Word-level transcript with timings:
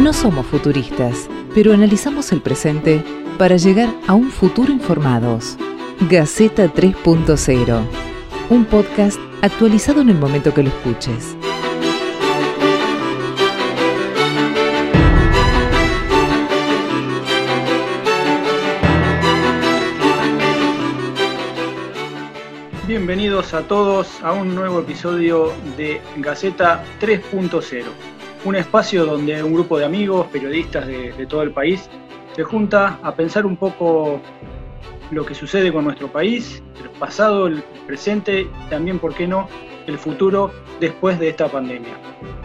No 0.00 0.14
somos 0.14 0.46
futuristas, 0.46 1.28
pero 1.54 1.74
analizamos 1.74 2.32
el 2.32 2.40
presente 2.40 3.04
para 3.36 3.58
llegar 3.58 3.90
a 4.06 4.14
un 4.14 4.30
futuro 4.30 4.72
informados. 4.72 5.58
Gaceta 6.08 6.72
3.0, 6.72 7.82
un 8.48 8.64
podcast 8.64 9.18
actualizado 9.42 10.00
en 10.00 10.08
el 10.08 10.16
momento 10.16 10.54
que 10.54 10.62
lo 10.62 10.70
escuches. 10.70 11.36
Bienvenidos 22.86 23.52
a 23.52 23.68
todos 23.68 24.08
a 24.22 24.32
un 24.32 24.54
nuevo 24.54 24.80
episodio 24.80 25.52
de 25.76 26.00
Gaceta 26.16 26.82
3.0, 27.02 27.84
un 28.44 28.56
espacio 28.56 29.04
donde 29.04 29.42
un 29.42 29.52
grupo 29.52 29.78
de 29.78 29.84
amigos, 29.84 30.26
periodistas 30.28 30.86
de, 30.86 31.26
todo 31.26 31.42
el 31.42 31.52
país, 31.52 31.88
se 32.34 32.42
junta 32.42 32.98
a 33.02 33.14
pensar 33.14 33.44
un 33.44 33.56
poco 33.56 34.20
lo 35.10 35.26
que 35.26 35.34
sucede 35.34 35.72
con 35.72 35.84
nuestro 35.84 36.10
país, 36.10 36.62
el 36.82 36.90
pasado, 36.90 37.46
el 37.48 37.62
presente 37.86 38.42
y 38.42 38.70
también, 38.70 38.98
¿por 38.98 39.14
qué 39.14 39.26
no?, 39.26 39.48
el 39.86 39.98
futuro 39.98 40.52
después 40.78 41.18
de 41.18 41.30
esta 41.30 41.48
pandemia. 41.48 41.94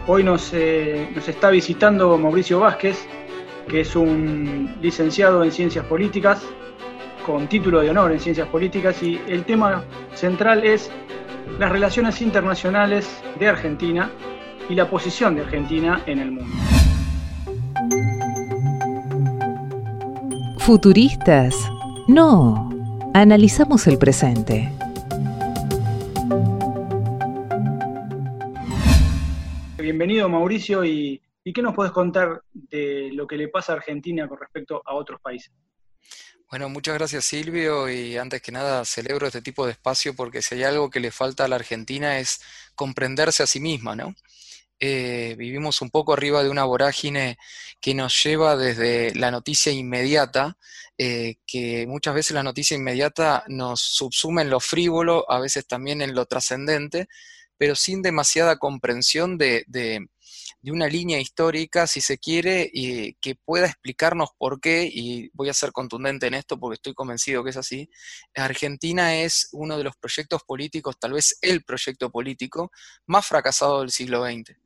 Hoy 0.06 0.24
nos, 0.24 0.52
eh, 0.52 1.08
nos 1.14 1.28
está 1.28 1.50
visitando 1.50 2.18
Mauricio 2.18 2.60
Vázquez, 2.60 3.06
que 3.68 3.80
es 3.80 3.94
un 3.94 4.76
licenciado 4.80 5.44
en 5.44 5.52
Ciencias 5.52 5.84
Políticas, 5.86 6.42
con 7.24 7.46
título 7.48 7.80
de 7.80 7.90
honor 7.90 8.12
en 8.12 8.20
Ciencias 8.20 8.48
Políticas 8.48 9.02
y 9.02 9.20
el 9.26 9.44
tema 9.44 9.84
central 10.14 10.64
es 10.64 10.90
las 11.58 11.70
relaciones 11.70 12.20
internacionales 12.20 13.22
de 13.38 13.48
Argentina 13.48 14.10
y 14.68 14.74
la 14.74 14.88
posición 14.90 15.36
de 15.36 15.42
Argentina 15.42 16.02
en 16.06 16.18
el 16.18 16.32
mundo. 16.32 16.54
Futuristas. 20.58 21.54
No, 22.08 22.70
analizamos 23.14 23.86
el 23.86 23.98
presente. 23.98 24.72
Bienvenido 29.78 30.28
Mauricio 30.28 30.84
y, 30.84 31.22
y 31.44 31.52
¿qué 31.52 31.62
nos 31.62 31.74
puedes 31.74 31.92
contar 31.92 32.42
de 32.52 33.10
lo 33.12 33.26
que 33.26 33.36
le 33.36 33.48
pasa 33.48 33.72
a 33.72 33.76
Argentina 33.76 34.26
con 34.28 34.38
respecto 34.38 34.82
a 34.84 34.94
otros 34.94 35.20
países? 35.20 35.52
Bueno, 36.50 36.68
muchas 36.68 36.94
gracias 36.94 37.24
Silvio 37.24 37.88
y 37.88 38.16
antes 38.16 38.40
que 38.40 38.52
nada 38.52 38.84
celebro 38.84 39.26
este 39.26 39.42
tipo 39.42 39.66
de 39.66 39.72
espacio 39.72 40.14
porque 40.14 40.42
si 40.42 40.56
hay 40.56 40.62
algo 40.62 40.90
que 40.90 41.00
le 41.00 41.10
falta 41.10 41.44
a 41.44 41.48
la 41.48 41.56
Argentina 41.56 42.18
es 42.18 42.40
comprenderse 42.76 43.42
a 43.42 43.46
sí 43.46 43.58
misma, 43.58 43.96
¿no? 43.96 44.14
Eh, 44.78 45.34
vivimos 45.38 45.80
un 45.80 45.90
poco 45.90 46.12
arriba 46.12 46.42
de 46.42 46.50
una 46.50 46.64
vorágine 46.64 47.38
que 47.80 47.94
nos 47.94 48.22
lleva 48.22 48.56
desde 48.56 49.14
la 49.14 49.30
noticia 49.30 49.72
inmediata, 49.72 50.58
eh, 50.98 51.36
que 51.46 51.86
muchas 51.86 52.14
veces 52.14 52.34
la 52.34 52.42
noticia 52.42 52.76
inmediata 52.76 53.44
nos 53.48 53.80
subsume 53.80 54.42
en 54.42 54.50
lo 54.50 54.60
frívolo, 54.60 55.30
a 55.30 55.40
veces 55.40 55.66
también 55.66 56.02
en 56.02 56.14
lo 56.14 56.26
trascendente, 56.26 57.08
pero 57.56 57.74
sin 57.74 58.02
demasiada 58.02 58.58
comprensión 58.58 59.38
de, 59.38 59.64
de 59.66 60.06
de 60.66 60.72
una 60.72 60.88
línea 60.88 61.20
histórica, 61.20 61.86
si 61.86 62.00
se 62.00 62.18
quiere, 62.18 62.68
y 62.72 63.14
que 63.14 63.36
pueda 63.36 63.66
explicarnos 63.66 64.30
por 64.36 64.60
qué, 64.60 64.90
y 64.92 65.30
voy 65.32 65.48
a 65.48 65.54
ser 65.54 65.72
contundente 65.72 66.26
en 66.26 66.34
esto 66.34 66.58
porque 66.58 66.74
estoy 66.74 66.94
convencido 66.94 67.44
que 67.44 67.50
es 67.50 67.56
así, 67.56 67.88
Argentina 68.34 69.16
es 69.16 69.48
uno 69.52 69.78
de 69.78 69.84
los 69.84 69.96
proyectos 69.96 70.42
políticos, 70.42 70.96
tal 70.98 71.12
vez 71.12 71.38
el 71.40 71.62
proyecto 71.62 72.10
político 72.10 72.72
más 73.06 73.26
fracasado 73.26 73.80
del 73.80 73.90
siglo 73.90 74.24
XX. 74.24 74.56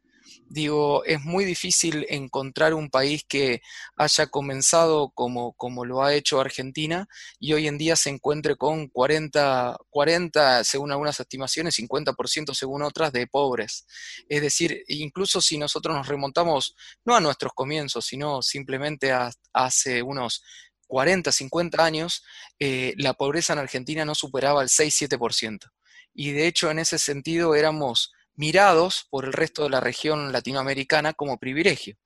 Digo, 0.49 1.05
es 1.05 1.21
muy 1.23 1.45
difícil 1.45 2.07
encontrar 2.09 2.75
un 2.75 2.91
país 2.91 3.25
que 3.29 3.63
haya 3.97 4.27
comenzado 4.27 5.11
como, 5.11 5.53
como 5.53 5.85
lo 5.85 6.03
ha 6.03 6.15
hecho 6.15 6.41
Argentina 6.41 7.09
y 7.39 7.53
hoy 7.53 7.69
en 7.69 7.79
día 7.79 7.97
se 7.97 8.11
encuentre 8.11 8.57
con 8.57 8.89
40, 8.89 9.79
40 9.91 10.65
según 10.65 10.93
algunas 10.93 11.21
estimaciones, 11.21 11.79
50% 11.79 12.55
según 12.55 12.83
otras, 12.83 13.13
de 13.13 13.27
pobres. 13.27 13.87
Es 14.29 14.43
decir, 14.43 14.83
incluso 14.89 15.41
si 15.41 15.59
nosotros 15.59 15.97
nos 15.97 16.09
remontamos 16.09 16.75
no 17.05 17.15
a 17.15 17.21
nuestros 17.21 17.53
comienzos, 17.53 18.07
sino 18.07 18.43
simplemente 18.43 19.13
hace 19.53 20.03
unos 20.03 20.43
40, 20.87 21.31
50 21.31 21.85
años, 21.85 22.25
eh, 22.59 22.95
la 22.99 23.15
pobreza 23.15 23.53
en 23.53 23.61
Argentina 23.61 24.05
no 24.05 24.15
superaba 24.15 24.63
el 24.63 24.69
6-7%. 24.69 25.71
Y 26.13 26.33
de 26.33 26.49
hecho, 26.49 26.71
en 26.71 26.81
ese 26.81 26.99
sentido, 26.99 27.55
éramos 27.55 28.13
mirados 28.41 29.07
por 29.11 29.27
el 29.27 29.35
resto 29.35 29.65
de 29.65 29.69
la 29.69 29.81
región 29.81 30.33
latinoamericana 30.33 31.13
como 31.13 31.37
privilegio, 31.37 31.99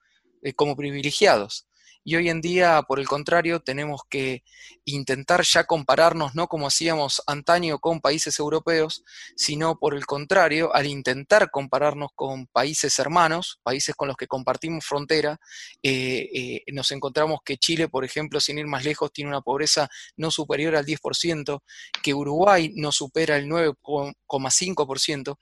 eh, 0.42 0.52
como 0.52 0.74
privilegiados. 0.74 1.68
Y 2.06 2.16
hoy 2.16 2.28
en 2.28 2.40
día, 2.40 2.82
por 2.86 2.98
el 2.98 3.06
contrario, 3.06 3.60
tenemos 3.60 4.02
que 4.10 4.42
intentar 4.84 5.42
ya 5.44 5.64
compararnos 5.64 6.34
no 6.34 6.48
como 6.48 6.66
hacíamos 6.66 7.22
antaño 7.28 7.78
con 7.78 8.00
países 8.00 8.38
europeos, 8.40 9.04
sino 9.36 9.78
por 9.78 9.94
el 9.94 10.06
contrario, 10.06 10.74
al 10.74 10.86
intentar 10.86 11.50
compararnos 11.52 12.10
con 12.16 12.48
países 12.48 12.98
hermanos, 12.98 13.60
países 13.62 13.94
con 13.94 14.08
los 14.08 14.16
que 14.16 14.26
compartimos 14.26 14.84
frontera, 14.84 15.38
eh, 15.84 16.28
eh, 16.34 16.62
nos 16.72 16.90
encontramos 16.90 17.38
que 17.44 17.58
Chile, 17.58 17.88
por 17.88 18.04
ejemplo, 18.04 18.40
sin 18.40 18.58
ir 18.58 18.66
más 18.66 18.84
lejos, 18.84 19.12
tiene 19.12 19.30
una 19.30 19.40
pobreza 19.40 19.88
no 20.16 20.32
superior 20.32 20.74
al 20.74 20.84
10%, 20.84 21.62
que 22.02 22.12
Uruguay 22.12 22.72
no 22.74 22.90
supera 22.90 23.36
el 23.36 23.46
9,5%, 23.46 25.38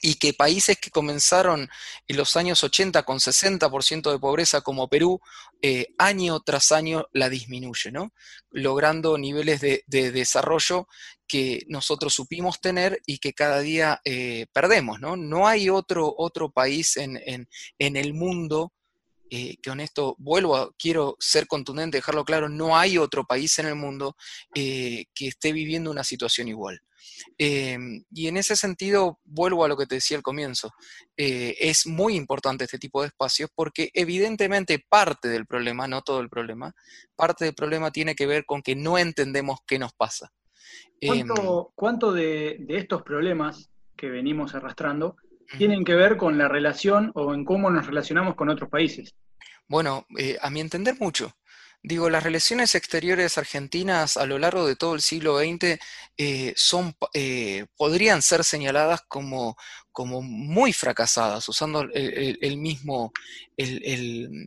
y 0.00 0.14
que 0.14 0.32
países 0.32 0.78
que 0.78 0.90
comenzaron 0.90 1.68
en 2.08 2.16
los 2.16 2.36
años 2.36 2.64
80 2.64 3.02
con 3.02 3.18
60% 3.18 4.10
de 4.10 4.18
pobreza 4.18 4.60
como 4.62 4.88
Perú, 4.88 5.20
eh, 5.60 5.88
año 5.98 6.40
tras 6.40 6.72
año 6.72 7.06
la 7.12 7.28
disminuye, 7.28 7.92
¿no? 7.92 8.12
logrando 8.50 9.18
niveles 9.18 9.60
de, 9.60 9.84
desarrollo 9.86 10.88
que 11.28 11.64
nosotros 11.68 12.14
supimos 12.14 12.60
tener 12.60 13.00
y 13.06 13.18
que 13.18 13.32
cada 13.32 13.60
día 13.60 14.00
eh, 14.04 14.46
perdemos. 14.52 15.00
¿no? 15.00 15.16
no 15.16 15.46
hay 15.46 15.68
otro, 15.68 16.12
otro 16.16 16.50
país 16.50 16.96
en, 16.96 17.20
en, 17.24 17.96
el 17.96 18.14
mundo 18.14 18.72
eh, 19.30 19.56
que 19.62 19.70
honesto, 19.70 20.16
vuelvo, 20.18 20.56
a, 20.56 20.72
quiero 20.76 21.16
ser 21.20 21.46
contundente, 21.46 21.98
dejarlo 21.98 22.24
claro, 22.24 22.48
no 22.48 22.76
hay 22.76 22.98
otro 22.98 23.24
país 23.24 23.58
en 23.58 23.66
el 23.66 23.76
mundo 23.76 24.16
que 24.52 25.06
esté 25.20 25.52
viviendo 25.52 25.90
una 25.90 26.04
situación 26.04 26.48
igual. 26.48 26.82
Em, 27.38 28.04
y 28.10 28.28
en 28.28 28.36
ese 28.36 28.56
sentido, 28.56 29.18
vuelvo 29.24 29.64
a 29.64 29.68
lo 29.68 29.76
que 29.76 29.86
te 29.86 29.96
decía 29.96 30.16
al 30.16 30.22
comienzo, 30.22 30.70
eh, 31.16 31.56
es 31.58 31.86
muy 31.86 32.14
importante 32.16 32.64
este 32.64 32.78
tipo 32.78 33.02
de 33.02 33.08
espacios 33.08 33.50
porque 33.54 33.90
evidentemente 33.94 34.84
parte 34.88 35.28
del 35.28 35.46
problema, 35.46 35.88
no 35.88 36.02
todo 36.02 36.20
el 36.20 36.28
problema, 36.28 36.72
parte 37.16 37.44
del 37.44 37.54
problema 37.54 37.90
tiene 37.90 38.14
que 38.14 38.26
ver 38.26 38.44
con 38.44 38.62
que 38.62 38.76
no 38.76 38.98
entendemos 38.98 39.58
qué 39.66 39.78
nos 39.78 39.92
pasa. 39.92 40.32
¿Cuánto, 41.74 42.14
em, 42.14 42.14
de, 42.14 42.64
estos 42.68 43.02
problemas 43.02 43.70
que 43.96 44.08
venimos 44.08 44.54
arrastrando 44.54 45.16
tienen 45.58 45.84
que 45.84 45.94
ver 45.94 46.16
con 46.16 46.38
la 46.38 46.48
relación 46.48 47.10
o 47.14 47.34
en 47.34 47.44
cómo 47.44 47.70
nos 47.70 47.86
relacionamos 47.86 48.36
con 48.36 48.48
otros 48.48 48.70
países? 48.70 49.14
Bueno, 49.68 50.06
eh, 50.18 50.38
a 50.40 50.50
mi 50.50 50.60
entender 50.60 50.96
mucho. 50.98 51.32
Digo, 51.84 52.08
las 52.10 52.22
relaciones 52.22 52.76
exteriores 52.76 53.38
argentinas 53.38 54.16
a 54.16 54.24
lo 54.24 54.38
largo 54.38 54.66
de 54.68 54.76
todo 54.76 54.94
el 54.94 55.02
siglo 55.02 55.40
XX 55.40 55.80
eh, 56.16 56.52
son, 56.56 56.94
eh, 57.12 57.66
podrían 57.76 58.22
ser 58.22 58.44
señaladas 58.44 59.00
como, 59.08 59.56
como 59.90 60.22
muy 60.22 60.72
fracasadas, 60.72 61.48
usando 61.48 61.82
el, 61.92 62.56
mismo, 62.56 63.12
el, 63.56 64.46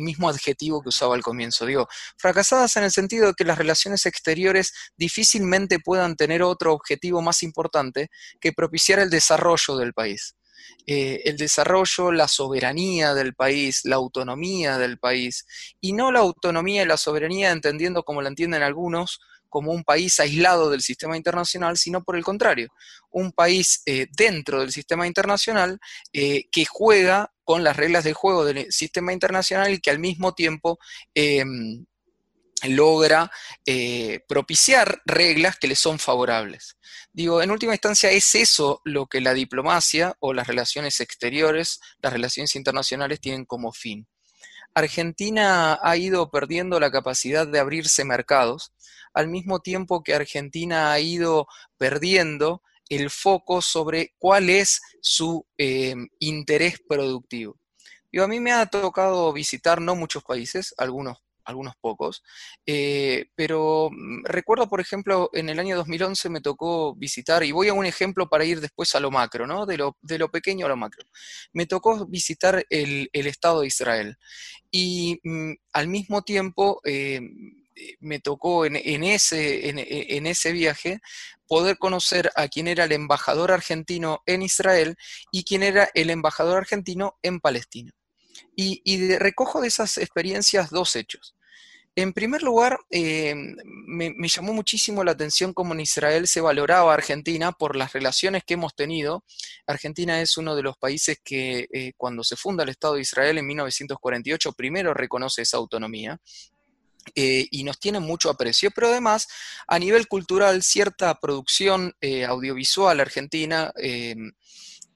mismo 0.00 0.30
adjetivo 0.30 0.82
que 0.82 0.88
usaba 0.88 1.14
al 1.14 1.20
comienzo. 1.22 1.66
Digo, 1.66 1.86
fracasadas 2.16 2.74
en 2.76 2.84
el 2.84 2.90
sentido 2.90 3.26
de 3.26 3.34
que 3.34 3.44
las 3.44 3.58
relaciones 3.58 4.06
exteriores 4.06 4.72
difícilmente 4.96 5.78
puedan 5.78 6.16
tener 6.16 6.42
otro 6.42 6.72
objetivo 6.72 7.20
más 7.20 7.42
importante 7.42 8.08
que 8.40 8.54
propiciar 8.54 8.98
el 8.98 9.10
desarrollo 9.10 9.76
del 9.76 9.92
país. 9.92 10.36
Eh, 10.86 11.22
el 11.24 11.36
desarrollo, 11.36 12.12
la 12.12 12.28
soberanía 12.28 13.14
del 13.14 13.34
país, 13.34 13.82
la 13.84 13.96
autonomía 13.96 14.78
del 14.78 14.98
país, 14.98 15.46
y 15.80 15.92
no 15.92 16.10
la 16.10 16.20
autonomía 16.20 16.82
y 16.82 16.86
la 16.86 16.96
soberanía 16.96 17.50
entendiendo 17.50 18.02
como 18.02 18.22
la 18.22 18.28
entienden 18.28 18.62
algunos 18.62 19.20
como 19.50 19.72
un 19.72 19.84
país 19.84 20.18
aislado 20.20 20.70
del 20.70 20.80
sistema 20.80 21.16
internacional, 21.16 21.76
sino 21.76 22.02
por 22.02 22.16
el 22.16 22.24
contrario, 22.24 22.68
un 23.10 23.32
país 23.32 23.82
eh, 23.84 24.06
dentro 24.16 24.60
del 24.60 24.72
sistema 24.72 25.06
internacional 25.06 25.78
eh, 26.12 26.44
que 26.50 26.64
juega 26.64 27.32
con 27.44 27.64
las 27.64 27.76
reglas 27.76 28.04
del 28.04 28.14
juego 28.14 28.44
del 28.44 28.72
sistema 28.72 29.12
internacional 29.12 29.74
y 29.74 29.80
que 29.80 29.90
al 29.90 29.98
mismo 29.98 30.34
tiempo 30.34 30.78
em, 31.14 31.84
logra 32.68 33.30
eh, 33.66 34.20
propiciar 34.28 35.00
reglas 35.04 35.56
que 35.58 35.68
le 35.68 35.76
son 35.76 35.98
favorables. 35.98 36.76
Digo, 37.12 37.42
en 37.42 37.50
última 37.50 37.72
instancia 37.72 38.10
es 38.10 38.34
eso 38.34 38.80
lo 38.84 39.06
que 39.06 39.20
la 39.20 39.34
diplomacia 39.34 40.14
o 40.20 40.32
las 40.32 40.46
relaciones 40.46 41.00
exteriores, 41.00 41.80
las 42.00 42.12
relaciones 42.12 42.54
internacionales 42.56 43.20
tienen 43.20 43.44
como 43.44 43.72
fin. 43.72 44.06
Argentina 44.74 45.78
ha 45.82 45.96
ido 45.96 46.30
perdiendo 46.30 46.78
la 46.78 46.90
capacidad 46.90 47.46
de 47.46 47.58
abrirse 47.58 48.04
mercados, 48.04 48.72
al 49.12 49.28
mismo 49.28 49.60
tiempo 49.60 50.02
que 50.02 50.14
Argentina 50.14 50.92
ha 50.92 51.00
ido 51.00 51.46
perdiendo 51.76 52.62
el 52.88 53.10
foco 53.10 53.62
sobre 53.62 54.14
cuál 54.18 54.50
es 54.50 54.80
su 55.00 55.46
eh, 55.58 55.94
interés 56.18 56.80
productivo. 56.88 57.56
a 58.20 58.26
mí 58.28 58.40
me 58.40 58.52
ha 58.52 58.66
tocado 58.66 59.32
visitar 59.32 59.80
no 59.80 59.96
muchos 59.96 60.22
países, 60.22 60.74
algunos 60.76 61.18
algunos 61.50 61.74
pocos, 61.80 62.22
eh, 62.66 63.26
pero 63.34 63.90
mm, 63.92 64.24
recuerdo, 64.24 64.68
por 64.68 64.80
ejemplo, 64.80 65.30
en 65.32 65.48
el 65.48 65.58
año 65.58 65.76
2011 65.76 66.30
me 66.30 66.40
tocó 66.40 66.94
visitar, 66.94 67.44
y 67.44 67.52
voy 67.52 67.68
a 67.68 67.74
un 67.74 67.86
ejemplo 67.86 68.28
para 68.28 68.44
ir 68.44 68.60
después 68.60 68.94
a 68.94 69.00
lo 69.00 69.10
macro, 69.10 69.46
¿no? 69.46 69.66
De 69.66 69.76
lo, 69.76 70.30
pequeño 70.30 70.66
a 70.66 70.68
lo 70.68 70.76
macro. 70.76 71.04
Me 71.52 71.66
tocó 71.66 72.06
visitar 72.06 72.64
el, 72.70 73.08
Estado 73.12 73.60
de 73.60 73.66
Israel 73.68 74.16
y 74.70 75.20
mm, 75.22 75.52
al 75.72 75.88
mismo 75.88 76.22
tiempo 76.22 76.80
eh, 76.84 77.20
me 78.00 78.20
tocó 78.20 78.64
en, 78.64 78.76
ese, 79.04 79.68
en, 79.68 80.26
ese 80.26 80.52
viaje 80.52 81.00
poder 81.46 81.78
conocer 81.78 82.30
a 82.36 82.48
quién 82.48 82.68
era 82.68 82.84
el 82.84 82.92
embajador 82.92 83.52
argentino 83.52 84.22
en 84.26 84.42
Israel 84.42 84.96
y 85.30 85.44
quién 85.44 85.62
era 85.62 85.90
el 85.94 86.10
embajador 86.10 86.58
argentino 86.58 87.18
en 87.22 87.40
Palestina. 87.40 87.92
Y, 88.56 89.16
recojo 89.16 89.60
de 89.60 89.68
esas 89.68 89.96
experiencias 89.96 90.70
dos 90.70 90.94
hechos. 90.96 91.34
En 91.96 92.12
primer 92.12 92.42
lugar, 92.42 92.78
eh, 92.90 93.34
me, 93.64 94.28
llamó 94.28 94.52
muchísimo 94.52 95.02
la 95.02 95.10
atención 95.10 95.52
cómo 95.52 95.74
en 95.74 95.80
Israel 95.80 96.28
se 96.28 96.40
valoraba 96.40 96.92
a 96.92 96.94
Argentina 96.94 97.50
por 97.50 97.74
las 97.74 97.92
relaciones 97.92 98.44
que 98.44 98.54
hemos 98.54 98.74
tenido. 98.74 99.24
Argentina 99.66 100.20
es 100.20 100.36
uno 100.36 100.54
de 100.54 100.62
los 100.62 100.76
países 100.76 101.18
que 101.22 101.66
eh, 101.72 101.92
cuando 101.96 102.22
se 102.22 102.36
funda 102.36 102.62
el 102.62 102.70
Estado 102.70 102.94
de 102.94 103.00
Israel 103.00 103.38
en 103.38 103.46
1948 103.46 104.52
primero 104.52 104.94
reconoce 104.94 105.42
esa 105.42 105.56
autonomía. 105.56 106.20
Eh, 107.14 107.48
y 107.50 107.64
nos 107.64 107.80
tiene 107.80 107.98
mucho 107.98 108.30
aprecio, 108.30 108.70
pero 108.70 108.88
además 108.88 109.26
a 109.66 109.78
nivel 109.78 110.06
cultural 110.06 110.62
cierta 110.62 111.18
producción 111.18 111.94
audiovisual 112.28 113.00
argentina 113.00 113.72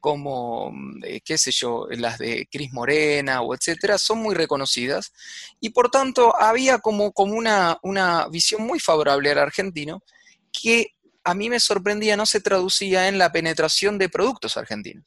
como, 0.05 0.71
mm, 0.71 1.03
eh, 1.03 1.21
qué 1.25 1.39
sé 1.39 1.51
yo, 1.51 1.87
las 1.89 2.19
de 2.19 2.47
Cris 2.53 2.75
Morena 2.75 3.41
o 3.41 3.55
etcétera, 3.55 3.97
son 3.97 4.19
muy 4.19 4.35
reconocidas. 4.35 5.15
Y 5.61 5.71
por 5.71 5.91
tanto, 5.91 6.39
había 6.39 6.79
como, 6.79 7.13
como 7.13 7.33
una, 7.33 7.79
una 7.83 8.29
visión 8.29 8.67
muy 8.67 8.81
favorable 8.81 9.31
al 9.31 9.39
argentino 9.39 10.03
que 10.53 10.89
a 11.25 11.33
mí 11.33 11.49
me 11.49 11.59
sorprendía 11.59 12.19
no 12.19 12.27
se 12.27 12.43
traducía 12.43 13.09
en 13.09 13.17
la 13.17 13.33
penetración 13.33 13.97
de 13.97 14.11
productos 14.11 14.59
argentinos. 14.59 15.07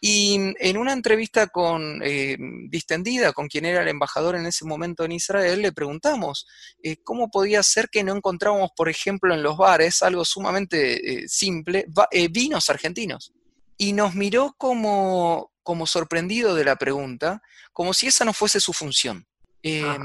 Y 0.00 0.38
mm, 0.38 0.54
en 0.60 0.76
una 0.76 0.92
entrevista 0.92 1.48
con, 1.48 2.00
eh, 2.04 2.36
distendida 2.70 3.32
con 3.32 3.48
quien 3.48 3.64
era 3.64 3.82
el 3.82 3.88
embajador 3.88 4.36
en 4.36 4.46
ese 4.46 4.64
momento 4.64 5.04
en 5.04 5.10
Israel, 5.10 5.62
le 5.62 5.72
preguntamos 5.72 6.46
eh, 6.80 6.98
cómo 7.02 7.28
podía 7.28 7.64
ser 7.64 7.88
que 7.90 8.04
no 8.04 8.14
encontrábamos, 8.14 8.70
por 8.76 8.88
ejemplo, 8.88 9.34
en 9.34 9.42
los 9.42 9.56
bares 9.56 10.00
algo 10.00 10.24
sumamente 10.24 11.26
simple, 11.26 11.86
vinos 12.30 12.70
argentinos 12.70 13.32
y 13.76 13.92
nos 13.92 14.14
miró 14.14 14.54
como, 14.58 15.52
como 15.62 15.86
sorprendido 15.86 16.54
de 16.54 16.64
la 16.64 16.76
pregunta, 16.76 17.42
como 17.72 17.94
si 17.94 18.08
esa 18.08 18.24
no 18.24 18.32
fuese 18.32 18.60
su 18.60 18.72
función. 18.72 19.26
Em, 19.62 20.02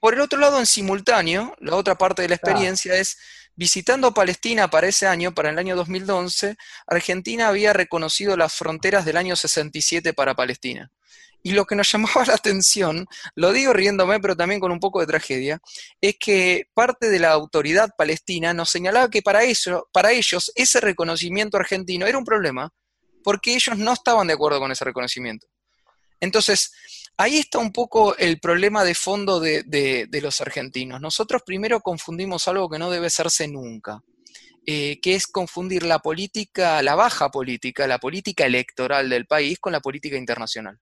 por 0.00 0.14
el 0.14 0.20
otro 0.20 0.38
lado, 0.38 0.58
en 0.58 0.66
simultáneo, 0.66 1.54
la 1.58 1.76
otra 1.76 1.96
parte 1.96 2.22
de 2.22 2.28
la 2.28 2.36
experiencia 2.36 2.94
es, 2.94 3.18
visitando 3.56 4.14
Palestina 4.14 4.68
para 4.70 4.86
ese 4.86 5.06
año, 5.08 5.34
para 5.34 5.50
el 5.50 5.58
año 5.58 5.74
2011, 5.74 6.56
Argentina 6.86 7.48
había 7.48 7.72
reconocido 7.72 8.36
las 8.36 8.54
fronteras 8.54 9.04
del 9.04 9.16
año 9.16 9.34
67 9.34 10.12
para 10.12 10.34
Palestina. 10.34 10.92
Y 11.42 11.52
lo 11.52 11.64
que 11.66 11.74
nos 11.74 11.90
llamaba 11.92 12.24
la 12.26 12.34
atención, 12.34 13.06
lo 13.34 13.52
digo 13.52 13.72
riéndome, 13.72 14.20
pero 14.20 14.36
también 14.36 14.60
con 14.60 14.70
un 14.70 14.78
poco 14.78 15.00
de 15.00 15.06
tragedia, 15.06 15.60
es 16.00 16.16
que 16.20 16.68
parte 16.74 17.10
de 17.10 17.18
la 17.18 17.30
autoridad 17.30 17.90
palestina 17.96 18.54
nos 18.54 18.70
señalaba 18.70 19.10
que 19.10 19.22
para, 19.22 19.42
eso, 19.42 19.88
para 19.92 20.12
ellos 20.12 20.52
ese 20.54 20.80
reconocimiento 20.80 21.56
argentino 21.56 22.06
era 22.06 22.18
un 22.18 22.24
problema, 22.24 22.70
porque 23.28 23.54
ellos 23.54 23.76
no 23.76 23.92
estaban 23.92 24.26
de 24.26 24.32
acuerdo 24.32 24.58
con 24.58 24.72
ese 24.72 24.86
reconocimiento. 24.86 25.46
Entonces, 26.18 26.72
ahí 27.18 27.36
está 27.36 27.58
un 27.58 27.72
poco 27.72 28.16
el 28.16 28.40
problema 28.40 28.84
de 28.84 28.94
fondo 28.94 29.38
de, 29.38 30.08
los 30.22 30.40
argentinos. 30.40 30.98
Nosotros 30.98 31.42
primero 31.44 31.82
confundimos 31.82 32.48
algo 32.48 32.70
que 32.70 32.78
no 32.78 32.90
debe 32.90 33.08
hacerse 33.08 33.46
nunca, 33.46 34.00
eh, 34.64 34.98
que 35.02 35.14
es 35.14 35.26
confundir 35.26 35.82
la 35.82 35.98
política, 35.98 36.80
la 36.80 36.94
baja 36.94 37.30
política, 37.30 37.86
la 37.86 37.98
política 37.98 38.46
electoral 38.46 39.10
del 39.10 39.26
país 39.26 39.58
con 39.58 39.72
la 39.72 39.80
política 39.80 40.16
internacional. 40.16 40.78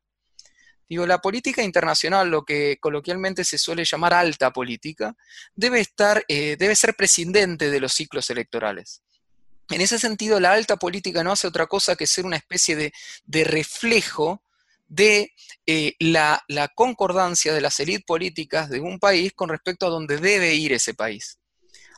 Digo, 0.89 1.05
la 1.05 1.21
política 1.21 1.65
internacional, 1.65 2.29
lo 2.31 2.45
que 2.45 2.79
coloquialmente 2.79 3.43
se 3.43 3.59
suele 3.59 3.85
llamar 3.85 4.15
alta 4.15 4.53
política, 4.53 5.17
debe 5.57 5.81
estar, 5.81 6.25
eh, 6.29 6.55
debe 6.57 6.77
ser 6.77 6.95
prescindente 6.95 7.71
de 7.71 7.81
los 7.81 7.93
ciclos 7.93 8.31
electorales. 8.31 9.03
En 9.71 9.81
ese 9.81 9.99
sentido, 9.99 10.39
la 10.39 10.53
alta 10.53 10.77
política 10.77 11.25
no 11.25 11.33
hace 11.33 11.49
otra 11.49 11.67
cosa 11.67 11.97
que 11.97 12.07
ser 12.07 12.25
una 12.25 12.37
especie 12.37 12.77
de, 12.77 13.45
reflejo 13.45 14.43
de 14.87 15.33
eh, 15.67 15.95
la, 15.99 16.45
concordancia 16.75 17.53
de 17.53 17.61
las 17.61 17.81
élites 17.81 18.05
políticas 18.05 18.71
de 18.71 18.81
un 18.81 19.01
país 19.01 19.33
con 19.35 19.49
respecto 19.49 19.87
a 19.87 19.91
dónde 19.91 20.19
debe 20.19 20.55
ir 20.55 20.73
ese 20.73 20.95
país. 20.95 21.39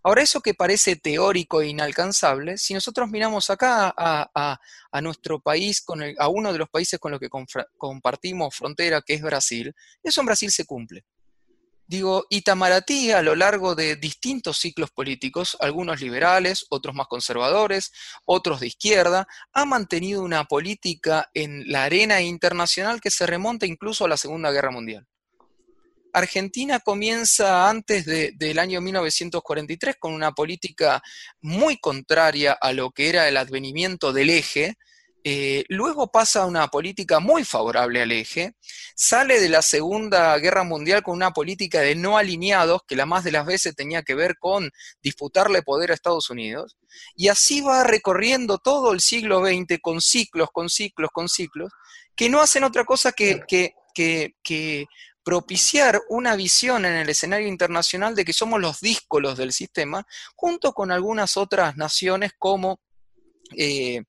Ahora, 0.02 0.22
eso 0.22 0.40
que 0.40 0.54
parece 0.54 0.96
teórico 0.96 1.60
e 1.60 1.68
inalcanzable, 1.68 2.56
si 2.56 2.72
nosotros 2.72 3.10
miramos 3.10 3.50
acá 3.50 3.92
a, 3.96 5.00
nuestro 5.02 5.40
país, 5.40 5.82
con 5.82 6.02
a 6.02 6.28
uno 6.28 6.52
de 6.52 6.58
los 6.58 6.70
países 6.70 6.98
con 6.98 7.10
los 7.10 7.20
que 7.20 7.28
compartimos 7.76 8.54
frontera, 8.54 9.02
que 9.02 9.14
es 9.14 9.22
Brasil, 9.22 9.74
eso 10.02 10.20
en 10.20 10.26
Brasil 10.26 10.50
se 10.50 10.64
cumple. 10.64 11.04
Digo, 11.88 12.26
Itamaraty 12.28 13.12
a 13.12 13.22
lo 13.22 13.34
largo 13.34 13.74
de 13.74 13.96
distintos 13.96 14.58
ciclos 14.58 14.90
políticos, 14.90 15.56
algunos 15.58 16.02
liberales, 16.02 16.66
otros 16.68 16.94
más 16.94 17.06
conservadores, 17.06 17.92
otros 18.26 18.60
de 18.60 18.66
izquierda, 18.66 19.26
ha 19.54 19.64
mantenido 19.64 20.22
una 20.22 20.44
política 20.44 21.30
en 21.32 21.72
la 21.72 21.84
arena 21.84 22.20
internacional 22.20 23.00
que 23.00 23.10
se 23.10 23.26
remonta 23.26 23.64
incluso 23.64 24.04
a 24.04 24.08
la 24.08 24.18
Segunda 24.18 24.50
Guerra 24.52 24.70
Mundial. 24.70 25.06
Argentina 26.12 26.78
comienza 26.80 27.70
antes 27.70 28.04
del 28.04 28.58
año 28.58 28.82
1943 28.82 29.96
con 29.98 30.12
una 30.12 30.32
política 30.32 31.02
muy 31.40 31.78
contraria 31.78 32.52
a 32.52 32.74
lo 32.74 32.90
que 32.90 33.08
era 33.08 33.28
el 33.28 33.38
advenimiento 33.38 34.12
del 34.12 34.28
eje, 34.28 34.76
eh, 35.24 35.64
luego 35.68 36.10
pasa 36.10 36.42
a 36.42 36.46
una 36.46 36.68
política 36.68 37.18
muy 37.20 37.44
favorable 37.44 38.00
al 38.02 38.12
eje, 38.12 38.54
sale 38.94 39.40
de 39.40 39.48
la 39.48 39.62
Segunda 39.62 40.36
Guerra 40.38 40.62
Mundial 40.64 41.02
con 41.02 41.14
una 41.16 41.32
política 41.32 41.80
de 41.80 41.94
no 41.94 42.16
alineados, 42.16 42.82
que 42.86 42.96
la 42.96 43.06
más 43.06 43.24
de 43.24 43.32
las 43.32 43.44
veces 43.44 43.74
tenía 43.74 44.02
que 44.02 44.14
ver 44.14 44.36
con 44.38 44.70
disputarle 45.02 45.62
poder 45.62 45.90
a 45.90 45.94
Estados 45.94 46.30
Unidos, 46.30 46.76
y 47.14 47.28
así 47.28 47.60
va 47.60 47.84
recorriendo 47.84 48.58
todo 48.58 48.92
el 48.92 49.00
siglo 49.00 49.44
XX 49.44 49.78
con 49.82 50.00
ciclos, 50.00 50.48
con 50.52 50.68
ciclos, 50.68 51.10
con 51.12 51.28
ciclos, 51.28 51.72
que 52.14 52.28
no 52.28 52.40
hacen 52.40 52.64
otra 52.64 52.84
cosa 52.84 53.12
que, 53.12 53.42
que 53.46 54.86
propiciar 55.28 56.00
una 56.08 56.36
visión 56.36 56.86
en 56.86 56.94
el 56.94 57.08
escenario 57.10 57.48
internacional 57.48 58.14
de 58.14 58.24
que 58.24 58.32
somos 58.32 58.58
los 58.60 58.80
díscolos 58.80 59.36
del 59.36 59.52
sistema, 59.52 60.06
junto 60.34 60.72
con 60.72 60.90
algunas 60.90 61.36
otras 61.36 61.76
naciones 61.76 62.32
como 62.38 62.80
eh, 63.56 64.04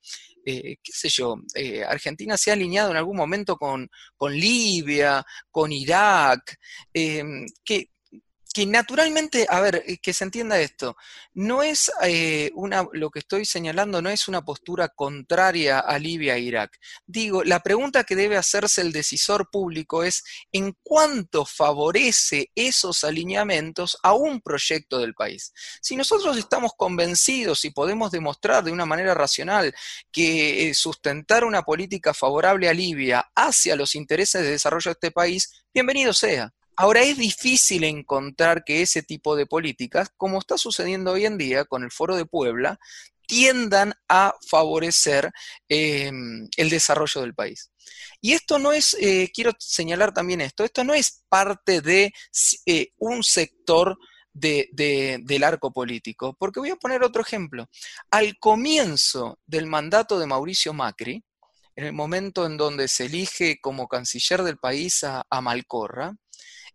eh, 0.46 0.78
qué 0.82 0.92
sé 0.92 1.10
yo, 1.10 1.36
eh, 1.56 1.84
Argentina 1.84 2.38
se 2.38 2.52
ha 2.52 2.54
alineado 2.54 2.92
en 2.92 2.98
algún 2.98 3.18
momento 3.18 3.58
con, 3.58 3.90
con 4.16 4.34
Libia, 4.34 5.24
con 5.52 5.72
Irak, 5.72 6.58
em, 6.94 7.46
que 7.64 7.90
que 8.54 8.66
naturalmente, 8.66 9.46
a 9.50 9.62
ver, 9.62 9.84
eh, 9.86 9.98
que 10.00 10.14
se 10.14 10.24
entienda 10.24 10.60
esto, 10.60 10.98
no 11.34 11.62
es 11.62 11.92
eh, 12.02 12.52
una, 12.56 12.88
lo 12.94 13.12
que 13.12 13.20
estoy 13.20 13.46
señalando 13.46 14.02
no 14.02 14.10
es 14.10 14.28
una 14.28 14.44
postura 14.44 14.90
contraria 14.90 15.80
a 15.80 16.00
Libia 16.00 16.36
e 16.36 16.42
Irak. 16.42 16.80
Digo, 17.06 17.44
la 17.44 17.60
pregunta 17.60 18.04
que 18.04 18.16
debe 18.16 18.38
hacerse 18.38 18.82
el 18.82 18.92
decisor 18.92 19.50
público 19.52 20.04
es 20.04 20.24
en 20.52 20.76
cuánto 20.82 21.46
favorece 21.46 22.52
esos 22.56 23.04
alineamientos 23.04 23.98
a 24.02 24.14
un 24.14 24.42
proyecto 24.42 24.98
del 24.98 25.14
país. 25.14 25.54
Si 25.82 25.96
nosotros 25.96 26.38
estamos 26.38 26.72
convencidos 26.76 27.66
y 27.66 27.72
podemos 27.72 28.12
demostrar 28.12 28.64
de 28.64 28.72
una 28.72 28.86
manera 28.86 29.14
racional 29.14 29.74
que 30.12 30.70
eh, 30.70 30.74
sustentar 30.74 31.44
una 31.44 31.62
política 31.62 32.14
favorable 32.14 32.68
a 32.68 32.74
Libia 32.74 33.30
hacia 33.36 33.76
los 33.76 33.96
intereses 33.96 34.42
de 34.42 34.52
desarrollo 34.52 34.90
de 34.90 34.94
este 34.94 35.12
país, 35.12 35.64
bienvenido 35.74 36.14
sea. 36.14 36.52
Ahora 36.82 37.02
es 37.02 37.18
difícil 37.18 37.84
encontrar 37.84 38.64
que 38.64 38.82
ese 38.82 39.04
tipo 39.04 39.36
de 39.36 39.46
políticas, 39.46 40.14
como 40.16 40.40
está 40.40 40.58
sucediendo 40.58 41.12
hoy 41.12 41.26
en 41.26 41.38
día 41.38 41.66
con 41.66 41.84
el 41.84 41.92
Foro 41.92 42.16
de 42.16 42.26
Puebla, 42.26 42.80
tiendan 43.28 43.94
a 44.08 44.34
favorecer 44.48 45.30
em, 45.68 46.48
el 46.56 46.70
desarrollo 46.70 47.20
del 47.20 47.36
país. 47.36 47.70
Y 48.22 48.32
esto 48.32 48.60
no 48.60 48.72
es, 48.72 48.96
eh, 49.02 49.30
quiero 49.34 49.52
señalar 49.60 50.14
también 50.14 50.40
esto, 50.40 50.64
esto 50.64 50.86
no 50.86 50.94
es 50.94 51.26
parte 51.28 51.82
de 51.82 52.14
eh, 52.66 52.88
un 52.98 53.24
sector 53.24 53.98
del 54.32 55.44
arco 55.44 55.74
político, 55.74 56.34
porque 56.40 56.62
voy 56.62 56.70
a 56.70 56.78
poner 56.78 57.04
otro 57.04 57.22
ejemplo. 57.22 57.68
Al 58.10 58.40
comienzo 58.40 59.38
del 59.46 59.66
mandato 59.66 60.18
de 60.18 60.28
Mauricio 60.28 60.72
Macri, 60.72 61.26
en 61.76 61.84
el 61.84 61.92
momento 61.92 62.46
en 62.46 62.56
donde 62.56 62.88
se 62.88 63.08
elige 63.08 63.60
como 63.60 63.90
canciller 63.90 64.44
del 64.44 64.58
país 64.58 65.04
a 65.04 65.42
Malcorra, 65.42 66.16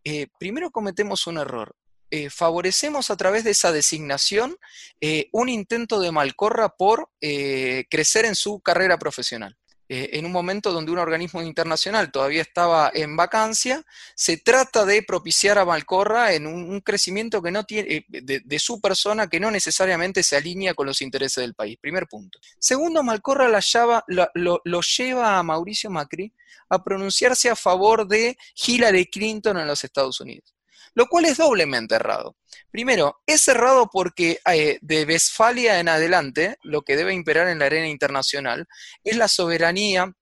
eh, 0.05 0.29
primero 0.39 0.71
cometemos 0.71 1.27
un 1.27 1.39
error. 1.39 1.77
Eh, 2.11 2.31
favorecemos 2.31 3.11
a 3.11 3.17
través 3.17 3.43
de 3.43 3.51
esa 3.51 3.73
designación 3.73 4.57
eh, 5.01 5.29
un 5.33 5.49
intento 5.49 5.99
de 5.99 6.13
Malcorra 6.13 6.69
por 6.69 7.11
crecer 7.21 8.25
en 8.27 8.35
su 8.35 8.61
carrera 8.61 8.99
profesional. 8.99 9.57
Eh, 9.89 10.11
en 10.15 10.25
un 10.25 10.33
momento 10.33 10.73
donde 10.73 10.93
un 10.93 10.99
organismo 10.99 11.43
internacional 11.43 12.11
todavía 12.11 12.41
estaba 12.41 12.91
en 12.95 13.17
vacancia, 13.17 13.85
se 14.15 14.39
trata 14.39 14.87
de 14.87 15.03
propiciar 15.03 15.59
a 15.59 15.67
Malcorra 15.67 16.33
en 16.33 16.47
un, 16.47 16.81
crecimiento 16.81 17.43
que 17.43 17.51
no 17.51 17.65
tiene, 17.65 18.07
eh, 18.11 18.43
de, 18.45 18.59
su 18.59 18.81
persona 18.81 19.29
que 19.29 19.41
no 19.41 19.51
necesariamente 19.51 20.23
se 20.23 20.37
alinea 20.37 20.73
con 20.73 20.87
los 20.87 21.03
intereses 21.03 21.43
del 21.43 21.55
país. 21.55 21.77
Primer 21.79 22.07
punto. 22.07 22.39
Segundo, 22.59 23.03
Malcorra 23.03 23.49
lo, 23.49 24.81
lleva 24.81 25.39
a 25.39 25.43
Mauricio 25.43 25.91
Macri 25.91 26.33
a 26.71 26.83
pronunciarse 26.83 27.51
a 27.51 27.57
favor 27.57 28.09
de 28.09 28.39
Hillary 28.67 29.07
Clinton 29.07 29.59
en 29.59 29.67
los 29.67 29.85
Estados 29.85 30.19
Unidos, 30.21 30.54
lo 30.95 31.07
cual 31.07 31.25
es 31.27 31.39
doblemente 31.39 31.97
errado. 31.97 32.37
Primero, 32.71 33.21
es 33.27 33.47
errado 33.49 33.89
porque 33.93 34.41
eh, 34.53 34.79
de 34.81 35.05
Westfalia 35.05 35.81
en 35.81 35.89
adelante, 35.89 36.57
lo 36.63 36.83
que 36.83 36.97
debe 36.97 37.15
imperar 37.15 37.49
en 37.49 37.59
la 37.59 37.67
arena 37.67 37.89
internacional 37.89 38.67
es 39.03 39.17
la 39.17 39.29
soberanía 39.29 40.13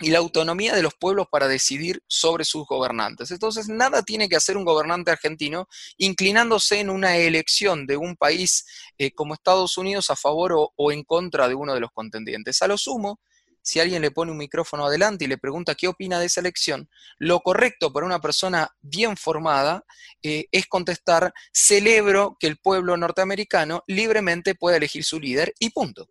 y 0.00 0.10
la 0.10 0.18
autonomía 0.18 0.74
de 0.74 0.82
los 0.82 0.94
pueblos 0.94 1.26
para 1.30 1.48
decidir 1.48 2.02
sobre 2.06 2.44
sus 2.44 2.66
gobernantes. 2.66 3.30
Entonces, 3.30 3.68
nada 3.68 4.02
tiene 4.02 4.28
que 4.28 4.36
hacer 4.36 4.56
un 4.56 4.64
gobernante 4.64 5.10
argentino 5.10 5.68
inclinándose 5.96 6.80
en 6.80 6.90
una 6.90 7.16
elección 7.16 7.86
de 7.86 7.96
un 7.96 8.16
país 8.16 8.66
eh, 8.98 9.12
como 9.12 9.34
Estados 9.34 9.78
Unidos 9.78 10.10
a 10.10 10.16
favor 10.16 10.54
o, 10.76 10.92
en 10.92 11.02
contra 11.02 11.48
de 11.48 11.54
uno 11.54 11.74
de 11.74 11.80
los 11.80 11.90
contendientes. 11.92 12.60
A 12.62 12.68
lo 12.68 12.76
sumo, 12.76 13.20
si 13.66 13.80
alguien 13.80 14.00
le 14.00 14.12
pone 14.12 14.30
un 14.30 14.38
micrófono 14.38 14.86
adelante 14.86 15.24
y 15.24 15.26
le 15.26 15.38
pregunta 15.38 15.74
qué 15.74 15.88
opina 15.88 16.20
de 16.20 16.26
esa 16.26 16.38
elección, 16.38 16.88
lo 17.18 17.40
correcto 17.40 17.92
para 17.92 18.06
una 18.06 18.20
persona 18.20 18.70
bien 18.80 19.16
formada 19.16 19.84
eh, 20.22 20.46
es 20.52 20.68
contestar, 20.68 21.34
celebro 21.52 22.36
que 22.38 22.46
el 22.46 22.58
pueblo 22.58 22.96
norteamericano 22.96 23.82
libremente 23.88 24.54
pueda 24.54 24.76
elegir 24.76 25.02
su 25.02 25.18
líder 25.18 25.52
y 25.58 25.70
punto. 25.70 26.08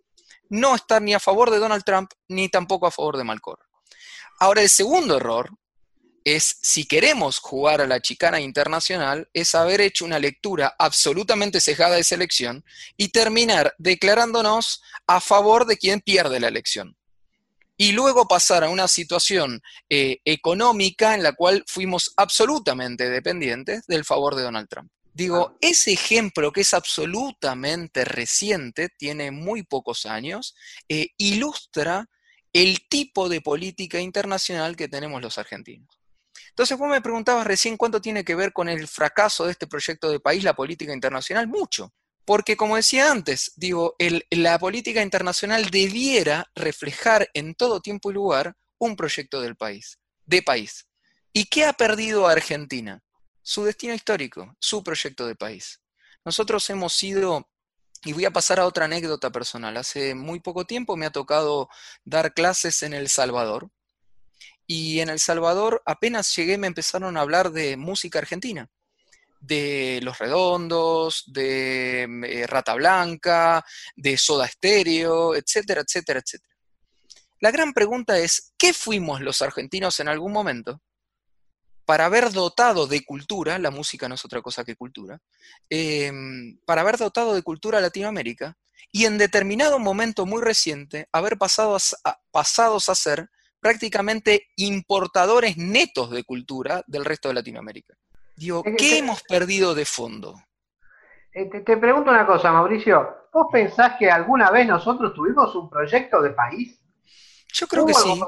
No 0.50 0.76
estar 0.76 1.02
ni 1.02 1.14
a 1.14 1.20
favor 1.22 1.50
de 1.50 1.60
Donald 1.60 1.86
Trump 1.86 2.12
ni 2.28 2.50
tampoco 2.50 2.88
a 2.88 2.92
favor 2.92 3.16
de 3.16 3.24
Malcor. 3.24 3.60
Ahora, 4.38 4.62
el 4.62 4.70
segundo 4.70 5.16
error 5.16 5.50
es, 6.26 6.58
si 6.62 6.86
queremos 6.86 7.40
jugar 7.40 7.80
a 7.80 7.88
la 7.88 8.02
chicana 8.02 8.42
internacional, 8.42 9.30
es 9.32 9.56
haber 9.56 9.80
hecho 9.80 10.04
una 10.04 10.20
lectura 10.20 10.76
absolutamente 10.78 11.62
cejada 11.62 11.96
de 11.96 12.02
esa 12.02 12.16
elección 12.16 12.66
y 12.98 13.10
terminar 13.14 13.74
declarándonos 13.78 14.82
a 15.08 15.22
favor 15.22 15.66
de 15.66 15.78
quien 15.78 16.02
pierde 16.02 16.42
la 16.42 16.50
elección 16.50 16.98
y 17.78 17.92
luego 17.92 18.28
pasar 18.28 18.64
a 18.64 18.70
una 18.70 18.88
situación 18.88 19.62
eh, 19.90 20.20
económica 20.24 21.14
en 21.14 21.24
la 21.24 21.34
cual 21.34 21.64
fuimos 21.68 22.14
absolutamente 22.18 23.10
dependientes 23.10 23.86
del 23.88 24.06
favor 24.06 24.36
de 24.36 24.44
Donald 24.44 24.68
Trump. 24.70 24.92
Digo, 25.14 25.58
ese 25.62 25.94
ejemplo 25.94 26.52
que 26.52 26.62
es 26.62 26.74
absolutamente 26.74 28.04
reciente, 28.04 28.90
tiene 28.98 29.32
muy 29.32 29.64
pocos 29.64 30.06
años, 30.06 30.56
eh, 30.90 31.08
ilustra 31.18 32.10
el 32.52 32.88
tipo 32.90 33.30
de 33.30 33.40
política 33.40 34.00
internacional 34.00 34.76
que 34.76 34.90
tenemos 34.90 35.22
los 35.22 35.38
argentinos. 35.38 35.88
Entonces 36.50 36.78
vos 36.78 36.90
me 36.90 37.02
preguntabas 37.02 37.48
recién 37.48 37.78
cuánto 37.78 38.02
tiene 38.02 38.24
que 38.24 38.36
ver 38.36 38.54
con 38.54 38.70
el 38.70 38.88
fracaso 38.88 39.46
de 39.46 39.52
este 39.52 39.68
proyecto 39.68 40.10
de 40.10 40.20
país 40.20 40.44
la 40.44 40.54
política 40.54 40.94
internacional. 40.94 41.48
Mucho. 41.48 41.94
Porque 42.26 42.58
como 42.58 42.76
decía 42.76 43.12
antes, 43.12 43.52
digo, 43.56 43.96
la 44.32 44.58
política 44.58 45.04
internacional 45.04 45.70
debiera 45.70 46.50
reflejar 46.56 47.30
en 47.36 47.54
todo 47.54 47.82
tiempo 47.82 48.10
y 48.10 48.16
lugar 48.16 48.58
un 48.80 48.96
proyecto 48.96 49.42
del 49.42 49.56
país, 49.56 50.00
de 50.26 50.42
país. 50.42 50.88
¿Y 51.32 51.46
qué 51.46 51.66
ha 51.66 51.74
perdido 51.74 52.28
Argentina? 52.28 53.04
Su 53.44 53.64
destino 53.64 53.94
histórico, 53.94 54.56
su 54.60 54.84
proyecto 54.84 55.28
de 55.28 55.36
país. 55.36 55.82
Nosotros 56.24 56.68
hemos 56.72 56.94
sido, 56.94 57.48
y 58.04 58.14
voy 58.14 58.26
a 58.26 58.32
pasar 58.32 58.60
a 58.60 58.66
otra 58.66 58.86
anécdota 58.86 59.32
personal, 59.32 59.78
hace 59.78 60.16
muy 60.16 60.40
poco 60.40 60.66
tiempo 60.66 60.98
me 60.98 61.06
ha 61.06 61.12
tocado 61.12 61.70
dar 62.04 62.34
clases 62.34 62.82
en 62.82 62.94
El 62.94 63.08
Salvador, 63.08 63.70
y 64.66 65.00
en 65.00 65.10
El 65.10 65.20
Salvador 65.20 65.84
apenas 65.86 66.36
llegué 66.36 66.58
me 66.58 66.66
empezaron 66.66 67.18
a 67.18 67.22
hablar 67.22 67.52
de 67.52 67.78
música 67.78 68.18
argentina 68.18 68.68
de 69.40 70.00
Los 70.02 70.18
Redondos, 70.18 71.24
de 71.28 72.06
mm, 72.08 72.24
eh, 72.24 72.48
Rata 72.48 72.74
Blanca, 72.74 73.64
de 73.96 74.18
Soda 74.18 74.48
Stereo, 74.48 75.36
etcétera, 75.36 75.82
etcétera, 75.82 76.20
etcétera. 76.20 76.56
La 77.42 77.52
gran 77.52 77.74
pregunta 77.74 78.18
es, 78.18 78.54
¿qué 78.58 78.74
fuimos 78.74 79.22
los 79.22 79.42
argentinos 79.42 80.00
en 80.00 80.08
algún 80.08 80.32
momento 80.32 80.82
para 81.86 82.06
haber 82.06 82.32
dotado 82.32 82.88
de 82.88 83.06
cultura, 83.06 83.60
la 83.60 83.72
música 83.72 84.10
no 84.10 84.16
es 84.16 84.26
otra 84.26 84.42
cosa 84.42 84.64
que 84.64 84.76
cultura, 84.76 85.20
em, 85.70 86.58
para 86.66 86.82
haber 86.82 86.98
dotado 86.98 87.36
de 87.36 87.44
cultura 87.44 87.78
a 87.78 87.82
Latinoamérica 87.82 88.58
y 88.92 89.06
en 89.06 89.18
determinado 89.18 89.78
momento 89.80 90.26
muy 90.26 90.42
reciente 90.42 91.08
haber 91.12 91.38
pasado 91.38 91.78
pasados 92.32 92.90
a 92.90 92.96
ser 92.96 93.30
prácticamente 93.60 94.48
importadores 94.58 95.58
netos 95.58 96.12
de 96.12 96.24
cultura 96.24 96.84
del 96.88 97.06
resto 97.06 97.30
de 97.30 97.36
Latinoamérica? 97.36 97.96
Digo, 98.36 98.64
¿qué 98.78 98.98
hemos 98.98 99.24
perdido 99.24 99.74
de 99.74 99.86
fondo? 99.86 100.36
Eh, 101.32 101.50
te, 101.50 101.78
pregunto 101.78 102.12
una 102.12 102.26
cosa, 102.26 102.52
Mauricio. 102.52 103.28
¿Vos 103.32 103.48
pensás 103.52 103.94
que 104.00 104.10
alguna 104.10 104.52
vez 104.52 104.68
nosotros 104.68 105.14
tuvimos 105.14 105.54
un 105.56 105.70
proyecto 105.70 106.22
de 106.22 106.30
país? 106.32 106.80
Yo 107.54 107.68
creo 107.68 107.86
que 107.86 107.94
sí. 107.94 108.22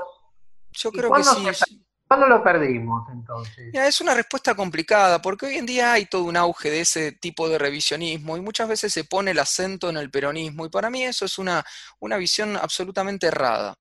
Yo 0.72 0.92
creo 0.92 1.12
que 1.12 1.24
sí. 1.24 1.84
¿Cuándo 2.08 2.28
lo 2.28 2.42
perdimos 2.42 3.06
entonces? 3.12 3.74
es 3.74 4.02
una 4.02 4.14
respuesta 4.14 4.56
complicada, 4.56 5.22
porque 5.22 5.48
hoy 5.48 5.56
en 5.56 5.66
día 5.66 5.92
hay 5.92 6.06
todo 6.06 6.24
un 6.24 6.38
auge 6.38 6.70
de 6.70 6.82
ese 6.82 7.12
tipo 7.12 7.50
de 7.50 7.58
revisionismo 7.58 8.38
y 8.38 8.42
muchas 8.42 8.70
veces 8.70 8.94
se 8.94 9.04
pone 9.04 9.32
el 9.32 9.40
acento 9.40 9.90
en 9.90 9.98
el 9.98 10.10
peronismo 10.10 10.66
y 10.66 10.70
para 10.70 10.90
mí 10.90 11.04
eso 11.04 11.26
es 11.26 11.38
una, 11.38 11.66
una 12.00 12.16
visión 12.16 12.56
absolutamente 12.56 13.28
errada. 13.28 13.76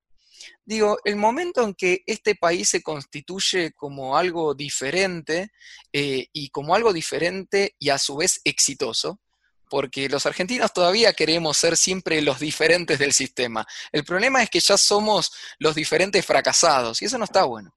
Digo, 0.67 0.99
el 1.05 1.15
momento 1.15 1.63
en 1.63 1.73
que 1.73 2.03
este 2.05 2.35
país 2.35 2.67
se 2.67 2.83
constituye 2.83 3.71
como 3.71 4.17
algo 4.17 4.53
diferente 4.53 5.53
eh, 5.93 6.27
y 6.33 6.49
como 6.49 6.75
algo 6.75 6.91
diferente 6.91 7.77
y 7.79 7.87
a 7.87 7.97
su 7.97 8.17
vez 8.17 8.41
exitoso, 8.43 9.21
porque 9.69 10.09
los 10.09 10.25
argentinos 10.25 10.73
todavía 10.73 11.13
queremos 11.13 11.55
ser 11.55 11.77
siempre 11.77 12.21
los 12.21 12.41
diferentes 12.41 12.99
del 12.99 13.13
sistema. 13.13 13.65
El 13.93 14.03
problema 14.03 14.43
es 14.43 14.49
que 14.49 14.59
ya 14.59 14.77
somos 14.77 15.31
los 15.57 15.73
diferentes 15.73 16.25
fracasados 16.25 17.01
y 17.01 17.05
eso 17.05 17.17
no 17.17 17.23
está 17.23 17.45
bueno. 17.45 17.73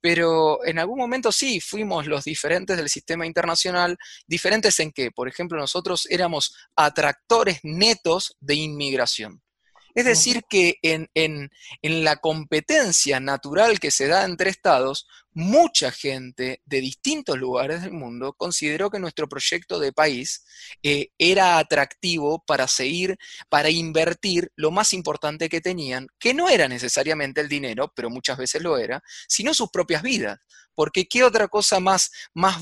Pero 0.00 0.64
en 0.64 0.78
algún 0.78 1.00
momento 1.00 1.32
sí 1.32 1.60
fuimos 1.60 2.06
los 2.06 2.24
diferentes 2.24 2.78
del 2.78 2.88
sistema 2.88 3.26
internacional, 3.26 3.98
diferentes 4.26 4.80
en 4.80 4.90
que, 4.90 5.10
por 5.10 5.28
ejemplo, 5.28 5.58
nosotros 5.58 6.06
éramos 6.08 6.56
atractores 6.76 7.58
netos 7.62 8.38
de 8.40 8.54
inmigración. 8.54 9.42
Es 9.94 10.04
decir, 10.04 10.42
que 10.48 10.76
en, 10.82 11.08
la 11.82 12.16
competencia 12.16 13.20
natural 13.20 13.78
que 13.78 13.90
se 13.90 14.06
da 14.06 14.24
entre 14.24 14.50
estados, 14.50 15.06
mucha 15.34 15.90
gente 15.90 16.60
de 16.64 16.80
distintos 16.80 17.38
lugares 17.38 17.82
del 17.82 17.92
mundo 17.92 18.34
consideró 18.34 18.90
que 18.90 18.98
nuestro 18.98 19.28
proyecto 19.28 19.78
de 19.78 19.92
país 19.92 20.44
eh, 20.82 21.08
era 21.18 21.58
atractivo 21.58 22.42
para 22.46 22.68
seguir, 22.68 23.16
para 23.48 23.70
invertir 23.70 24.50
lo 24.56 24.70
más 24.70 24.92
importante 24.92 25.48
que 25.48 25.60
tenían, 25.60 26.06
que 26.18 26.34
no 26.34 26.48
era 26.48 26.68
necesariamente 26.68 27.40
el 27.40 27.48
dinero, 27.48 27.92
pero 27.94 28.10
muchas 28.10 28.38
veces 28.38 28.62
lo 28.62 28.78
era, 28.78 29.02
sino 29.28 29.54
sus 29.54 29.70
propias 29.70 30.02
vidas 30.02 30.38
porque 30.74 31.06
¿qué 31.06 31.24
otra 31.24 31.48
cosa 31.48 31.80
más, 31.80 32.10
más 32.34 32.56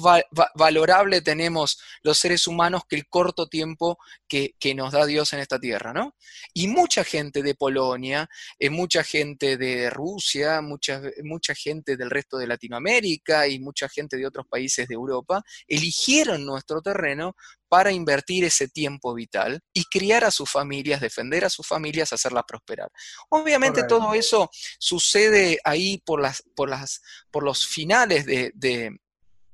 valorable 0.55 1.21
tenemos 1.21 1.81
los 2.03 2.19
seres 2.19 2.47
humanos 2.47 2.83
que 2.89 2.97
el 2.97 3.09
corto 3.09 3.49
tiempo 3.49 3.99
que, 4.29 4.55
nos 4.75 4.93
da 4.93 5.05
Dios 5.05 5.33
en 5.33 5.41
esta 5.41 5.59
tierra, 5.59 5.93
¿no? 5.93 6.15
Y 6.55 6.69
mucha 6.69 7.03
gente 7.03 7.43
de 7.43 7.55
Polonia, 7.55 8.29
eh, 8.59 8.71
mucha 8.71 9.03
gente 9.03 9.57
de 9.57 9.91
Rusia, 9.91 10.61
mucha, 10.61 11.03
mucha 11.25 11.55
gente 11.55 11.97
del 11.97 12.09
resto 12.09 12.39
de 12.39 12.47
Latinoamérica 12.47 13.49
y 13.49 13.59
mucha 13.59 13.89
gente 13.89 14.17
de 14.17 14.27
otros 14.27 14.47
países 14.49 14.87
de 14.87 14.95
Europa 14.95 15.43
eligieron 15.67 16.47
nuestro 16.47 16.81
terreno 16.81 17.35
para 17.71 17.93
invertir 17.93 18.43
ese 18.43 18.69
tiempo 18.69 19.15
vital 19.15 19.61
y 19.73 19.85
criar 19.85 20.25
a 20.25 20.33
sus 20.33 20.51
familias, 20.51 21.01
defender 21.01 21.45
a 21.45 21.49
sus 21.49 21.67
familias, 21.67 22.13
hacerlas 22.13 22.43
prosperar. 22.47 22.91
Obviamente 23.29 23.85
todo 23.85 24.13
eso 24.13 24.51
sucede 24.81 25.59
ahí 25.65 26.03
por, 26.05 26.21
las, 26.21 26.43
por, 26.57 26.69
las, 26.69 27.01
por 27.31 27.45
los 27.45 27.65
finales 27.65 28.27
de, 28.27 28.53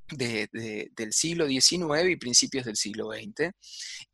del 0.08 1.12
siglo 1.12 1.46
XIX 1.46 2.08
y 2.08 2.16
principios 2.16 2.64
del 2.64 2.76
siglo 2.76 3.10
XX. 3.12 3.50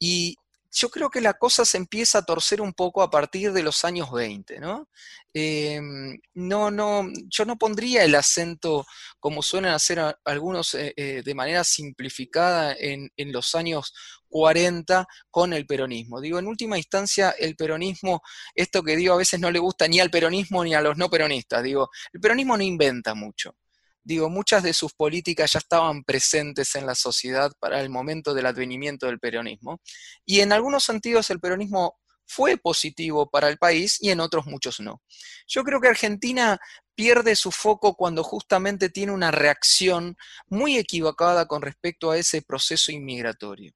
Y 0.00 0.34
yo 0.72 0.88
creo 0.90 1.10
que 1.10 1.20
la 1.20 1.34
cosa 1.34 1.64
se 1.64 1.76
empieza 1.76 2.18
a 2.18 2.24
torcer 2.24 2.60
un 2.62 2.72
poco 2.72 3.02
a 3.02 3.10
partir 3.10 3.52
de 3.52 3.62
los 3.62 3.84
años 3.84 4.10
20, 4.10 4.58
¿no? 4.58 4.88
Em, 5.34 6.18
no, 6.34 6.70
no, 6.70 7.08
yo 7.28 7.44
no 7.44 7.56
pondría 7.58 8.04
el 8.04 8.14
acento 8.14 8.86
como 9.20 9.42
suelen 9.42 9.72
hacer 9.72 10.00
algunos 10.24 10.74
eh, 10.74 10.94
eh, 10.96 11.22
de 11.24 11.34
manera 11.34 11.62
simplificada 11.64 12.74
en, 12.78 13.10
en, 13.16 13.32
los 13.32 13.54
años 13.54 13.94
40 14.28 15.06
con 15.30 15.52
el 15.52 15.66
peronismo. 15.66 16.20
Digo, 16.20 16.38
en 16.38 16.46
última 16.46 16.78
instancia, 16.78 17.30
el 17.38 17.54
peronismo, 17.56 18.22
esto 18.54 18.82
que 18.82 18.96
digo 18.96 19.14
a 19.14 19.18
veces 19.18 19.40
no 19.40 19.50
le 19.50 19.58
gusta 19.58 19.88
ni 19.88 20.00
al 20.00 20.10
peronismo 20.10 20.64
ni 20.64 20.74
a 20.74 20.80
los 20.80 20.96
no 20.96 21.10
peronistas, 21.10 21.62
digo, 21.62 21.90
el 22.12 22.20
peronismo 22.20 22.56
no 22.56 22.62
inventa 22.62 23.14
mucho 23.14 23.54
digo, 24.04 24.28
muchas 24.28 24.62
de 24.62 24.72
sus 24.72 24.92
políticas 24.92 25.52
ya 25.52 25.58
estaban 25.58 26.04
presentes 26.04 26.74
en 26.74 26.86
la 26.86 26.94
sociedad 26.94 27.52
para 27.58 27.80
el 27.80 27.90
momento 27.90 28.34
del 28.34 28.46
advenimiento 28.46 29.06
del 29.06 29.18
peronismo. 29.18 29.80
Y 30.24 30.40
en 30.40 30.52
algunos 30.52 30.84
sentidos 30.84 31.30
el 31.30 31.40
peronismo 31.40 31.98
fue 32.26 32.56
positivo 32.56 33.28
para 33.28 33.48
el 33.48 33.58
país 33.58 33.98
y 34.00 34.10
en 34.10 34.20
otros 34.20 34.46
muchos 34.46 34.80
no. 34.80 35.02
Yo 35.46 35.64
creo 35.64 35.80
que 35.80 35.88
Argentina 35.88 36.58
pierde 36.94 37.36
su 37.36 37.50
foco 37.50 37.94
cuando 37.94 38.22
justamente 38.22 38.88
tiene 38.88 39.12
una 39.12 39.30
reacción 39.30 40.16
muy 40.46 40.78
equivocada 40.78 41.46
con 41.46 41.62
respecto 41.62 42.10
a 42.10 42.18
ese 42.18 42.42
proceso 42.42 42.92
inmigratorio. 42.92 43.72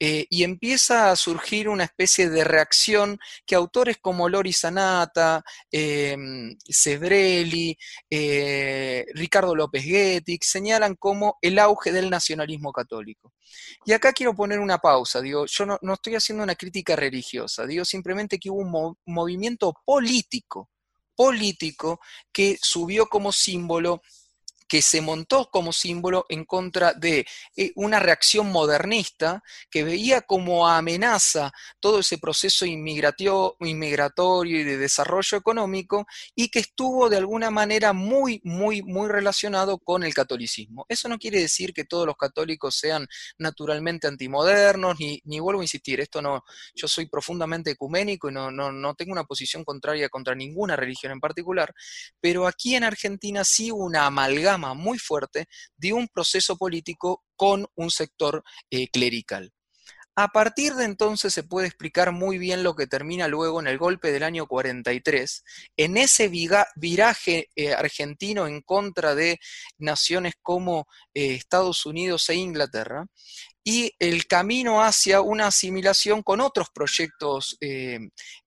Eh, 0.00 0.26
y 0.30 0.44
empieza 0.44 1.10
a 1.10 1.16
surgir 1.16 1.68
una 1.68 1.82
especie 1.82 2.30
de 2.30 2.44
reacción 2.44 3.18
que 3.44 3.56
autores 3.56 3.96
como 4.00 4.28
Lori 4.28 4.52
Sanata, 4.52 5.42
eh, 5.72 6.16
eh, 8.10 9.06
Ricardo 9.14 9.56
López 9.56 9.84
Guetic 9.84 10.44
señalan 10.44 10.94
como 10.94 11.38
el 11.42 11.58
auge 11.58 11.90
del 11.90 12.10
nacionalismo 12.10 12.72
católico. 12.72 13.32
Y 13.84 13.92
acá 13.92 14.12
quiero 14.12 14.34
poner 14.34 14.60
una 14.60 14.78
pausa, 14.78 15.20
digo, 15.20 15.46
yo 15.46 15.66
no, 15.66 15.92
estoy 15.92 16.14
haciendo 16.14 16.44
una 16.44 16.54
crítica 16.54 16.94
religiosa, 16.94 17.66
digo 17.66 17.84
simplemente 17.84 18.38
que 18.38 18.50
hubo 18.50 18.60
un 18.60 18.96
movimiento 19.06 19.74
político, 19.84 20.70
político 21.16 22.00
que 22.32 22.56
subió 22.60 23.06
como 23.06 23.32
símbolo 23.32 24.02
que 24.68 24.82
se 24.82 25.00
montó 25.00 25.50
como 25.50 25.72
símbolo 25.72 26.26
en 26.28 26.44
contra 26.44 26.92
de 26.92 27.26
eh, 27.56 27.72
una 27.74 27.98
reacción 27.98 28.52
modernista 28.52 29.42
que 29.70 29.82
veía 29.82 30.20
como 30.20 30.68
amenaza 30.68 31.52
todo 31.80 32.00
ese 32.00 32.18
proceso 32.18 32.66
inmigratorio 32.66 33.56
y 34.44 34.62
de 34.62 34.76
desarrollo 34.76 35.38
económico 35.38 36.06
y 36.34 36.50
que 36.50 36.58
estuvo 36.58 37.08
de 37.08 37.16
alguna 37.16 37.50
manera 37.50 37.94
muy, 37.94 38.40
muy, 38.44 38.82
muy 38.82 39.08
relacionado 39.08 39.78
con 39.78 40.04
el 40.04 40.12
catolicismo. 40.12 40.84
Eso 40.88 41.08
no 41.08 41.18
quiere 41.18 41.40
decir 41.40 41.72
que 41.72 41.84
todos 41.84 42.06
los 42.06 42.16
católicos 42.16 42.76
sean 42.76 43.08
naturalmente 43.38 44.06
antimodernos, 44.06 45.00
ni, 45.00 45.22
ni 45.24 45.40
vuelvo 45.40 45.62
a 45.62 45.64
insistir, 45.64 46.00
esto 46.00 46.20
no, 46.20 46.44
yo 46.74 46.86
soy 46.88 47.06
profundamente 47.06 47.70
ecuménico 47.70 48.28
y 48.28 48.32
no, 48.32 48.50
no, 48.50 48.70
no 48.70 48.94
tengo 48.94 49.12
una 49.12 49.24
posición 49.24 49.64
contraria 49.64 50.10
contra 50.10 50.34
ninguna 50.34 50.76
religión 50.76 51.12
en 51.12 51.20
particular, 51.20 51.74
pero 52.20 52.46
aquí 52.46 52.74
en 52.74 52.84
Argentina 52.84 53.44
sí 53.44 53.70
una 53.70 54.06
amalgama 54.06 54.57
muy 54.58 54.98
fuerte 54.98 55.46
de 55.76 55.92
un 55.92 56.08
proceso 56.08 56.56
político 56.56 57.24
con 57.36 57.66
un 57.74 57.90
sector 57.90 58.42
eh, 58.70 58.88
clerical. 58.88 59.52
A 60.20 60.26
partir 60.32 60.74
de 60.74 60.84
entonces 60.84 61.32
se 61.32 61.44
puede 61.44 61.68
explicar 61.68 62.10
muy 62.10 62.38
bien 62.38 62.64
lo 62.64 62.74
que 62.74 62.88
termina 62.88 63.28
luego 63.28 63.60
en 63.60 63.68
el 63.68 63.78
golpe 63.78 64.10
del 64.10 64.24
año 64.24 64.48
43, 64.48 65.44
en 65.76 65.96
ese 65.96 66.28
viraje 66.28 67.50
eh, 67.54 67.72
argentino 67.72 68.48
en 68.48 68.60
contra 68.62 69.14
de 69.14 69.38
naciones 69.78 70.34
como 70.42 70.88
eh, 71.14 71.34
Estados 71.34 71.86
Unidos 71.86 72.28
e 72.30 72.34
Inglaterra, 72.34 73.06
y 73.70 73.94
el 73.98 74.26
camino 74.26 74.82
hacia 74.82 75.20
una 75.20 75.48
asimilación 75.48 76.22
con 76.22 76.40
otros 76.40 76.70
proyectos 76.70 77.58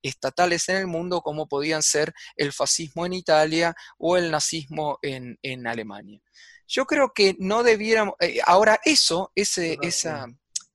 estatales 0.02 0.68
en 0.70 0.78
el 0.78 0.88
mundo, 0.88 1.22
como 1.22 1.48
podían 1.48 1.84
ser 1.84 2.12
el 2.36 2.52
fascismo 2.52 3.06
en 3.06 3.14
Italia 3.14 3.76
o 4.00 4.18
el 4.18 4.32
nazismo 4.32 4.98
en 5.04 5.68
Alemania. 5.68 6.20
Yo 6.68 6.86
creo 6.86 7.14
que 7.14 7.36
no 7.38 7.62
debiéramos, 7.62 8.16
eh, 8.20 8.40
ahora 8.46 8.80
eso, 8.84 9.32
ese, 9.36 9.78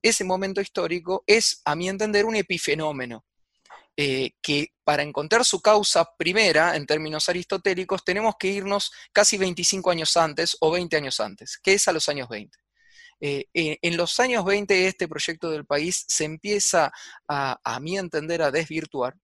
ese 0.01 0.23
momento 0.23 0.61
histórico 0.61 1.25
es, 1.27 1.61
a 1.65 1.75
mi 1.75 1.89
entender, 1.89 2.23
un 2.23 2.37
epifenómeno. 2.37 3.25
Eh, 3.99 4.33
que 4.43 4.73
para 4.83 5.01
encontrar 5.01 5.43
su 5.43 5.59
causa 5.59 6.07
primera, 6.17 6.75
en 6.75 6.85
términos 6.85 7.27
aristotélicos, 7.29 8.05
tenemos 8.05 8.35
que 8.39 8.47
irnos 8.47 8.91
casi 9.11 9.39
25 9.39 9.89
años 9.89 10.15
antes 10.15 10.55
o 10.61 10.69
20 10.69 10.95
años 10.95 11.19
antes, 11.19 11.57
que 11.57 11.73
es 11.73 11.87
a 11.87 11.91
los 11.91 12.07
años 12.07 12.29
20. 12.29 12.57
Eh, 13.19 13.45
en 13.53 13.97
los 13.97 14.19
años 14.19 14.45
20 14.45 14.87
este 14.87 15.07
proyecto 15.07 15.49
del 15.49 15.65
país 15.65 16.05
se 16.07 16.25
empieza, 16.25 16.91
a, 17.27 17.59
a 17.63 17.79
mi 17.79 17.97
entender, 17.97 18.41
a 18.41 18.51
desvirtuar 18.51 19.15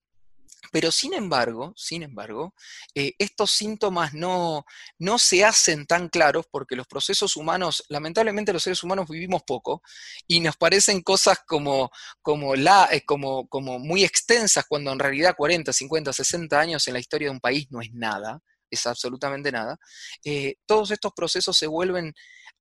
pero 0.71 0.91
sin 0.91 1.13
embargo, 1.13 1.73
sin 1.75 2.03
embargo, 2.03 2.55
eh, 2.95 3.13
estos 3.19 3.51
síntomas 3.51 4.13
no, 4.13 4.65
no 4.97 5.19
se 5.19 5.45
hacen 5.45 5.85
tan 5.85 6.09
claros 6.09 6.47
porque 6.49 6.75
los 6.75 6.87
procesos 6.87 7.35
humanos, 7.35 7.83
lamentablemente 7.89 8.53
los 8.53 8.63
seres 8.63 8.83
humanos 8.83 9.07
vivimos 9.07 9.43
poco 9.43 9.83
y 10.27 10.39
nos 10.39 10.57
parecen 10.57 11.01
cosas 11.01 11.39
como, 11.45 11.91
como, 12.21 12.55
la, 12.55 12.89
eh, 12.91 13.03
como, 13.05 13.47
como 13.47 13.77
muy 13.77 14.03
extensas 14.03 14.65
cuando 14.67 14.91
en 14.91 14.99
realidad 14.99 15.35
40, 15.37 15.71
50, 15.71 16.13
60 16.13 16.59
años 16.59 16.87
en 16.87 16.93
la 16.93 16.99
historia 16.99 17.27
de 17.27 17.33
un 17.33 17.39
país 17.39 17.67
no 17.69 17.81
es 17.81 17.93
nada, 17.93 18.39
es 18.71 18.87
absolutamente 18.87 19.51
nada. 19.51 19.77
Eh, 20.23 20.55
todos 20.65 20.91
estos 20.91 21.13
procesos 21.13 21.55
se 21.55 21.67
vuelven 21.67 22.13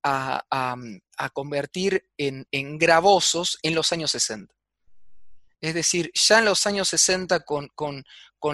a, 0.03 0.43
convertir 1.33 2.09
en, 2.17 2.45
en 2.51 2.77
gravosos 2.77 3.57
en 3.63 3.75
los 3.75 3.91
años 3.91 4.11
60. 4.11 4.53
Es 5.63 5.73
decir, 5.73 6.11
ya 6.13 6.39
en 6.39 6.45
los 6.45 6.67
años 6.67 6.89
60 6.89 7.39
con, 7.45 7.71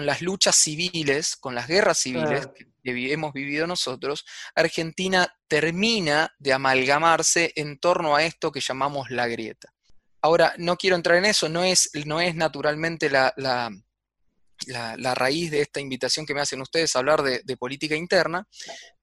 las 0.06 0.22
luchas 0.22 0.54
civiles, 0.54 1.34
con 1.34 1.56
las 1.56 1.66
guerras 1.66 1.98
civiles 1.98 2.48
que 2.84 3.12
hemos 3.12 3.32
vivido 3.32 3.66
nosotros, 3.66 4.24
Argentina 4.54 5.34
termina 5.48 6.32
de 6.38 6.52
amalgamarse 6.52 7.52
en 7.56 7.80
torno 7.80 8.14
a 8.14 8.22
esto 8.22 8.52
que 8.52 8.60
llamamos 8.60 9.10
la 9.10 9.26
grieta. 9.26 9.74
Ahora, 10.22 10.54
no 10.58 10.76
quiero 10.76 10.94
entrar 10.94 11.18
en 11.18 11.24
eso, 11.24 11.48
no 11.48 11.64
es, 11.64 11.90
no 12.06 12.20
es 12.20 12.36
naturalmente 12.36 13.10
la, 13.10 13.34
la, 13.36 15.14
raíz 15.16 15.50
de 15.50 15.62
esta 15.62 15.80
invitación 15.80 16.24
que 16.24 16.34
me 16.34 16.42
hacen 16.42 16.60
ustedes 16.60 16.94
a 16.94 17.00
hablar 17.00 17.22
de, 17.22 17.40
de 17.42 17.56
política 17.56 17.96
interna, 17.96 18.46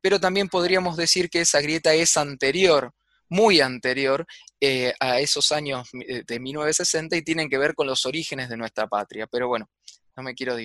pero 0.08 0.22
también 0.22 0.48
podríamos 0.48 0.96
decir 0.96 1.30
que 1.30 1.42
esa 1.42 1.60
grieta 1.60 1.94
es 1.94 2.16
anterior 2.16 2.94
muy 3.28 3.60
anterior 3.60 4.26
eh, 4.62 4.94
a 5.02 5.20
esos 5.20 5.52
años 5.52 5.90
eh, 6.08 6.24
de 6.26 6.40
1960 6.40 7.18
y 7.18 7.24
tienen 7.24 7.50
que 7.50 7.58
ver 7.58 7.76
con 7.76 7.88
los 7.88 8.06
orígenes 8.06 8.48
de 8.48 8.56
nuestra 8.56 8.88
patria. 8.88 9.28
Pero 9.30 9.50
bueno, 9.50 9.68
no 10.16 10.24
me 10.24 10.34
quiero. 10.34 10.56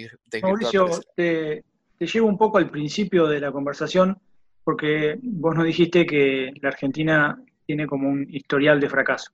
Mauricio, 0.43 0.89
te, 1.17 1.65
llevo 1.99 2.29
un 2.29 2.39
poco 2.39 2.59
al 2.59 2.71
principio 2.71 3.27
de 3.27 3.41
la 3.41 3.51
conversación, 3.51 4.17
porque 4.63 5.19
vos 5.21 5.57
nos 5.57 5.65
dijiste 5.65 6.07
que 6.07 6.53
la 6.61 6.69
Argentina 6.69 7.37
tiene 7.67 7.89
como 7.89 8.11
un 8.11 8.25
historial 8.31 8.79
de 8.79 8.89
fracaso. 8.89 9.33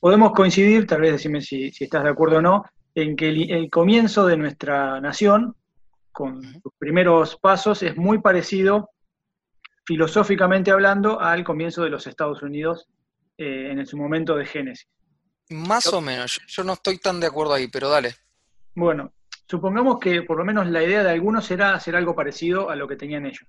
Podemos 0.00 0.32
coincidir, 0.32 0.86
tal 0.86 1.02
vez 1.02 1.12
decime 1.12 1.42
si, 1.42 1.66
estás 1.66 2.02
de 2.04 2.08
acuerdo 2.08 2.38
o 2.38 2.40
no, 2.40 2.64
en 2.94 3.14
que 3.14 3.28
el, 3.28 3.68
comienzo 3.68 4.26
de 4.26 4.38
nuestra 4.38 5.02
nación, 5.02 5.54
con 6.12 6.42
sus 6.42 6.72
primeros 6.78 7.36
pasos, 7.36 7.82
es 7.82 7.94
muy 7.94 8.22
parecido 8.22 8.88
filosóficamente 9.84 10.70
hablando, 10.70 11.20
al 11.20 11.44
comienzo 11.44 11.82
de 11.82 11.90
los 11.90 12.06
Estados 12.06 12.42
Unidos 12.42 12.88
eh, 13.36 13.70
en 13.70 13.86
su 13.86 13.96
momento 13.96 14.36
de 14.36 14.46
génesis. 14.46 14.88
Más 15.50 15.86
o 15.92 16.00
menos, 16.00 16.40
yo 16.46 16.64
no 16.64 16.74
estoy 16.74 16.98
tan 16.98 17.20
de 17.20 17.26
acuerdo 17.26 17.54
ahí, 17.54 17.68
pero 17.68 17.88
dale. 17.88 18.14
Bueno, 18.74 19.12
supongamos 19.48 19.98
que 19.98 20.22
por 20.22 20.38
lo 20.38 20.44
menos 20.44 20.66
la 20.68 20.82
idea 20.82 21.02
de 21.02 21.10
algunos 21.10 21.50
era 21.50 21.74
hacer 21.74 21.96
algo 21.96 22.14
parecido 22.14 22.70
a 22.70 22.76
lo 22.76 22.88
que 22.88 22.96
tenían 22.96 23.26
ellos. 23.26 23.46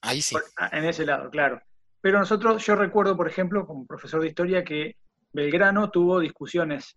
Ahí 0.00 0.22
sí. 0.22 0.36
En 0.72 0.84
ese 0.84 1.04
lado, 1.04 1.30
claro. 1.30 1.60
Pero 2.00 2.18
nosotros, 2.18 2.64
yo 2.64 2.76
recuerdo, 2.76 3.16
por 3.16 3.28
ejemplo, 3.28 3.66
como 3.66 3.86
profesor 3.86 4.20
de 4.20 4.28
historia, 4.28 4.64
que 4.64 4.96
Belgrano 5.32 5.90
tuvo 5.90 6.20
discusiones 6.20 6.96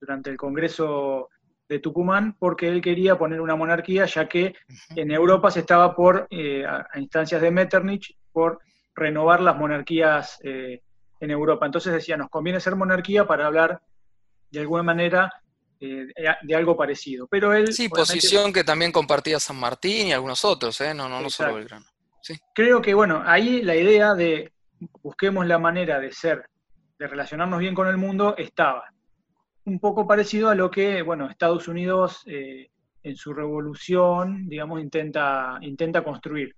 durante 0.00 0.30
el 0.30 0.36
Congreso 0.36 1.28
de 1.72 1.78
Tucumán 1.78 2.36
porque 2.38 2.68
él 2.68 2.82
quería 2.82 3.16
poner 3.16 3.40
una 3.40 3.56
monarquía, 3.56 4.04
ya 4.04 4.28
que 4.28 4.54
en 4.94 5.10
Europa 5.10 5.50
se 5.50 5.60
estaba 5.60 5.96
por, 5.96 6.26
eh, 6.30 6.66
a, 6.66 6.86
instancias 6.98 7.40
de 7.40 7.50
Metternich, 7.50 8.14
por 8.30 8.60
renovar 8.94 9.40
las 9.40 9.56
monarquías 9.56 10.38
eh, 10.42 10.82
en 11.18 11.30
Europa. 11.30 11.64
Entonces 11.64 11.94
decía, 11.94 12.18
nos 12.18 12.28
conviene 12.28 12.60
ser 12.60 12.76
monarquía 12.76 13.26
para 13.26 13.46
hablar 13.46 13.80
de 14.50 14.60
alguna 14.60 14.82
manera 14.82 15.32
eh, 15.80 16.08
de 16.42 16.54
algo 16.54 16.76
parecido. 16.76 17.26
Pero 17.26 17.54
él... 17.54 17.72
Sí, 17.72 17.88
posición 17.88 18.52
que 18.52 18.64
también 18.64 18.92
compartía 18.92 19.40
San 19.40 19.56
Martín 19.56 20.08
y 20.08 20.12
algunos 20.12 20.44
otros, 20.44 20.78
no, 20.94 21.08
no, 21.08 21.20
no 21.22 21.30
solo 21.30 21.54
Belgrano. 21.54 21.86
Sí. 22.20 22.38
Creo 22.54 22.82
que, 22.82 22.92
bueno, 22.92 23.22
ahí 23.24 23.62
la 23.62 23.74
idea 23.74 24.14
de 24.14 24.52
busquemos 25.02 25.46
la 25.46 25.58
manera 25.58 25.98
de 26.00 26.12
ser, 26.12 26.44
de 26.98 27.06
relacionarnos 27.06 27.58
bien 27.60 27.74
con 27.74 27.88
el 27.88 27.96
mundo, 27.96 28.34
estaba 28.36 28.92
un 29.64 29.78
poco 29.78 30.06
parecido 30.06 30.48
a 30.48 30.54
lo 30.54 30.70
que, 30.70 31.02
bueno, 31.02 31.28
Estados 31.28 31.68
Unidos 31.68 32.22
eh, 32.26 32.70
en 33.02 33.16
su 33.16 33.32
revolución, 33.32 34.48
digamos, 34.48 34.80
intenta, 34.80 35.58
intenta 35.60 36.02
construir. 36.02 36.54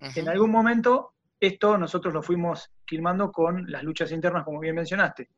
En 0.00 0.28
algún 0.28 0.50
momento, 0.50 1.12
esto 1.38 1.78
nosotros 1.78 2.12
lo 2.12 2.22
fuimos 2.22 2.70
filmando 2.84 3.30
con 3.30 3.70
las 3.70 3.84
luchas 3.84 4.10
internas, 4.10 4.44
como 4.44 4.58
bien 4.58 4.74
mencionaste. 4.74 5.28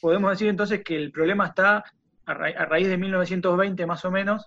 Podemos 0.00 0.32
decir 0.32 0.48
entonces 0.48 0.82
que 0.84 0.96
el 0.96 1.10
problema 1.10 1.46
está 1.46 1.82
a, 2.26 2.34
raíz 2.34 2.88
de 2.88 2.98
1920 2.98 3.86
más 3.86 4.04
o 4.04 4.10
menos, 4.10 4.46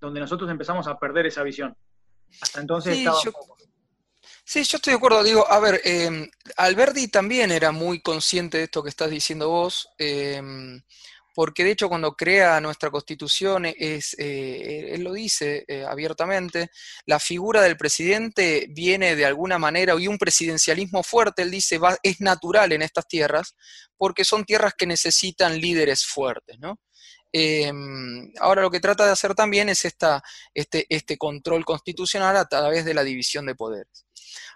donde 0.00 0.20
nosotros 0.20 0.50
empezamos 0.50 0.86
a 0.86 0.98
perder 0.98 1.26
esa 1.26 1.42
visión. 1.42 1.74
Hasta 2.40 2.60
entonces 2.60 2.98
estaba... 2.98 3.18
Sí, 4.44 4.64
yo 4.64 4.76
estoy 4.76 4.92
de 4.92 4.96
acuerdo. 4.96 5.22
Digo, 5.22 5.50
a 5.50 5.60
ver, 5.60 5.80
em, 5.84 6.28
Alberti 6.56 7.08
también 7.08 7.52
era 7.52 7.72
muy 7.72 8.00
consciente 8.02 8.58
de 8.58 8.64
esto 8.64 8.82
que 8.82 8.88
estás 8.90 9.10
diciendo 9.10 9.48
vos. 9.48 9.88
Em, 9.98 10.82
porque 11.34 11.64
de 11.64 11.70
hecho 11.72 11.88
cuando 11.88 12.14
crea 12.14 12.60
nuestra 12.60 12.90
constitución, 12.90 13.66
es, 13.66 14.14
eh, 14.18 14.90
él 14.94 15.02
lo 15.02 15.12
dice 15.12 15.64
eh, 15.66 15.84
abiertamente, 15.88 16.70
la 17.06 17.18
figura 17.18 17.62
del 17.62 17.76
presidente 17.76 18.66
viene 18.70 19.16
de 19.16 19.24
alguna 19.24 19.58
manera, 19.58 19.94
y 19.98 20.08
un 20.08 20.18
presidencialismo 20.18 21.02
fuerte, 21.02 21.42
él 21.42 21.50
dice, 21.50 21.78
va, 21.78 21.96
es 22.02 22.20
natural 22.20 22.72
en 22.72 22.82
estas 22.82 23.08
tierras, 23.08 23.54
porque 23.96 24.24
son 24.24 24.44
tierras 24.44 24.74
que 24.76 24.86
necesitan 24.86 25.58
líderes 25.60 26.04
fuertes, 26.04 26.58
¿no? 26.58 26.80
Em, 27.32 28.30
ahora 28.40 28.60
lo 28.62 28.70
que 28.70 28.80
trata 28.80 29.06
de 29.06 29.12
hacer 29.12 29.34
también 29.34 29.70
es 29.70 29.86
esta, 29.86 30.22
este, 30.52 30.86
este 30.90 31.16
control 31.16 31.64
constitucional 31.64 32.36
a 32.36 32.44
través 32.46 32.84
de 32.84 32.92
la 32.94 33.04
división 33.04 33.46
de 33.46 33.54
poderes. 33.54 34.04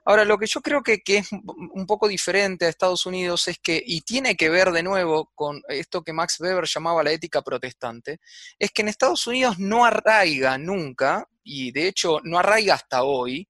Ahora, 0.09 0.25
lo 0.25 0.39
que 0.39 0.47
yo 0.47 0.61
creo 0.61 0.85
que, 0.85 1.03
es 1.05 1.33
un 1.33 1.85
poco 1.85 2.07
diferente 2.07 2.65
a 2.65 2.69
Estados 2.69 3.07
Unidos 3.07 3.49
es 3.49 3.59
que, 3.59 3.83
y 3.85 4.03
tiene 4.03 4.37
que 4.37 4.49
ver 4.49 4.71
de 4.71 4.85
nuevo 4.85 5.33
con 5.35 5.61
esto 5.69 6.03
que 6.03 6.13
Max 6.13 6.39
Weber 6.39 6.65
llamaba 6.65 7.03
la 7.03 7.11
ética 7.11 7.43
protestante, 7.43 8.21
es 8.57 8.71
que 8.71 8.83
en 8.83 8.89
Estados 8.89 9.27
Unidos 9.27 9.59
no 9.59 9.85
arraiga 9.85 10.59
nunca, 10.59 11.29
y 11.43 11.73
de 11.73 11.89
hecho 11.89 12.21
no 12.23 12.39
arraiga 12.39 12.75
hasta 12.75 13.03
hoy, 13.03 13.49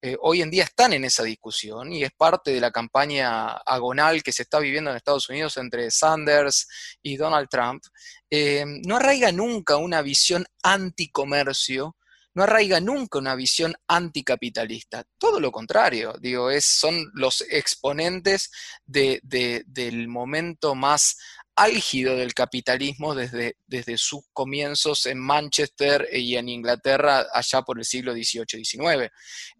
eh, 0.00 0.16
hoy 0.20 0.40
en 0.40 0.50
día 0.50 0.62
están 0.62 0.92
en 0.92 1.04
esa 1.04 1.24
discusión 1.24 1.92
y 1.92 2.04
es 2.04 2.12
parte 2.16 2.52
de 2.52 2.60
la 2.60 2.70
campaña 2.70 3.56
agonal 3.66 4.22
que 4.22 4.30
se 4.30 4.42
está 4.42 4.60
viviendo 4.60 4.90
en 4.90 4.96
Estados 4.96 5.28
Unidos 5.28 5.56
entre 5.56 5.90
Sanders 5.90 6.68
y 7.02 7.16
Donald 7.16 7.48
Trump, 7.50 7.82
eh, 8.30 8.64
no 8.86 8.96
arraiga 8.96 9.32
nunca 9.32 9.76
una 9.76 10.00
visión 10.00 10.46
anticomercio 10.62 11.96
no 12.38 12.44
arraiga 12.44 12.78
nunca 12.78 13.18
una 13.18 13.34
visión 13.34 13.74
anticapitalista. 13.88 15.04
Todo 15.18 15.40
lo 15.40 15.50
contrario, 15.50 16.14
digo, 16.20 16.48
son 16.60 17.10
los 17.14 17.40
exponentes 17.50 18.52
del 18.86 20.06
momento 20.06 20.76
más 20.76 21.18
álgido 21.56 22.14
del 22.14 22.34
capitalismo 22.34 23.16
desde, 23.16 23.56
desde, 23.66 23.98
sus 23.98 24.20
comienzos 24.32 25.06
en 25.06 25.18
Manchester 25.18 26.08
y 26.12 26.36
en 26.36 26.48
Inglaterra 26.48 27.26
allá 27.32 27.62
por 27.62 27.76
el 27.76 27.84
siglo 27.84 28.12
XVIII-XIX. 28.12 29.10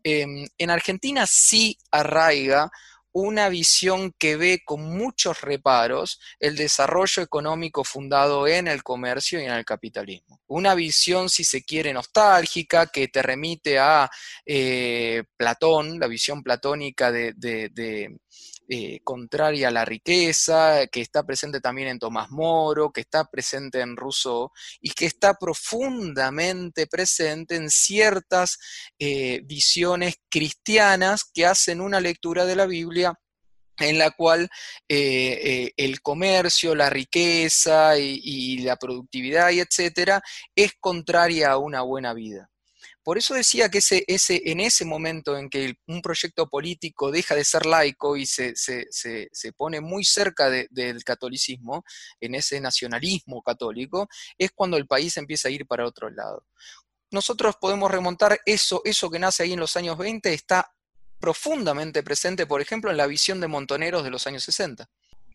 Em, 0.05 0.47
en 0.57 0.71
Argentina 0.71 1.27
sí 1.27 1.77
arraiga 1.91 2.71
una 3.13 3.49
visión 3.49 4.13
que 4.19 4.37
ve 4.37 4.63
con 4.65 4.83
muchos 4.97 5.41
reparos 5.41 6.21
el 6.39 6.57
desarrollo 6.57 7.23
económico 7.23 7.85
fundado 7.85 8.47
en 8.47 8.69
el 8.69 8.83
comercio 8.83 9.41
y 9.41 9.45
en 9.45 9.53
el 9.53 9.65
capitalismo. 9.65 10.41
Una 10.47 10.75
visión, 10.75 11.29
si 11.29 11.45
se 11.45 11.63
quiere, 11.63 11.93
nostálgica, 11.93 12.87
que 12.87 13.09
te 13.09 13.23
remite 13.23 13.79
a 13.79 14.11
eh, 14.45 15.25
Platón, 15.37 15.99
la 15.99 16.07
visión 16.07 16.43
platónica 16.43 17.11
de, 17.11 17.35
eh, 18.71 19.01
contraria 19.03 19.69
a 19.69 19.71
la 19.71 19.87
riqueza, 19.87 20.87
que 20.89 21.01
está 21.01 21.23
presente 21.23 21.59
también 21.59 21.89
en 21.89 21.99
Tomás 21.99 22.29
Moro, 22.31 22.93
que 22.93 23.01
está 23.01 23.25
presente 23.25 23.81
en 23.81 23.97
Rousseau 23.97 24.51
y 24.83 24.91
que 24.91 25.07
está 25.07 25.33
profundamente 25.33 26.87
presente 26.87 27.57
en 27.57 27.71
ciertas 27.71 28.59
eh, 28.99 29.41
visiones 29.45 30.17
cristianas 30.29 31.25
que 31.33 31.47
hacen 31.47 31.81
una 31.81 31.99
lectura 31.99 32.45
de 32.45 32.57
la 32.57 32.67
Biblia 32.67 33.15
en 33.79 33.97
la 33.97 34.11
cual 34.11 34.51
eh, 34.87 35.73
el 35.77 36.03
comercio, 36.03 36.75
la 36.75 36.91
riqueza 36.91 37.97
y, 37.99 38.59
la 38.59 38.77
productividad 38.77 39.51
y 39.51 39.61
etcétera 39.61 40.21
es 40.55 40.75
contraria 40.79 41.53
a 41.53 41.59
una 41.59 41.81
buena 41.81 42.13
vida. 42.13 42.51
Por 43.09 43.17
eso 43.17 43.33
decía 43.33 43.71
que 43.71 43.79
ese, 43.79 44.05
en 44.07 44.61
ese 44.61 44.85
momento 44.85 45.39
en 45.39 45.49
que 45.49 45.77
un 45.87 46.03
proyecto 46.03 46.47
político 46.47 47.11
deja 47.11 47.35
de 47.35 47.43
ser 47.43 47.65
laico 47.65 48.19
y 48.19 48.27
se, 48.27 48.53
pone 49.57 49.81
muy 49.81 50.05
cerca 50.05 50.51
del 50.51 51.03
catolicismo, 51.05 51.85
en 52.21 52.35
ese 52.35 52.61
nacionalismo 52.61 53.41
católico, 53.41 54.11
es 54.37 54.51
cuando 54.55 54.77
el 54.77 54.87
país 54.87 55.17
empieza 55.17 55.49
a 55.49 55.51
ir 55.51 55.67
para 55.67 55.87
otro 55.87 56.11
lado. 56.11 56.45
Nosotros 57.11 57.57
podemos 57.59 57.91
remontar 57.91 58.43
eso, 58.45 58.83
eso 58.85 59.09
que 59.09 59.19
nace 59.19 59.45
ahí 59.45 59.55
en 59.55 59.61
los 59.61 59.75
años 59.79 59.97
20, 59.97 60.35
está 60.35 60.71
profundamente 61.19 62.03
presente, 62.03 62.47
por 62.47 62.61
ejemplo, 62.61 62.91
en 62.91 62.99
la 62.99 63.07
visión 63.07 63.41
de 63.41 63.49
Montoneros 63.49 64.05
de 64.05 64.11
los 64.11 64.27
años 64.27 64.43
60. 64.45 64.87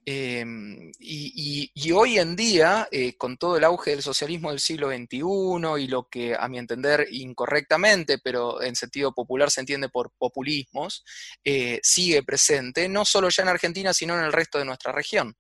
Em, 0.06 0.92
y, 1.00 1.92
hoy 1.94 2.20
en 2.20 2.36
día, 2.36 2.88
eh, 2.92 3.16
con 3.18 3.38
todo 3.38 3.56
el 3.58 3.64
auge 3.64 3.92
del 3.92 4.02
socialismo 4.02 4.50
del 4.50 4.60
siglo 4.60 4.90
XXI 4.90 5.82
y 5.82 5.88
lo 5.88 6.10
que, 6.10 6.36
a 6.38 6.48
mi 6.50 6.58
entender, 6.58 7.08
incorrectamente, 7.12 8.18
pero 8.18 8.62
en 8.62 8.76
sentido 8.76 9.14
popular 9.14 9.50
se 9.50 9.62
entiende 9.62 9.88
por 9.90 10.12
populismos, 10.18 11.06
eh, 11.44 11.80
sigue 11.84 12.24
presente, 12.24 12.90
no 12.90 13.06
solo 13.06 13.30
ya 13.30 13.44
en 13.44 13.50
Argentina, 13.50 13.94
sino 13.94 14.18
en 14.18 14.26
el 14.26 14.34
resto 14.34 14.60
de 14.60 14.66
nuestra 14.66 14.92
región. 14.92 15.38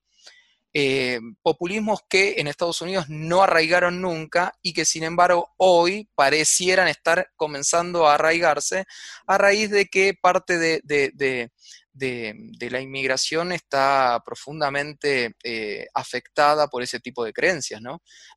Eh, 0.76 1.20
populismos 1.44 2.00
que 2.10 2.36
en 2.38 2.48
Estados 2.48 2.82
Unidos 2.82 3.06
no 3.08 3.44
arraigaron 3.44 4.02
nunca 4.02 4.54
y 4.64 4.74
que 4.74 4.86
sin 4.86 5.04
embargo 5.04 5.54
hoy 5.58 6.10
parecieran 6.16 6.88
estar 6.88 7.30
comenzando 7.36 8.08
a 8.08 8.16
arraigarse 8.16 8.86
a 9.28 9.38
raíz 9.38 9.70
de 9.70 9.86
que 9.86 10.16
parte 10.20 10.58
de 10.58 10.82
de, 10.84 11.52
la 11.94 12.82
inmigración 12.82 13.52
está 13.52 14.22
profundamente 14.26 15.36
eh, 15.44 15.86
afectada 15.94 16.68
por 16.68 16.82
ese 16.82 17.00
tipo 17.00 17.24
de 17.24 17.34
creencias. 17.34 17.82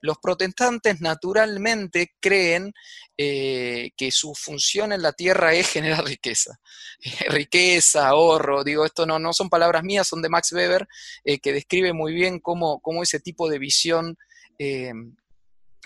Los 0.01 0.19
protestantes 0.19 1.01
naturalmente 1.01 2.15
creen 2.21 2.73
eh, 3.17 3.91
que 3.97 4.11
su 4.11 4.35
función 4.35 4.93
en 4.93 5.03
la 5.03 5.13
tierra 5.13 5.55
es 5.55 5.69
generar 5.69 6.05
riqueza. 6.05 6.59
riqueza, 7.29 8.09
ahorro, 8.09 8.63
digo, 8.63 8.85
esto 8.85 9.07
no, 9.07 9.19
no 9.19 9.33
son 9.33 9.49
palabras 9.49 9.83
mías, 9.83 10.07
son 10.07 10.23
de 10.23 10.29
Max 10.29 10.53
Weber, 10.53 10.87
eh, 11.25 11.39
que 11.39 11.53
describe 11.53 11.93
muy 11.93 12.13
bien 12.13 12.41
cómo, 12.41 12.81
cómo 12.81 13.03
ese 13.03 13.21
tipo 13.21 13.49
de 13.49 13.59
visión 13.59 14.19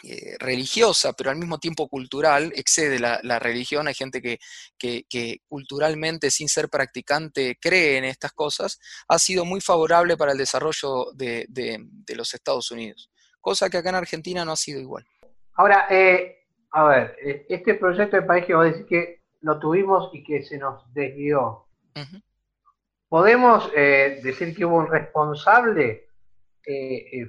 eh, 0.03 0.37
religiosa, 0.39 1.13
pero 1.13 1.31
al 1.31 1.37
mismo 1.37 1.59
tiempo 1.59 1.87
cultural, 1.89 2.53
excede 2.57 2.99
la, 2.99 3.39
religión. 3.39 3.87
Hay 3.87 3.95
gente 3.95 4.23
que, 4.23 4.39
que, 4.79 5.39
culturalmente, 5.47 6.31
sin 6.31 6.49
ser 6.49 6.69
practicante, 6.69 7.59
cree 7.61 7.99
en 7.99 8.05
estas 8.05 8.33
cosas, 8.33 8.79
ha 9.09 9.19
sido 9.19 9.45
muy 9.45 9.61
favorable 9.61 10.17
para 10.17 10.33
el 10.33 10.39
desarrollo 10.39 11.13
de, 11.13 11.47
los 12.17 12.33
Estados 12.33 12.71
Unidos, 12.71 13.11
cosa 13.41 13.69
que 13.69 13.77
acá 13.77 13.91
en 13.91 13.97
Argentina 13.97 14.45
no 14.45 14.53
ha 14.53 14.57
sido 14.57 14.81
igual. 14.81 15.05
Ahora, 15.55 15.87
eh, 15.91 16.45
a 16.71 16.85
ver, 16.85 17.17
eh, 17.23 17.47
este 17.49 17.75
proyecto 17.75 18.17
de 18.17 18.23
país 18.23 18.47
que 18.47 18.55
vos 18.55 18.65
decís 18.65 18.87
que 18.89 19.21
lo 19.43 19.59
tuvimos 19.59 20.11
y 20.15 20.25
que 20.25 20.43
se 20.43 20.57
nos 20.57 20.83
desvió, 20.95 21.67
¿podemos 23.09 23.71
decir 23.73 24.57
que 24.57 24.65
hubo 24.65 24.77
un 24.77 24.91
responsable? 24.91 26.09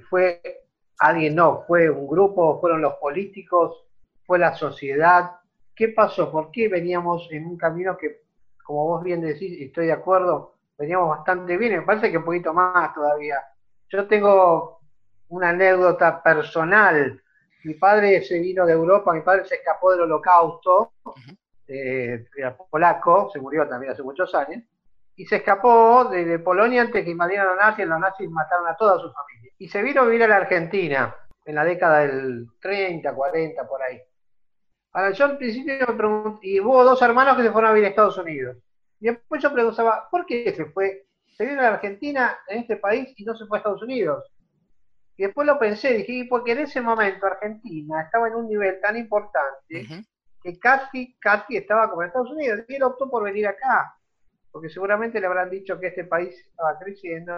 ¿Fue 0.08 0.61
alguien 1.02 1.34
no, 1.34 1.64
fue 1.66 1.90
un 1.90 2.06
grupo, 2.06 2.60
fueron 2.60 2.80
los 2.80 2.94
políticos, 2.94 3.84
fue 4.24 4.38
la 4.38 4.54
sociedad. 4.54 5.32
¿Qué 5.74 5.88
pasó? 5.88 6.30
¿Por 6.30 6.52
qué 6.52 6.68
veníamos 6.68 7.28
en 7.32 7.46
un 7.46 7.56
camino 7.56 7.96
que, 7.96 8.22
como 8.64 8.86
vos 8.86 9.02
bien 9.02 9.20
decís, 9.20 9.58
y 9.58 9.64
estoy 9.64 9.86
de 9.86 9.92
acuerdo, 9.92 10.54
veníamos 10.78 11.08
bastante 11.08 11.56
bien? 11.56 11.76
Me 11.76 11.82
parece 11.82 12.10
que 12.10 12.18
un 12.18 12.24
poquito 12.24 12.54
más 12.54 12.94
todavía. 12.94 13.36
Yo 13.88 14.06
tengo 14.06 14.80
una 15.28 15.48
anécdota 15.48 16.22
personal. 16.22 17.20
Mi 17.64 17.74
padre 17.74 18.22
se 18.22 18.38
vino 18.38 18.64
de 18.64 18.72
Europa, 18.72 19.12
mi 19.12 19.22
padre 19.22 19.44
se 19.44 19.56
escapó 19.56 19.90
del 19.90 20.02
holocausto, 20.02 20.92
eh, 21.66 22.26
era 22.36 22.56
polaco, 22.56 23.28
se 23.32 23.40
murió 23.40 23.68
también 23.68 23.92
hace 23.92 24.02
muchos 24.04 24.32
años, 24.36 24.62
y 25.16 25.26
se 25.26 25.36
escapó 25.36 26.04
de, 26.04 26.38
Polonia 26.38 26.82
antes 26.82 27.04
que 27.04 27.10
invadieran 27.10 27.48
los 27.48 27.56
nazis, 27.56 27.86
los 27.86 27.98
nazis 27.98 28.30
mataron 28.30 28.68
a 28.68 28.76
toda 28.76 29.00
su 29.00 29.12
familia. 29.12 29.41
Y 29.62 29.68
se 29.68 29.80
vino 29.80 30.00
a 30.00 30.06
vivir 30.06 30.24
a 30.24 30.26
la 30.26 30.38
Argentina 30.38 31.14
en 31.44 31.54
la 31.54 31.64
década 31.64 32.00
del 32.00 32.48
30, 32.60 33.14
40, 33.14 33.68
por 33.68 33.80
ahí. 33.80 33.96
Ahora, 34.92 35.12
yo 35.12 35.24
al 35.24 35.38
principio 35.38 35.86
me 35.86 35.94
pregunté, 35.94 36.48
y 36.48 36.58
hubo 36.58 36.82
dos 36.82 37.00
hermanos 37.00 37.36
que 37.36 37.44
se 37.44 37.52
fueron 37.52 37.70
a 37.70 37.72
vivir 37.72 37.86
a 37.86 37.90
Estados 37.90 38.18
Unidos. 38.18 38.56
Y 38.98 39.06
después 39.06 39.40
yo 39.40 39.52
preguntaba, 39.52 40.08
¿por 40.10 40.26
qué 40.26 40.52
se 40.52 40.64
fue? 40.64 41.06
Se 41.36 41.46
vino 41.46 41.60
a 41.60 41.62
la 41.62 41.74
Argentina, 41.74 42.38
en 42.48 42.58
este 42.58 42.76
país, 42.76 43.14
y 43.16 43.22
no 43.22 43.36
se 43.36 43.46
fue 43.46 43.58
a 43.58 43.60
Estados 43.60 43.84
Unidos. 43.84 44.24
Y 45.16 45.22
después 45.26 45.46
lo 45.46 45.56
pensé, 45.60 45.92
dije, 45.92 46.26
porque 46.28 46.52
en 46.52 46.58
ese 46.58 46.80
momento 46.80 47.24
Argentina 47.24 48.02
estaba 48.02 48.26
en 48.26 48.34
un 48.34 48.48
nivel 48.48 48.80
tan 48.80 48.96
importante 48.96 49.86
que 50.42 50.58
casi, 50.58 51.16
casi 51.20 51.56
estaba 51.56 51.88
como 51.88 52.02
en 52.02 52.08
Estados 52.08 52.32
Unidos. 52.32 52.62
Y 52.66 52.74
él 52.74 52.82
optó 52.82 53.08
por 53.08 53.22
venir 53.22 53.46
acá 53.46 53.94
porque 54.50 54.68
seguramente 54.68 55.18
le 55.18 55.26
habrán 55.26 55.48
dicho 55.48 55.80
que 55.80 55.86
este 55.86 56.04
país 56.04 56.34
estaba 56.50 56.78
creciendo, 56.78 57.32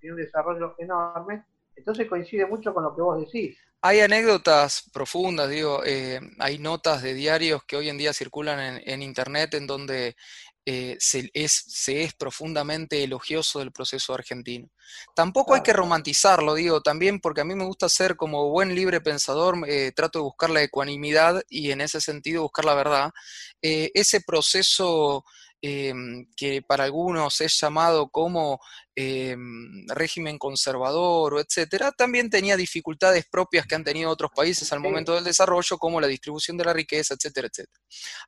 tiene 0.00 0.16
un 0.16 0.20
desarrollo 0.20 0.74
enorme, 0.78 1.44
entonces 1.76 2.08
coincide 2.08 2.46
mucho 2.46 2.72
con 2.72 2.82
lo 2.82 2.94
que 2.94 3.02
vos 3.02 3.20
decís. 3.20 3.56
Hay 3.82 4.00
anécdotas 4.00 4.90
profundas, 4.92 5.50
digo, 5.50 5.82
eh, 5.84 6.20
hay 6.38 6.58
notas 6.58 7.02
de 7.02 7.14
diarios 7.14 7.62
que 7.64 7.76
hoy 7.76 7.88
en 7.88 7.98
día 7.98 8.12
circulan 8.12 8.80
en, 8.84 9.02
Internet 9.02 9.54
en 9.54 9.66
donde 9.66 10.16
eh, 10.64 10.96
se, 10.98 11.30
es, 11.34 12.14
profundamente 12.18 13.04
elogioso 13.04 13.60
del 13.60 13.70
proceso 13.70 14.14
argentino. 14.14 14.68
Tampoco 15.14 15.54
hay 15.54 15.60
que 15.60 15.74
romantizarlo, 15.74 16.54
digo, 16.54 16.80
también 16.80 17.20
porque 17.20 17.42
a 17.42 17.44
mí 17.44 17.54
me 17.54 17.66
gusta 17.66 17.88
ser 17.88 18.16
como 18.16 18.50
buen 18.50 18.74
libre 18.74 19.00
pensador, 19.00 19.56
eh, 19.68 19.92
trato 19.94 20.18
de 20.18 20.24
buscar 20.24 20.50
la 20.50 20.62
ecuanimidad 20.62 21.42
y 21.48 21.70
en 21.70 21.82
ese 21.82 22.00
sentido 22.00 22.42
buscar 22.42 22.64
la 22.64 22.74
verdad. 22.74 23.12
ese 23.60 24.20
proceso 24.20 25.24
em, 25.68 26.26
que 26.36 26.62
para 26.62 26.84
algunos 26.84 27.40
es 27.40 27.58
llamado 27.60 28.08
como 28.08 28.60
em, 28.94 29.84
régimen 29.88 30.38
conservador 30.38 31.34
o 31.34 31.40
etcétera, 31.40 31.92
también 31.92 32.30
tenía 32.30 32.56
dificultades 32.56 33.26
propias 33.30 33.66
que 33.66 33.74
han 33.74 33.84
tenido 33.84 34.08
otros 34.08 34.30
países 34.34 34.72
al 34.72 34.80
momento 34.80 35.14
del 35.14 35.24
desarrollo, 35.24 35.76
como 35.76 36.00
la 36.00 36.06
distribución 36.06 36.56
de 36.56 36.64
la 36.64 36.72
riqueza, 36.72 37.14
etcétera, 37.14 37.48
etcétera. 37.48 37.80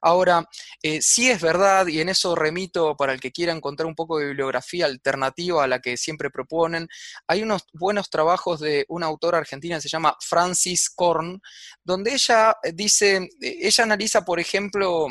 Ahora, 0.02 0.44
eh, 0.82 1.00
sí 1.00 1.30
es 1.30 1.40
verdad, 1.40 1.86
y 1.86 2.00
en 2.00 2.08
eso 2.08 2.34
remito 2.34 2.96
para 2.96 3.12
el 3.12 3.20
que 3.20 3.32
quiera 3.32 3.52
encontrar 3.52 3.86
un 3.86 3.94
poco 3.94 4.18
de 4.18 4.26
bibliografía 4.26 4.86
alternativa 4.86 5.62
a 5.64 5.68
la 5.68 5.78
que 5.80 5.96
siempre 5.96 6.28
proponen, 6.30 6.88
hay 7.28 7.42
unos 7.42 7.62
buenos 7.72 8.10
trabajos 8.10 8.60
de 8.60 8.84
una 8.88 9.06
autora 9.06 9.38
argentina 9.38 9.76
que 9.76 9.82
se 9.82 9.88
llama 9.88 10.16
Francis 10.20 10.90
Korn, 10.90 11.40
donde 11.84 12.12
ella 12.12 12.56
dice, 12.74 13.28
eh, 13.40 13.58
ella 13.62 13.84
analiza, 13.84 14.22
por 14.22 14.40
ejemplo, 14.40 15.06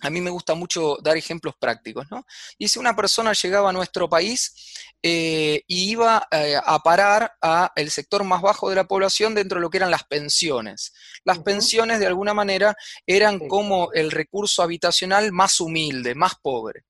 a 0.00 0.10
mí 0.10 0.20
me 0.20 0.30
gusta 0.30 0.54
mucho 0.54 0.96
dar 1.02 1.16
ejemplos 1.16 1.54
prácticos, 1.58 2.06
¿no? 2.10 2.24
Dice, 2.58 2.78
una 2.78 2.94
persona 2.94 3.32
llegaba 3.32 3.70
a 3.70 3.72
nuestro 3.72 4.08
país 4.08 4.74
eh, 5.02 5.62
y 5.66 5.90
iba 5.90 6.26
eh, 6.30 6.56
a 6.62 6.78
parar 6.80 7.32
a 7.40 7.72
el 7.76 7.90
sector 7.90 8.24
más 8.24 8.42
bajo 8.42 8.68
de 8.68 8.76
la 8.76 8.88
población 8.88 9.34
dentro 9.34 9.58
de 9.58 9.62
lo 9.62 9.70
que 9.70 9.78
eran 9.78 9.90
las 9.90 10.04
pensiones. 10.04 10.92
Las 11.24 11.38
pensiones, 11.40 12.00
de 12.00 12.06
alguna 12.06 12.34
manera, 12.34 12.76
eran 13.06 13.38
como 13.48 13.92
el 13.92 14.10
recurso 14.10 14.62
habitacional 14.62 15.32
más 15.32 15.60
humilde, 15.60 16.14
más 16.14 16.34
pobre. 16.42 16.84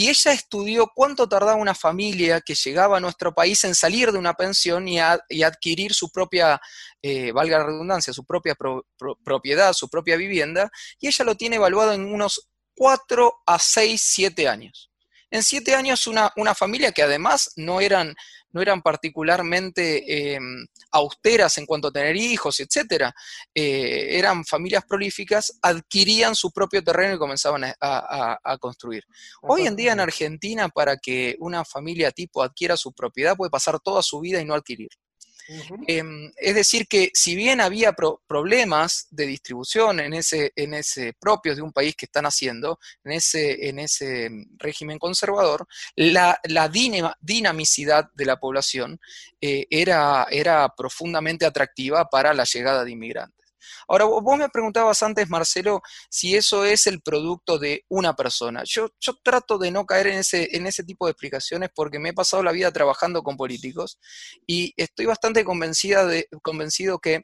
Y 0.00 0.08
ella 0.08 0.30
estudió 0.30 0.92
cuánto 0.94 1.28
tardaba 1.28 1.56
una 1.56 1.74
familia 1.74 2.40
que 2.40 2.54
llegaba 2.54 2.98
a 2.98 3.00
nuestro 3.00 3.34
país 3.34 3.64
en 3.64 3.74
salir 3.74 4.12
de 4.12 4.18
una 4.18 4.32
pensión 4.32 4.86
y, 4.86 5.00
adquirir 5.00 5.92
su 5.92 6.08
propia, 6.08 6.60
eh, 7.02 7.32
valga 7.32 7.58
la 7.58 7.64
redundancia, 7.64 8.12
su 8.12 8.24
propia 8.24 8.54
propiedad, 9.24 9.72
su 9.72 9.88
propia 9.88 10.14
vivienda, 10.14 10.70
y 11.00 11.08
ella 11.08 11.24
lo 11.24 11.34
tiene 11.34 11.56
evaluado 11.56 11.94
en 11.94 12.14
unos 12.14 12.48
4 12.76 13.42
a 13.44 13.58
6, 13.58 14.00
7 14.00 14.46
años. 14.46 14.88
En 15.32 15.42
7 15.42 15.74
años 15.74 16.06
una, 16.06 16.32
una 16.36 16.54
familia 16.54 16.92
que 16.92 17.02
además 17.02 17.50
no 17.56 17.80
eran 17.80 18.14
no 18.52 18.62
eran 18.62 18.82
particularmente 18.82 20.34
em, 20.34 20.66
austeras 20.92 21.58
en 21.58 21.66
cuanto 21.66 21.88
a 21.88 21.92
tener 21.92 22.16
hijos, 22.16 22.60
etcétera, 22.60 23.12
eh, 23.54 24.18
eran 24.18 24.44
familias 24.44 24.84
prolíficas, 24.88 25.58
adquirían 25.62 26.34
su 26.34 26.50
propio 26.50 26.82
terreno 26.82 27.14
y 27.14 27.18
comenzaban 27.18 27.64
a, 27.80 28.58
construir. 28.60 29.04
Hoy 29.42 29.66
en 29.66 29.76
día 29.76 29.92
en 29.92 30.00
Argentina, 30.00 30.68
para 30.68 30.96
que 30.96 31.36
una 31.38 31.64
familia 31.64 32.10
tipo 32.10 32.42
adquiera 32.42 32.76
su 32.76 32.92
propiedad, 32.92 33.36
puede 33.36 33.50
pasar 33.50 33.78
toda 33.80 34.02
su 34.02 34.20
vida 34.20 34.40
y 34.40 34.44
no 34.44 34.54
Em, 35.86 36.30
es 36.36 36.54
decir, 36.54 36.86
que 36.86 37.10
si 37.14 37.34
bien 37.34 37.60
había 37.60 37.94
problemas 37.94 39.06
de 39.10 39.26
distribución 39.26 39.98
en 40.00 40.12
ese, 40.12 40.52
en 40.54 40.74
ese 40.74 41.14
propios 41.14 41.56
de 41.56 41.62
un 41.62 41.72
país 41.72 41.96
que 41.96 42.04
están 42.04 42.26
haciendo, 42.26 42.78
en 43.04 43.12
ese, 43.12 43.68
en 43.68 43.78
ese 43.78 44.28
régimen 44.58 44.98
conservador, 44.98 45.66
la, 45.96 46.38
dinamicidad 47.20 48.10
de 48.14 48.24
la 48.26 48.36
población 48.36 49.00
eh, 49.40 49.66
era, 49.70 50.26
era 50.30 50.74
profundamente 50.76 51.46
atractiva 51.46 52.08
para 52.10 52.34
la 52.34 52.44
llegada 52.44 52.84
de 52.84 52.90
inmigrantes. 52.90 53.37
Ahora, 53.86 54.04
vos 54.04 54.38
me 54.38 54.48
preguntabas 54.48 55.02
antes, 55.02 55.28
Marcelo, 55.28 55.82
si 56.10 56.36
eso 56.36 56.64
es 56.64 56.86
el 56.86 57.00
producto 57.00 57.58
de 57.58 57.84
una 57.88 58.14
persona. 58.14 58.62
Yo, 58.64 58.88
yo 59.00 59.14
trato 59.22 59.58
de 59.58 59.70
no 59.70 59.86
caer 59.86 60.08
en 60.08 60.18
ese, 60.18 60.56
en 60.56 60.66
ese 60.66 60.84
tipo 60.84 61.06
de 61.06 61.12
explicaciones 61.12 61.70
porque 61.74 61.98
me 61.98 62.10
he 62.10 62.12
pasado 62.12 62.42
la 62.42 62.52
vida 62.52 62.72
trabajando 62.72 63.22
con 63.22 63.36
políticos 63.36 63.98
y 64.46 64.72
estoy 64.76 65.06
bastante 65.06 65.44
convencida 65.44 66.06
de, 66.06 66.28
convencido 66.42 66.98
que 66.98 67.22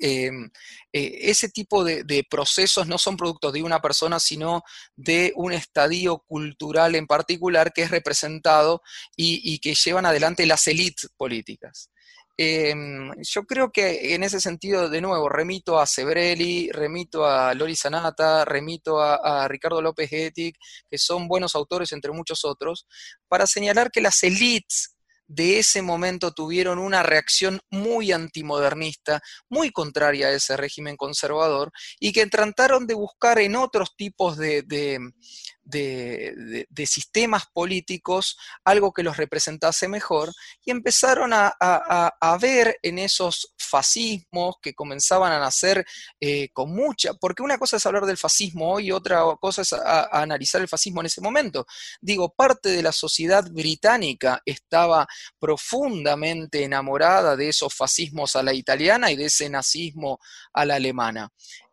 em, 0.00 0.50
eh, 0.92 1.18
ese 1.22 1.48
tipo 1.48 1.82
de, 1.84 2.26
procesos 2.28 2.86
no 2.86 2.98
son 2.98 3.16
productos 3.16 3.52
de 3.52 3.62
una 3.62 3.80
persona, 3.80 4.20
sino 4.20 4.62
de 4.96 5.32
un 5.36 5.52
estadio 5.52 6.18
cultural 6.26 6.94
en 6.94 7.06
particular 7.06 7.72
que 7.72 7.82
es 7.82 7.90
representado 7.90 8.82
y 9.16 9.58
que 9.60 9.74
llevan 9.74 10.06
adelante 10.06 10.46
las 10.46 10.66
élites 10.66 11.10
políticas. 11.16 11.90
Em, 12.40 13.10
yo 13.20 13.42
creo 13.44 13.72
que 13.72 14.14
en 14.14 14.22
ese 14.22 14.40
sentido, 14.40 14.88
de 14.88 15.00
nuevo, 15.00 15.28
remito 15.28 15.80
a 15.80 15.86
Sebrelli, 15.86 16.70
remito 16.70 17.26
a 17.26 17.52
Lori 17.52 17.74
Sanata, 17.74 18.44
remito 18.44 19.00
a, 19.00 19.48
Ricardo 19.48 19.82
López 19.82 20.08
Getic, 20.08 20.56
que 20.88 20.98
son 20.98 21.26
buenos 21.26 21.56
autores 21.56 21.90
entre 21.90 22.12
muchos 22.12 22.44
otros, 22.44 22.86
para 23.26 23.48
señalar 23.48 23.90
que 23.90 24.00
las 24.00 24.22
élites 24.22 24.94
de 25.28 25.58
ese 25.58 25.82
momento 25.82 26.32
tuvieron 26.32 26.78
una 26.78 27.02
reacción 27.02 27.60
muy 27.70 28.12
antimodernista, 28.12 29.20
muy 29.48 29.70
contraria 29.70 30.28
a 30.28 30.32
ese 30.32 30.56
régimen 30.56 30.96
conservador, 30.96 31.70
y 32.00 32.12
que 32.12 32.26
trataron 32.26 32.86
de 32.86 32.94
buscar 32.94 33.38
en 33.38 33.54
otros 33.54 33.94
tipos 33.94 34.38
de, 34.38 34.62
de, 35.68 36.86
sistemas 36.86 37.44
políticos 37.52 38.38
algo 38.64 38.92
que 38.92 39.02
los 39.02 39.16
representase 39.16 39.88
mejor 39.88 40.32
y 40.64 40.70
empezaron 40.70 41.32
a, 41.34 42.38
ver 42.40 42.78
en 42.82 42.98
esos 42.98 43.54
fascismos 43.58 44.56
que 44.62 44.74
comenzaban 44.74 45.32
a 45.32 45.38
nacer 45.38 45.84
eh, 46.20 46.48
con 46.52 46.74
mucha, 46.74 47.14
porque 47.14 47.42
una 47.42 47.58
cosa 47.58 47.76
es 47.76 47.84
hablar 47.84 48.06
del 48.06 48.16
fascismo 48.16 48.72
hoy 48.72 48.90
otra 48.90 49.22
cosa 49.40 49.62
es 49.62 49.72
analizar 49.72 50.60
el 50.60 50.68
fascismo 50.68 51.00
en 51.00 51.06
ese 51.06 51.20
momento. 51.20 51.66
Digo, 52.00 52.32
parte 52.32 52.70
de 52.70 52.82
la 52.82 52.92
sociedad 52.92 53.44
británica 53.50 54.40
estaba 54.46 55.06
profundamente 55.38 56.64
enamorada 56.64 57.36
de 57.36 57.48
esos 57.48 57.74
fascismos 57.74 58.36
a 58.36 58.42
la 58.42 58.52
italiana 58.52 59.10
y 59.10 59.16
de 59.16 59.26
ese 59.26 59.48
nazismo 59.48 60.18
a 60.52 60.64
la 60.64 60.76
alemana. 60.76 61.30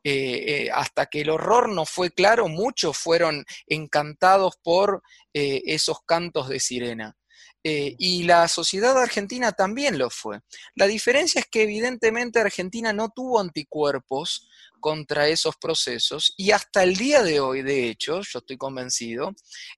Eh, 0.07 0.65
eh, 0.65 0.69
hasta 0.71 1.07
que 1.07 1.21
el 1.21 1.31
horror 1.31 1.67
no 1.67 1.83
fue 1.83 2.11
claro, 2.11 2.47
muchos 2.47 2.95
fueron 2.95 3.43
encantados 3.65 4.53
por 4.61 5.01
eh, 5.33 5.63
esos 5.65 5.97
cantos 6.05 6.47
de 6.47 6.59
sirena. 6.59 7.17
y 7.63 8.21
la 8.25 8.47
sociedad 8.47 8.95
argentina 9.01 9.51
también 9.51 9.97
lo 9.97 10.11
fue. 10.11 10.41
La 10.75 10.85
diferencia 10.85 11.39
es 11.39 11.47
que 11.47 11.63
evidentemente 11.63 12.39
Argentina 12.39 12.93
no 12.93 13.09
tuvo 13.09 13.39
anticuerpos 13.39 14.47
contra 14.79 15.27
esos 15.27 15.55
procesos 15.55 16.35
y 16.37 16.51
hasta 16.51 16.83
el 16.83 16.95
día 16.95 17.23
de 17.23 17.39
hoy, 17.39 17.63
de 17.63 17.89
hecho, 17.89 18.21
yo 18.21 18.37
estoy 18.37 18.57
convencido, 18.57 19.33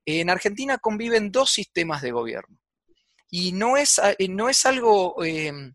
en 0.05 0.29
Argentina 0.29 0.77
conviven 0.77 1.31
dos 1.31 1.51
sistemas 1.51 2.01
de 2.01 2.11
gobierno. 2.11 2.57
Y 3.29 3.51
no 3.51 3.77
es, 3.77 4.01
no 4.29 4.49
es 4.49 4.65
algo 4.65 5.23
em, 5.23 5.73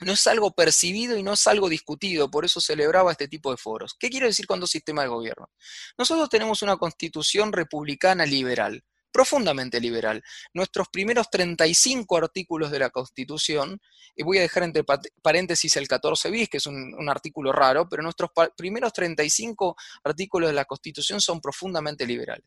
no 0.00 0.12
es 0.12 0.26
algo 0.26 0.52
percibido 0.52 1.16
y 1.16 1.22
no 1.22 1.32
es 1.32 1.46
algo 1.46 1.68
discutido, 1.68 2.30
por 2.30 2.44
eso 2.44 2.60
celebraba 2.60 3.12
este 3.12 3.28
tipo 3.28 3.50
de 3.50 3.56
foros. 3.56 3.94
¿Qué 3.98 4.10
quiero 4.10 4.26
decir 4.26 4.46
con 4.46 4.60
dos 4.60 4.70
sistemas 4.70 5.04
de 5.04 5.08
gobierno? 5.08 5.50
Nosotros 5.96 6.28
tenemos 6.28 6.62
una 6.62 6.76
constitución 6.76 7.52
republicana 7.52 8.24
liberal, 8.24 8.84
profundamente 9.10 9.80
liberal. 9.80 10.22
Nuestros 10.54 10.88
primeros 10.88 11.28
35 11.30 12.16
artículos 12.16 12.70
de 12.70 12.78
la 12.78 12.90
constitución, 12.90 13.80
y 14.14 14.22
voy 14.22 14.38
a 14.38 14.42
dejar 14.42 14.62
entre 14.62 14.84
paréntesis 15.22 15.76
el 15.76 15.88
14 15.88 16.30
bis, 16.30 16.48
que 16.48 16.58
es 16.58 16.66
un, 16.66 16.94
un 16.96 17.08
artículo 17.08 17.52
raro, 17.52 17.88
pero 17.88 18.02
nuestros 18.02 18.30
primeros 18.56 18.92
35 18.92 19.76
artículos 20.04 20.50
de 20.50 20.54
la 20.54 20.64
constitución 20.64 21.20
son 21.20 21.40
profundamente 21.40 22.06
liberales. 22.06 22.46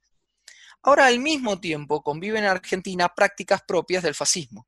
Ahora, 0.84 1.06
al 1.06 1.20
mismo 1.20 1.60
tiempo, 1.60 2.02
conviven 2.02 2.44
en 2.44 2.50
Argentina 2.50 3.10
prácticas 3.10 3.62
propias 3.67 4.04
del 4.04 4.15
fascismo. 4.15 4.67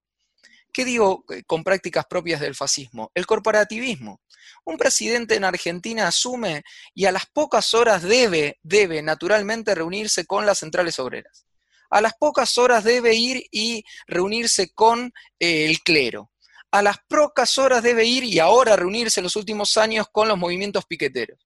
¿Qué 0.71 0.85
digo 0.85 1.23
eh, 1.29 1.43
con 1.43 1.63
prácticas 1.63 2.05
propias 2.05 2.41
del 2.41 2.55
fascismo? 2.55 3.11
El 3.13 3.25
corporativismo. 3.25 4.21
Un 4.65 4.77
presidente 4.77 5.35
en 5.35 5.43
Argentina 5.43 6.07
asume 6.07 6.63
y 6.93 7.05
a 7.05 7.11
las 7.11 7.27
pocas 7.27 7.73
horas 7.73 8.01
debe, 8.01 8.59
debe 8.63 9.01
naturalmente 9.01 9.75
reunirse 9.75 10.25
con 10.25 10.45
las 10.45 10.59
centrales 10.59 10.99
obreras. 10.99 11.45
A 11.89 12.01
las 12.01 12.13
pocas 12.15 12.57
horas 12.57 12.83
debe 12.83 13.13
ir 13.13 13.45
y 13.51 13.83
reunirse 14.07 14.71
con 14.73 15.13
eh, 15.39 15.65
el 15.65 15.81
clero. 15.81 16.31
A 16.71 16.81
las 16.81 16.97
pocas 17.07 17.59
horas 17.59 17.83
debe 17.83 18.05
ir 18.05 18.23
y 18.23 18.39
ahora 18.39 18.75
reunirse 18.75 19.19
en 19.19 19.25
los 19.25 19.35
últimos 19.35 19.77
años 19.77 20.07
con 20.11 20.27
los 20.27 20.37
movimientos 20.37 20.85
piqueteros. 20.85 21.39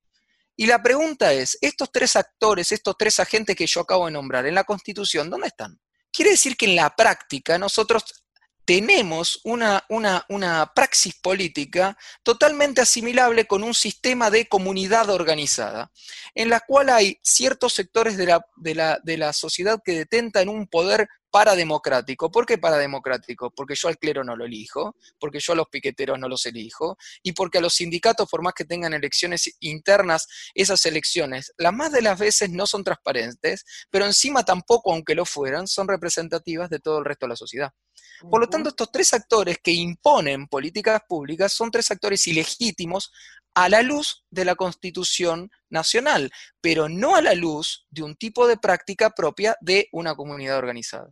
Y 0.60 0.66
la 0.66 0.82
pregunta 0.82 1.32
es, 1.32 1.58
estos 1.62 1.92
tres 1.92 2.16
actores, 2.16 2.72
estos 2.72 2.96
tres 2.98 3.20
agentes 3.20 3.56
que 3.56 3.68
yo 3.68 3.82
acabo 3.82 4.08
de 4.08 4.12
nombrar 4.12 4.48
en 4.48 4.56
la 4.56 4.64
Constitución, 4.64 5.30
¿dónde 5.30 5.48
están? 5.48 5.80
Quiere 6.12 6.32
decir 6.32 6.58
que 6.58 6.66
en 6.66 6.76
la 6.76 6.96
práctica 6.96 7.60
nosotros 7.60 8.04
tenemos 8.66 9.40
una, 9.46 9.86
una, 9.88 10.74
praxis 10.76 11.16
política 11.16 11.96
totalmente 12.24 12.82
asimilable 12.82 13.46
con 13.46 13.64
un 13.64 13.74
sistema 13.74 14.30
de 14.30 14.50
comunidad 14.50 15.10
organizada, 15.10 15.92
en 16.36 16.50
la 16.50 16.60
cual 16.60 16.90
hay 16.90 17.18
ciertos 17.22 17.74
sectores 17.74 18.18
de 18.18 18.26
la, 18.26 18.46
de 18.58 18.76
la, 18.76 19.00
de 19.04 19.18
la 19.18 19.32
sociedad 19.32 19.80
que 19.86 19.94
detentan 19.94 20.50
un 20.50 20.68
poder 20.68 21.08
parademocrático. 21.30 22.32
¿Por 22.32 22.46
qué 22.46 22.58
parademocrático? 22.58 23.52
Porque 23.52 23.76
yo 23.76 23.88
al 23.88 23.98
clero 23.98 24.24
no 24.24 24.36
lo 24.36 24.46
elijo, 24.46 24.96
porque 25.20 25.40
yo 25.40 25.54
a 25.54 25.56
los 25.56 25.68
piqueteros 25.68 26.20
no 26.20 26.28
los 26.28 26.46
elijo, 26.46 26.98
y 27.24 27.34
porque 27.34 27.58
a 27.58 27.62
los 27.62 27.74
sindicatos, 27.74 28.30
por 28.30 28.42
más 28.42 28.54
que 28.54 28.66
tengan 28.66 28.94
elecciones 28.94 29.56
internas, 29.60 30.28
esas 30.54 30.86
elecciones, 30.86 31.54
las 31.58 31.74
más 31.74 31.92
de 31.92 32.02
las 32.02 32.20
veces 32.20 32.50
no 32.50 32.66
son 32.66 32.84
transparentes, 32.84 33.66
pero 33.90 34.06
encima 34.06 34.44
tampoco, 34.44 34.94
aunque 34.94 35.16
lo 35.16 35.26
fueran, 35.26 35.68
son 35.68 35.88
representativas 35.88 36.70
de 36.70 36.80
todo 36.80 37.00
el 37.00 37.06
resto 37.06 37.26
de 37.26 37.30
la 37.30 37.36
sociedad. 37.36 37.72
Por 38.30 38.42
lo 38.42 38.50
tanto, 38.50 38.70
estos 38.70 38.92
tres 38.92 39.14
actores 39.14 39.58
que 39.62 39.72
imponen 39.72 40.48
políticas 40.48 41.02
públicas 41.08 41.54
son 41.54 41.70
tres 41.70 41.92
actores 41.92 42.26
ilegítimos 42.28 43.12
a 43.58 43.70
la 43.70 43.82
luz 43.82 44.24
de 44.30 44.46
la 44.46 44.54
Constitución 44.54 45.50
Nacional, 45.72 46.32
pero 46.62 46.90
no 46.90 47.16
a 47.16 47.24
la 47.24 47.34
luz 47.34 47.88
de 47.90 48.04
un 48.04 48.16
tipo 48.16 48.48
de 48.48 48.56
práctica 48.56 49.10
propia 49.10 49.58
de 49.62 49.90
una 49.94 50.14
comunidad 50.14 50.60
organizada. 50.60 51.10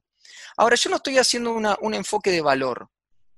Ahora, 0.55 0.75
yo 0.75 0.91
no 0.91 0.97
estoy 0.97 1.17
haciendo 1.17 1.53
un 1.53 1.93
enfoque 1.95 2.29
de 2.29 2.41
valor. 2.41 2.87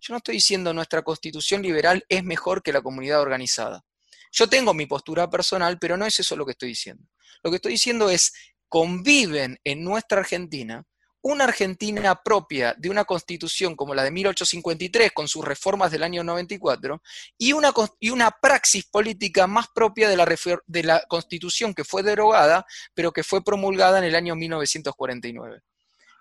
Yo 0.01 0.13
no 0.13 0.17
estoy 0.17 0.35
diciendo 0.35 0.73
nuestra 0.73 1.03
constitución 1.03 1.61
liberal 1.61 2.03
es 2.09 2.21
mejor 2.25 2.61
que 2.61 2.73
la 2.73 2.81
comunidad 2.81 3.21
organizada. 3.21 3.85
Yo 4.33 4.49
tengo 4.49 4.73
mi 4.73 4.87
postura 4.87 5.29
personal, 5.29 5.79
pero 5.79 5.95
no 5.95 6.05
es 6.05 6.19
eso 6.19 6.35
lo 6.35 6.45
que 6.45 6.51
estoy 6.51 6.69
diciendo. 6.69 7.07
Lo 7.43 7.49
que 7.49 7.55
estoy 7.55 7.71
diciendo 7.71 8.09
es, 8.09 8.33
conviven 8.67 9.57
en 9.63 9.85
nuestra 9.85 10.19
Argentina 10.19 10.83
una 11.27 11.43
Argentina 11.43 12.15
propia 12.23 12.73
de 12.77 12.89
una 12.89 13.03
constitución 13.03 13.75
como 13.75 13.93
la 13.93 14.03
de 14.03 14.11
1853, 14.11 15.11
con 15.11 15.27
sus 15.27 15.43
reformas 15.43 15.91
del 15.91 16.03
año 16.03 16.23
94, 16.23 17.01
y 17.37 17.51
una, 17.51 17.73
y 17.99 18.11
una 18.11 18.31
praxis 18.31 18.85
política 18.85 19.45
más 19.45 19.67
propia 19.73 20.07
de 20.07 20.15
la, 20.15 20.25
de 20.65 20.83
la 20.83 21.03
constitución 21.07 21.73
que 21.73 21.83
fue 21.83 22.01
derogada, 22.01 22.65
pero 22.93 23.11
que 23.11 23.23
fue 23.23 23.43
promulgada 23.43 23.97
en 23.99 24.05
el 24.05 24.15
año 24.15 24.35
1949. 24.35 25.61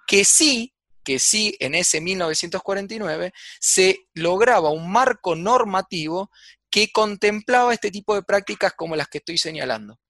Que 0.07 0.25
sí 0.25 0.73
que 1.05 1.21
sí, 1.21 1.57
en 1.61 1.77
ese 1.77 2.01
1949 2.01 3.33
se 3.61 4.09
lograba 4.15 4.71
un 4.71 4.91
marco 4.91 5.37
normativo 5.37 6.33
que 6.69 6.91
contemplaba 6.91 7.73
este 7.73 7.93
tipo 7.93 8.17
de 8.17 8.25
prácticas 8.25 8.73
como 8.77 8.97
las 8.97 9.07
que 9.07 9.19
estoy 9.19 9.39
señalando. 9.39 10.01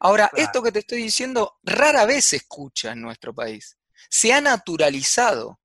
Ahora, 0.00 0.30
esto 0.36 0.62
que 0.62 0.72
te 0.72 0.80
estoy 0.80 1.02
diciendo 1.02 1.58
rara 1.62 2.04
vez 2.04 2.24
se 2.26 2.36
escucha 2.36 2.92
en 2.92 3.00
nuestro 3.00 3.34
país. 3.34 3.76
Se 4.08 4.32
ha 4.32 4.40
naturalizado. 4.40 5.60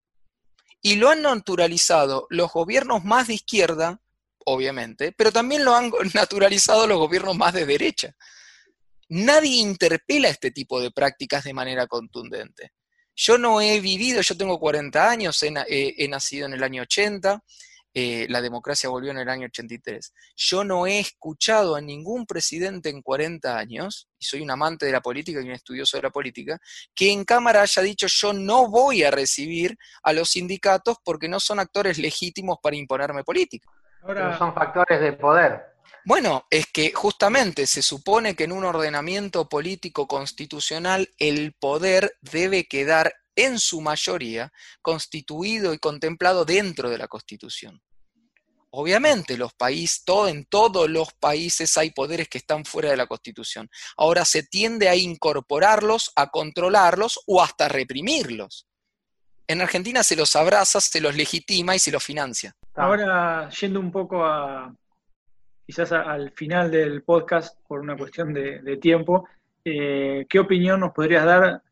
Y 0.82 0.96
lo 0.96 1.10
han 1.10 1.22
naturalizado 1.22 2.26
los 2.30 2.54
gobiernos 2.54 3.04
más 3.04 3.28
de 3.28 3.34
izquierda, 3.34 4.02
obviamente, 4.46 5.12
pero 5.12 5.32
también 5.32 5.66
lo 5.66 5.76
han 5.76 5.92
naturalizado 6.14 6.88
los 6.88 6.98
gobiernos 6.98 7.36
más 7.36 7.54
de 7.54 7.66
derecha. 7.66 8.16
Nadie 9.10 9.58
interpela 9.58 10.30
este 10.30 10.52
tipo 10.52 10.80
de 10.80 10.92
prácticas 10.92 11.44
de 11.44 11.54
manera 11.54 11.88
contundente. 11.88 12.74
Yo 13.16 13.38
no 13.38 13.60
he 13.60 13.82
vivido, 13.82 14.22
yo 14.22 14.38
tengo 14.38 14.60
40 14.60 15.10
años, 15.10 15.44
he, 15.44 16.08
nacido 16.08 16.46
en 16.46 16.54
el 16.54 16.64
año 16.64 16.84
80, 16.84 17.44
eh, 17.94 18.28
la 18.30 18.42
democracia 18.42 18.90
volvió 18.90 19.12
en 19.12 19.18
el 19.18 19.30
año 19.30 19.46
83. 19.46 20.14
Yo 20.36 20.64
no 20.64 20.86
he 20.86 21.00
escuchado 21.00 21.76
a 21.76 21.82
ningún 21.82 22.26
presidente 22.26 22.90
en 22.90 23.02
40 23.02 23.58
años, 23.58 24.08
y 24.20 24.26
soy 24.26 24.42
un 24.42 24.52
amante 24.52 24.86
de 24.86 24.92
la 24.92 25.02
política 25.02 25.42
y 25.42 25.46
un 25.46 25.52
estudioso 25.52 25.98
de 25.98 26.04
la 26.04 26.10
política, 26.10 26.60
que 26.94 27.12
en 27.12 27.26
Cámara 27.26 27.62
haya 27.62 27.82
dicho 27.82 28.08
yo 28.08 28.34
no 28.34 28.70
voy 28.70 29.04
a 29.04 29.12
recibir 29.12 29.78
a 30.04 30.14
los 30.14 30.32
sindicatos 30.32 30.98
porque 31.04 31.28
no 31.28 31.40
son 31.40 31.60
actores 31.60 31.98
legítimos 31.98 32.58
para 32.62 32.76
imponerme 32.76 33.24
política. 33.24 33.70
Ahora, 34.02 34.38
son 34.38 34.54
factores 34.54 35.02
de 35.02 35.14
poder. 35.14 35.70
Bueno, 36.06 36.46
es 36.50 36.68
que 36.68 36.92
justamente 36.94 37.68
se 37.68 37.82
supone 37.82 38.36
que 38.36 38.46
en 38.46 38.52
un 38.52 38.64
ordenamiento 38.64 39.50
político 39.50 40.08
constitucional 40.08 41.10
el 41.18 41.54
poder 41.54 42.18
debe 42.22 42.68
quedar 42.68 43.14
en 43.46 43.60
su 43.60 43.82
mayoría 43.82 44.52
constituido 44.82 45.74
y 45.74 45.80
contemplado 45.80 46.46
dentro 46.46 46.90
de 46.90 46.98
la 46.98 47.08
Constitución. 47.08 47.82
Obviamente, 48.72 49.36
los 49.36 49.54
países, 49.54 50.04
todo, 50.06 50.28
en 50.28 50.46
todos 50.46 50.90
los 50.90 51.14
países 51.14 51.76
hay 51.78 51.90
poderes 51.90 52.30
que 52.30 52.38
están 52.38 52.66
fuera 52.66 52.92
de 52.92 52.98
la 52.98 53.08
Constitución. 53.08 53.70
Ahora 53.98 54.26
se 54.26 54.44
tiende 54.44 54.90
a 54.90 54.96
incorporarlos, 54.96 56.12
a 56.16 56.30
controlarlos 56.30 57.20
o 57.26 57.42
hasta 57.42 57.68
reprimirlos. 57.68 58.68
En 59.48 59.62
Argentina 59.62 60.04
se 60.04 60.16
los 60.16 60.36
abraza, 60.36 60.80
se 60.80 61.02
los 61.02 61.16
legitima 61.16 61.76
y 61.76 61.80
se 61.80 61.92
los 61.92 62.04
financia. 62.04 62.56
Ahora, 62.76 63.50
yendo 63.50 63.80
un 63.80 63.92
poco 63.92 64.24
a, 64.24 64.72
quizás 65.66 65.92
al 65.92 66.32
final 66.34 66.70
del 66.70 67.02
podcast, 67.02 67.58
por 67.68 67.80
una 67.80 67.98
cuestión 67.98 68.32
de, 68.34 68.78
tiempo, 68.78 69.28
eh, 69.66 70.28
¿qué 70.30 70.40
opinión 70.40 70.80
nos 70.80 70.94
podrías 70.94 71.26
dar 71.26 71.64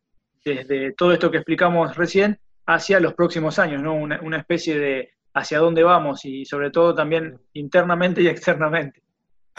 desde 0.55 0.93
todo 0.93 1.13
esto 1.13 1.31
que 1.31 1.38
explicamos 1.38 1.95
recién 1.95 2.39
hacia 2.65 2.99
los 2.99 3.13
próximos 3.13 3.60
años, 3.60 3.81
¿no? 3.81 3.93
una 3.95 4.38
especie 4.38 4.77
de 4.77 5.12
hacia 5.33 5.60
dónde 5.60 5.83
vamos 5.83 6.25
y 6.25 6.45
sobre 6.45 6.71
todo 6.71 6.93
también 6.93 7.39
internamente 7.53 8.21
y 8.21 8.27
externamente? 8.27 9.01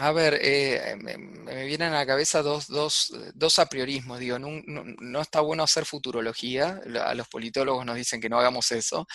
A 0.01 0.13
ver, 0.13 0.39
eh, 0.41 0.95
me, 0.97 1.65
vienen 1.65 1.91
a 1.91 1.97
la 1.97 2.05
cabeza 2.05 2.41
dos, 2.41 2.67
dos, 2.67 3.13
dos 3.33 3.59
apriorismos. 3.59 4.17
Digo, 4.17 4.39
no, 4.39 5.21
está 5.21 5.41
bueno 5.41 5.61
hacer 5.61 5.83
futurología, 5.83 6.79
a 7.03 7.13
los 7.15 7.27
politólogos 7.27 7.85
nos 7.85 7.97
dicen 7.97 8.21
que 8.21 8.29
no 8.29 8.39
hagamos 8.39 8.71
eso. 8.71 9.05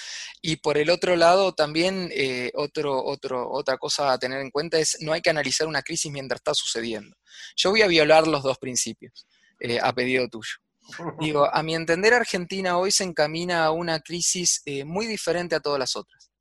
Y 0.43 0.57
por 0.57 0.77
el 0.77 0.91
otro 0.91 1.17
lado, 1.17 1.55
también 1.55 2.11
eh, 2.13 2.51
otro, 2.55 3.03
otro, 3.03 3.51
otra 3.51 3.79
cosa 3.79 4.13
a 4.13 4.19
tener 4.19 4.43
en 4.43 4.51
cuenta 4.51 4.79
es 4.79 4.99
no 5.01 5.15
hay 5.15 5.23
que 5.23 5.31
analizar 5.31 5.67
una 5.67 5.81
crisis 5.81 6.13
mientras 6.13 6.41
está 6.41 6.53
sucediendo. 6.53 7.17
Yo 7.57 7.71
voy 7.71 7.81
a 7.81 7.87
violar 7.87 8.27
los 8.27 8.43
dos 8.43 8.59
principios 8.59 9.27
eh, 9.61 9.79
a 9.83 9.91
pedido 9.95 10.29
tuyo. 10.29 10.57
Digo, 11.19 11.49
a 11.53 11.63
mi 11.63 11.75
entender, 11.75 12.13
Argentina 12.15 12.77
hoy 12.77 12.91
se 12.91 13.05
encamina 13.05 13.65
a 13.65 13.71
una 13.71 14.01
crisis 14.01 14.63
muy 14.85 15.07
diferente 15.07 15.55
a 15.55 15.61
todas 15.61 15.79
las 15.79 15.97
otras. 15.97 16.34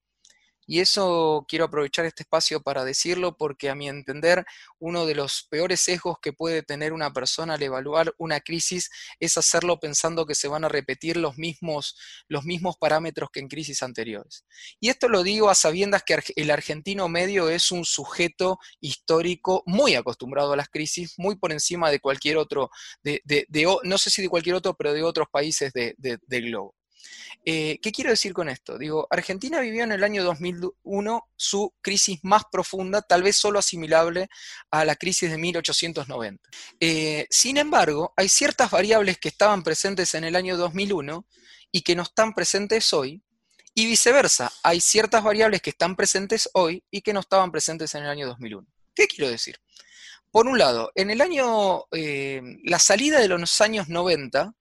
Y 0.74 0.80
eso 0.80 1.46
quiero 1.48 1.66
aprovechar 1.66 2.06
este 2.06 2.24
espacio 2.24 2.64
para 2.64 2.84
decirlo 2.84 3.38
porque 3.38 3.70
a 3.70 3.76
mi 3.76 3.88
entender 3.88 4.44
uno 4.80 5.06
de 5.06 5.14
los 5.14 5.46
peores 5.48 5.82
sesgos 5.82 6.18
que 6.20 6.34
puede 6.34 6.64
tener 6.64 6.94
una 6.94 7.14
persona 7.14 7.54
al 7.54 7.62
evaluar 7.62 8.16
una 8.18 8.40
crisis 8.40 8.90
es 9.20 9.38
hacerlo 9.38 9.80
pensando 9.80 10.26
que 10.26 10.34
se 10.34 10.48
van 10.48 10.66
a 10.66 10.70
repetir 10.70 11.18
los 11.18 11.38
mismos, 11.38 11.96
los 12.28 12.44
mismos 12.46 12.76
parámetros 12.76 13.30
que 13.32 13.40
en 13.40 13.50
crisis 13.50 13.84
anteriores. 13.84 14.46
Y 14.80 14.90
esto 14.90 15.10
lo 15.10 15.22
digo 15.22 15.52
a 15.52 15.54
sabiendas 15.54 16.02
que 16.02 16.18
el 16.36 16.50
argentino 16.50 17.08
medio 17.08 17.52
es 17.52 17.72
un 17.72 17.86
sujeto 17.86 18.58
histórico 18.82 19.62
muy 19.68 19.94
acostumbrado 19.94 20.54
a 20.54 20.58
las 20.58 20.70
crisis, 20.70 21.14
muy 21.20 21.36
por 21.36 21.52
encima 21.52 21.92
de 21.92 22.00
cualquier 22.00 22.38
otro, 22.38 22.72
de, 23.04 23.22
no 23.84 24.00
sé 24.00 24.10
si 24.10 24.24
de 24.24 24.30
cualquier 24.30 24.56
otro, 24.56 24.74
pero 24.74 24.92
de 24.92 25.04
otros 25.04 25.28
países 25.32 25.72
del 25.72 26.46
globo. 26.46 26.74
Eh, 27.46 27.80
¿Qué 27.82 27.92
quiero 27.92 28.10
decir 28.10 28.34
con 28.34 28.50
esto? 28.50 28.78
Digo, 28.78 29.08
Argentina 29.10 29.60
vivió 29.60 29.84
en 29.84 29.92
el 29.92 30.04
año 30.04 30.24
2001 30.24 31.30
su 31.36 31.74
crisis 31.82 32.20
más 32.24 32.44
profunda, 32.52 33.02
tal 33.02 33.24
vez 33.24 33.36
solo 33.36 33.60
asimilable 33.60 34.30
a 34.72 34.86
la 34.86 34.96
crisis 34.96 35.30
de 35.30 35.38
1890. 35.38 36.50
Eh, 36.80 37.28
sin 37.30 37.58
embargo, 37.58 38.14
hay 38.16 38.30
ciertas 38.30 38.72
variables 38.72 39.18
que 39.18 39.30
estaban 39.30 39.64
presentes 39.64 40.16
en 40.16 40.24
el 40.24 40.36
año 40.36 40.58
2001 40.58 41.26
y 41.72 41.82
que 41.82 41.96
no 41.96 42.04
están 42.04 42.34
presentes 42.34 42.94
hoy, 42.94 43.22
y 43.76 43.88
viceversa, 43.88 44.52
hay 44.62 44.80
ciertas 44.80 45.24
variables 45.24 45.62
que 45.62 45.72
están 45.72 45.96
presentes 45.96 46.50
hoy 46.54 46.84
y 46.92 47.02
que 47.02 47.14
no 47.14 47.22
estaban 47.22 47.52
presentes 47.52 47.96
en 47.96 48.04
el 48.04 48.10
año 48.10 48.28
2001. 48.28 48.68
¿Qué 48.94 49.08
quiero 49.08 49.32
decir? 49.32 49.60
Por 50.30 50.48
un 50.48 50.58
lado, 50.58 50.92
en 50.96 51.10
el 51.10 51.22
año, 51.22 51.86
eh, 51.92 52.42
la 52.64 52.80
salida 52.80 53.20
de 53.20 53.28
los 53.28 53.62
años 53.62 53.90
90 53.90 54.54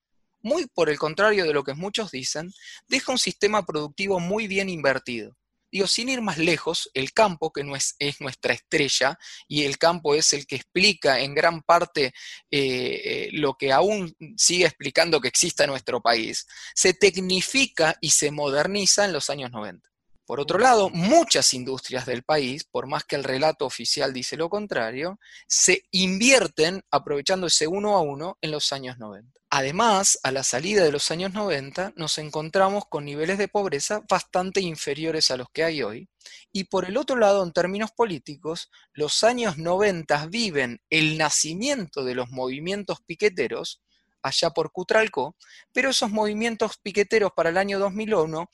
muy 0.43 0.67
por 0.67 0.91
el 0.91 0.99
contrario 0.99 1.45
de 1.45 1.53
lo 1.53 1.65
que 1.65 1.75
muchos 1.75 2.11
dicen, 2.11 2.53
deja 2.89 3.13
un 3.13 3.19
sistema 3.19 3.65
productivo 3.65 4.21
muy 4.21 4.47
bien 4.47 4.69
invertido. 4.69 5.37
Digo, 5.73 5.87
sin 5.87 6.11
ir 6.11 6.21
más 6.21 6.37
lejos, 6.37 6.91
el 6.93 7.15
campo, 7.15 7.51
que 7.51 7.65
no 7.65 7.75
es, 7.75 7.97
es 7.99 8.21
nuestra 8.21 8.53
estrella, 8.53 9.19
y 9.49 9.63
el 9.65 9.79
campo 9.79 10.15
es 10.15 10.35
el 10.35 10.47
que 10.47 10.57
explica 10.57 11.21
en 11.21 11.35
gran 11.35 11.63
parte 11.63 12.07
eh, 12.07 12.13
eh, 12.51 13.29
lo 13.33 13.55
que 13.55 13.73
aún 13.73 14.15
sigue 14.37 14.67
explicando 14.67 15.19
que 15.19 15.29
existe 15.29 15.65
en 15.65 15.71
nuestro 15.71 16.03
país, 16.03 16.47
se 16.75 16.93
tecnifica 16.93 17.97
y 18.03 18.11
se 18.11 18.31
moderniza 18.31 19.07
en 19.07 19.15
los 19.15 19.31
años 19.31 19.51
90. 19.51 19.89
Por 20.27 20.41
otro 20.41 20.59
lado, 20.59 20.91
muchas 20.91 21.53
industrias 21.55 22.05
del 22.05 22.23
país, 22.23 22.65
por 22.65 22.87
más 22.87 23.05
que 23.05 23.17
el 23.17 23.25
relato 23.25 23.65
oficial 23.65 24.13
dice 24.13 24.37
lo 24.37 24.51
contrario, 24.51 25.19
se 25.47 25.85
invierten 25.91 26.83
aprovechando 26.91 27.47
ese 27.47 27.67
uno 27.67 27.97
a 27.97 28.03
uno 28.03 28.37
en 28.43 28.51
los 28.51 28.73
años 28.73 28.99
90. 28.99 29.32
Además, 29.55 30.19
a 30.23 30.33
la 30.33 30.45
salida 30.45 30.83
de 30.83 30.91
los 30.91 31.11
años 31.11 31.35
90 31.35 31.93
nos 31.97 32.17
encontramos 32.17 32.87
con 32.87 33.05
niveles 33.05 33.37
de 33.37 33.49
pobreza 33.49 34.01
bastante 34.09 34.63
inferiores 34.63 35.31
a 35.31 35.37
los 35.37 35.51
que 35.51 35.63
hay 35.63 35.83
hoy. 35.83 36.09
Y 36.53 36.65
por 36.65 36.87
el 36.87 36.97
otro 36.97 37.17
lado, 37.17 37.45
en 37.45 37.53
términos 37.53 37.91
políticos, 37.91 38.71
los 38.95 39.23
años 39.23 39.59
90 39.59 40.25
viven 40.29 40.81
el 40.89 41.19
nacimiento 41.19 42.03
de 42.03 42.15
los 42.15 42.31
movimientos 42.31 43.03
piqueteros, 43.03 43.83
allá 44.23 44.49
por 44.53 44.73
Cutralcó, 44.73 45.37
pero 45.71 45.91
esos 45.91 46.11
movimientos 46.11 46.79
piqueteros 46.79 47.33
para 47.37 47.51
el 47.51 47.59
año 47.59 47.79
2001 47.79 48.49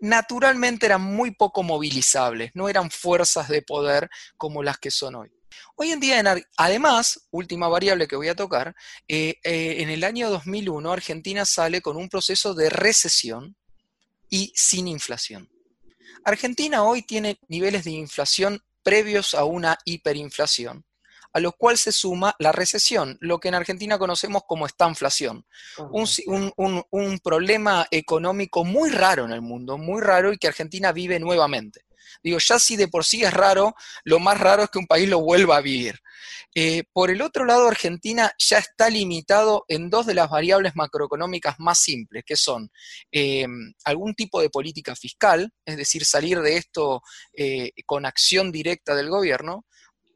naturalmente 0.00 0.86
eran 0.86 1.02
muy 1.02 1.32
poco 1.32 1.62
movilizables, 1.62 2.50
no 2.54 2.70
eran 2.70 2.90
fuerzas 2.90 3.50
de 3.50 3.60
poder 3.60 4.08
como 4.38 4.62
las 4.62 4.78
que 4.78 4.90
son 4.90 5.16
hoy. 5.16 5.30
Hoy 5.76 5.92
en 5.92 6.00
día, 6.00 6.22
además, 6.56 7.26
última 7.30 7.68
variable 7.68 8.06
que 8.06 8.16
voy 8.16 8.28
a 8.28 8.36
tocar, 8.36 8.74
eh, 9.08 9.36
eh, 9.42 9.76
en 9.78 9.90
el 9.90 10.04
año 10.04 10.30
2001 10.30 10.92
Argentina 10.92 11.44
sale 11.44 11.80
con 11.80 11.96
un 11.96 12.08
proceso 12.08 12.54
de 12.54 12.70
recesión 12.70 13.56
y 14.30 14.52
sin 14.54 14.88
inflación. 14.88 15.50
Argentina 16.24 16.84
hoy 16.84 17.02
tiene 17.02 17.38
niveles 17.48 17.84
de 17.84 17.90
inflación 17.90 18.62
previos 18.82 19.34
a 19.34 19.44
una 19.44 19.78
hiperinflación 19.84 20.84
a 21.34 21.40
lo 21.40 21.52
cual 21.52 21.76
se 21.76 21.90
suma 21.90 22.34
la 22.38 22.52
recesión, 22.52 23.18
lo 23.20 23.40
que 23.40 23.48
en 23.48 23.56
Argentina 23.56 23.98
conocemos 23.98 24.44
como 24.46 24.66
estanflación. 24.66 25.44
Un, 25.90 26.52
un, 26.56 27.18
problema 27.18 27.86
económico 27.90 28.64
muy 28.64 28.90
raro 28.90 29.24
en 29.24 29.32
el 29.32 29.42
mundo, 29.42 29.76
muy 29.76 30.00
raro 30.00 30.32
y 30.32 30.38
que 30.38 30.46
Argentina 30.46 30.92
vive 30.92 31.18
nuevamente. 31.18 31.86
Digo, 32.22 32.38
ya 32.38 32.58
si 32.58 32.76
de 32.76 32.88
por 32.88 33.04
sí 33.04 33.24
es 33.24 33.32
raro, 33.32 33.74
lo 34.04 34.18
más 34.18 34.38
raro 34.38 34.64
es 34.64 34.70
que 34.70 34.78
un 34.78 34.86
país 34.86 35.08
lo 35.08 35.20
vuelva 35.20 35.56
a 35.56 35.60
vivir. 35.60 35.98
Eh, 36.54 36.84
por 36.92 37.10
el 37.10 37.20
otro 37.20 37.44
lado, 37.44 37.66
Argentina 37.66 38.32
ya 38.38 38.58
está 38.58 38.88
limitado 38.88 39.64
en 39.68 39.90
dos 39.90 40.06
de 40.06 40.14
las 40.14 40.30
variables 40.30 40.76
macroeconómicas 40.76 41.56
más 41.58 41.80
simples, 41.80 42.22
que 42.24 42.36
son 42.36 42.70
eh, 43.10 43.46
algún 43.84 44.14
tipo 44.14 44.40
de 44.40 44.50
política 44.50 44.94
fiscal, 44.94 45.52
es 45.64 45.76
decir, 45.76 46.04
salir 46.04 46.40
de 46.40 46.56
esto 46.56 47.02
eh, 47.36 47.72
con 47.86 48.06
acción 48.06 48.52
directa 48.52 48.94
del 48.94 49.10
gobierno, 49.10 49.66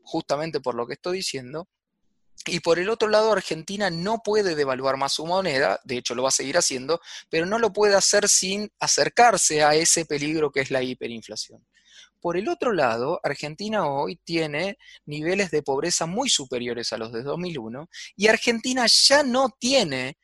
justamente 0.02 0.60
por 0.60 0.74
lo 0.74 0.86
que 0.86 0.94
estoy 0.94 1.18
diciendo, 1.18 1.68
y 2.46 2.60
por 2.60 2.78
el 2.78 2.88
otro 2.88 3.08
lado, 3.08 3.32
Argentina 3.32 3.90
no 3.90 4.22
puede 4.22 4.54
devaluar 4.54 4.96
más 4.96 5.14
su 5.14 5.26
moneda, 5.26 5.80
de 5.84 5.98
hecho 5.98 6.14
lo 6.14 6.22
va 6.22 6.28
a 6.28 6.32
seguir 6.32 6.56
haciendo, 6.56 7.00
pero 7.28 7.46
no 7.46 7.58
lo 7.58 7.72
puede 7.72 7.94
hacer 7.94 8.28
sin 8.28 8.70
acercarse 8.78 9.62
a 9.62 9.74
ese 9.74 10.06
peligro 10.06 10.50
que 10.50 10.60
es 10.60 10.70
la 10.70 10.82
hiperinflación. 10.82 11.66
Por 12.20 12.36
el 12.36 12.48
otro 12.48 12.72
lado, 12.72 13.20
Argentina 13.22 13.86
hoy 13.86 14.20
tiene 14.24 14.78
niveles 15.06 15.50
de 15.50 15.62
pobreza 15.62 16.06
muy 16.06 16.28
superiores 16.28 16.92
a 16.92 16.98
los 16.98 17.12
de 17.12 17.22
2001 17.22 17.88
y 18.16 18.26
Argentina 18.26 18.86
ya 18.86 19.22
no 19.22 19.50
tiene 19.58 20.18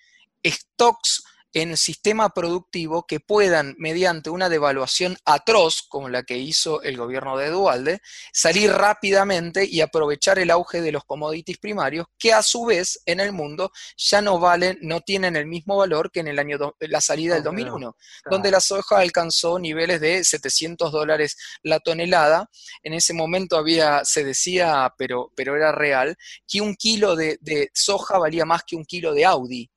stocks 0.45 1.22
en 1.55 1.76
sistema 1.76 2.30
productivo 2.30 3.07
que 3.07 3.20
puedan, 3.20 3.76
mediante 3.78 4.28
una 4.28 4.48
devaluación 4.48 5.16
atroz, 5.24 5.82
como 5.88 6.09
la 6.09 6.24
que 6.24 6.36
hizo 6.36 6.82
el 6.82 6.96
gobierno 6.96 7.38
de 7.38 7.50
Dualde, 7.50 8.00
salir 8.32 8.72
rápidamente 8.72 9.64
y 9.64 9.80
aprovechar 9.80 10.40
el 10.40 10.50
auge 10.50 10.82
de 10.82 10.90
los 10.90 11.05
commodities 11.05 11.59
primarios, 11.59 12.07
que 12.18 12.32
a 12.32 12.42
su 12.42 12.64
vez 12.64 13.00
en 13.07 13.20
el 13.20 13.32
mundo 13.32 13.70
ya 13.96 14.20
no 14.20 14.40
valen, 14.40 14.78
no 14.82 15.00
tienen 15.00 15.36
el 15.36 15.46
mismo 15.46 15.76
valor 15.76 16.11
que 16.11 16.20
en 16.20 16.28
el 16.28 16.40
año 16.40 16.74
la 16.80 17.00
salida 17.00 17.34
del 17.34 17.44
2001, 17.44 17.96
donde 18.28 18.50
la 18.50 18.61
soja 18.61 18.98
alcanzó 18.98 19.61
niveles 19.61 20.00
de 20.00 20.24
700 20.24 20.90
dólares 20.90 21.36
la 21.62 21.78
tonelada. 21.78 22.50
En 22.82 22.94
ese 22.94 23.14
momento 23.14 23.57
había, 23.57 24.05
se 24.05 24.24
decía, 24.24 24.92
pero, 24.98 25.30
pero 25.36 25.55
era 25.55 25.70
real, 25.70 26.16
que 26.48 26.61
un 26.61 26.74
kilo 26.74 27.14
de, 27.14 27.38
de 27.40 27.70
soja 27.72 28.18
valía 28.18 28.44
más 28.44 28.64
que 28.66 28.74
un 28.74 28.84
kilo 28.84 29.14
de 29.14 29.24
Audi 29.24 29.70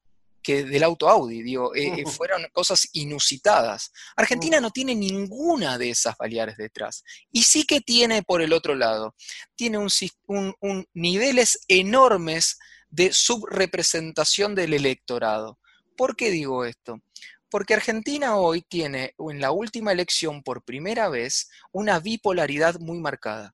que 0.48 0.64
del 0.64 0.84
auto 0.84 1.10
Audi, 1.10 1.44
digo, 1.44 1.76
eh, 1.76 1.92
eh, 1.98 2.06
fueron 2.06 2.48
cosas 2.54 2.88
inusitadas. 2.94 3.92
Argentina 4.16 4.62
no 4.62 4.72
tiene 4.72 4.96
ninguna 4.96 5.78
de 5.78 5.90
esas 5.90 6.16
variables 6.16 6.56
detrás. 6.56 7.04
Y 7.34 7.44
sí 7.44 7.66
que 7.66 7.82
tiene 7.82 8.24
por 8.24 8.42
el 8.42 8.54
otro 8.54 8.74
lado, 8.74 9.14
tiene 9.56 9.78
un, 9.78 10.88
niveles 10.94 11.60
enormes 11.68 12.60
de 12.90 13.12
subrepresentación 13.12 14.56
del 14.56 14.74
electorado. 14.74 15.60
¿Por 15.98 16.16
qué 16.16 16.32
digo 16.32 16.64
esto? 16.64 17.02
Porque 17.50 17.74
Argentina 17.74 18.38
hoy 18.38 18.62
tiene, 18.62 19.16
en 19.20 19.42
la 19.42 19.52
última 19.52 19.92
elección 19.92 20.44
por 20.44 20.64
primera 20.64 21.10
vez, 21.10 21.50
una 21.74 22.00
bipolaridad 22.00 22.80
muy 22.80 23.00
marcada. 23.02 23.54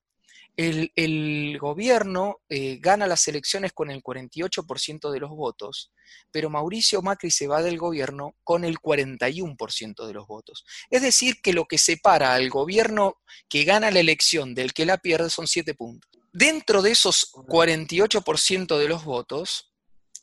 El, 0.56 1.58
gobierno 1.58 2.40
eh, 2.48 2.78
gana 2.80 3.06
las 3.06 3.26
elecciones 3.26 3.72
con 3.72 3.90
el 3.90 4.02
48% 4.02 5.10
de 5.10 5.20
los 5.20 5.30
votos, 5.30 5.92
pero 6.30 6.50
Mauricio 6.50 7.02
Macri 7.02 7.30
se 7.30 7.48
va 7.48 7.62
del 7.62 7.78
gobierno 7.78 8.36
con 8.44 8.64
el 8.64 8.78
41% 8.78 10.06
de 10.06 10.12
los 10.12 10.26
votos. 10.26 10.64
Es 10.90 11.02
decir, 11.02 11.40
que 11.42 11.52
lo 11.52 11.64
que 11.64 11.78
separa 11.78 12.34
al 12.34 12.50
gobierno 12.50 13.16
que 13.48 13.64
gana 13.64 13.90
la 13.90 14.00
elección 14.00 14.54
del 14.54 14.72
que 14.72 14.86
la 14.86 14.98
pierde 14.98 15.30
son 15.30 15.46
7 15.46 15.74
puntos. 15.74 16.10
Dentro 16.32 16.82
de 16.82 16.90
esos 16.92 17.30
48% 17.32 18.78
de 18.78 18.88
los 18.88 19.04
votos, 19.04 19.72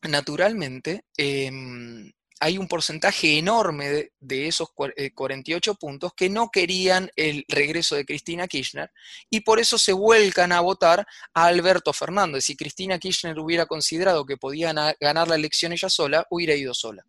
naturalmente, 0.01 1.05
em, 1.17 2.11
hay 2.41 2.57
un 2.57 2.67
porcentaje 2.67 3.37
enorme 3.37 4.09
de, 4.19 4.47
esos 4.47 4.69
48 4.71 5.71
eh, 5.71 5.75
puntos 5.79 6.11
que 6.17 6.27
no 6.27 6.49
querían 6.49 7.11
el 7.15 7.45
regreso 7.47 7.95
de 7.95 8.03
Cristina 8.03 8.47
Kirchner 8.47 8.91
y 9.29 9.41
por 9.41 9.59
eso 9.59 9.77
se 9.77 9.93
vuelcan 9.93 10.51
a 10.51 10.59
votar 10.59 11.05
a 11.35 11.45
Alberto 11.45 11.93
Fernández. 11.93 12.45
Si 12.45 12.57
Cristina 12.57 12.97
Kirchner 12.97 13.37
hubiera 13.37 13.67
considerado 13.67 14.25
que 14.25 14.37
podía 14.37 14.73
ganar 14.99 15.27
la 15.27 15.35
elección 15.35 15.71
ella 15.71 15.87
sola, 15.87 16.25
hubiera 16.31 16.55
ido 16.55 16.73
sola 16.73 17.05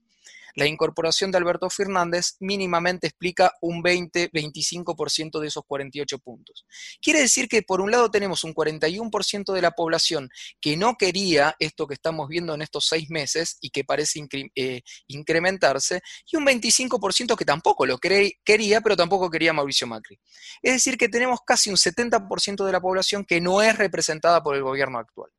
la 0.55 0.67
incorporación 0.67 1.31
de 1.31 1.39
Alberto 1.39 1.69
Fernández 1.71 2.37
mínimamente 2.41 3.07
explica 3.07 3.53
un 3.61 3.83
20-25% 3.83 5.41
de 5.41 5.49
esos 5.49 5.65
48 5.67 6.19
puntos. 6.19 6.67
Quiere 7.01 7.21
decir 7.21 7.49
que 7.49 7.63
por 7.63 7.81
un 7.81 7.91
lado 7.91 8.11
tenemos 8.11 8.45
un 8.45 8.55
41% 8.55 9.53
de 9.53 9.63
la 9.63 9.73
población 9.73 10.29
que 10.61 10.77
no 10.77 10.97
quería 10.97 11.55
esto 11.59 11.87
que 11.87 11.95
estamos 11.95 12.29
viendo 12.29 12.55
en 12.55 12.63
estos 12.63 12.87
seis 12.87 13.11
meses 13.11 13.59
y 13.61 13.71
que 13.71 13.85
parece 13.85 14.21
eh, 14.55 14.83
incrementarse, 15.09 16.01
y 16.31 16.37
un 16.37 16.47
25% 16.47 17.37
que 17.37 17.45
tampoco 17.45 17.87
lo 17.87 17.99
quería, 17.99 18.81
pero 18.81 18.97
tampoco 18.97 19.31
quería 19.31 19.53
Mauricio 19.53 19.87
Macri. 19.87 20.19
Es 20.63 20.73
decir, 20.75 20.97
que 20.97 21.09
tenemos 21.09 21.41
casi 21.47 21.71
un 21.71 21.77
70% 21.77 22.65
de 22.65 22.73
la 22.73 22.81
población 22.81 23.25
que 23.25 23.41
no 23.41 23.63
es 23.63 23.77
representada 23.77 24.43
por 24.43 24.57
el 24.57 24.63
gobierno 24.63 24.99
actual 24.99 25.31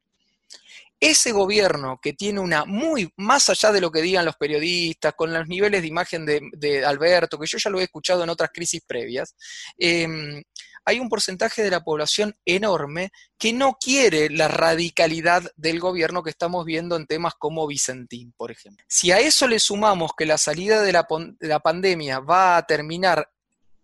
ese 1.04 1.34
gobierno 1.34 2.00
que 2.02 2.14
tiene 2.14 2.40
una 2.40 2.64
muy, 2.64 3.12
más 3.18 3.50
allá 3.50 3.74
de 3.74 3.82
lo 3.82 3.92
que 3.92 4.02
digan 4.02 4.24
los 4.24 4.38
periodistas, 4.38 5.14
con 5.16 5.34
los 5.34 5.50
niveles 5.50 5.82
de 5.82 5.88
imagen 5.90 6.26
de, 6.26 6.86
Alberto, 6.86 7.38
que 7.38 7.46
yo 7.46 7.58
ya 7.58 7.70
lo 7.70 7.82
he 7.82 7.84
escuchado 7.84 8.24
en 8.24 8.30
otras 8.30 8.52
crisis 8.54 8.82
previas, 8.88 9.36
em, 9.78 10.42
hay 10.86 11.00
un 11.00 11.10
porcentaje 11.10 11.62
de 11.62 11.72
la 11.72 11.84
población 11.84 12.38
enorme 12.46 13.12
que 13.38 13.52
no 13.52 13.74
quiere 13.74 14.30
la 14.30 14.48
radicalidad 14.48 15.44
del 15.58 15.82
gobierno 15.82 16.24
que 16.24 16.30
estamos 16.30 16.66
viendo 16.66 16.96
en 16.96 17.06
temas 17.06 17.34
como 17.38 17.68
Vicentín, 17.68 18.34
por 18.38 18.52
ejemplo. 18.52 18.86
Si 18.88 19.12
a 19.12 19.20
eso 19.20 19.46
le 19.48 19.60
sumamos 19.60 20.12
que 20.18 20.26
la 20.26 20.38
salida 20.38 20.82
de 20.82 20.94
la, 20.94 21.60
pandemia 21.60 22.20
va 22.22 22.56
a 22.56 22.66
terminar 22.66 23.30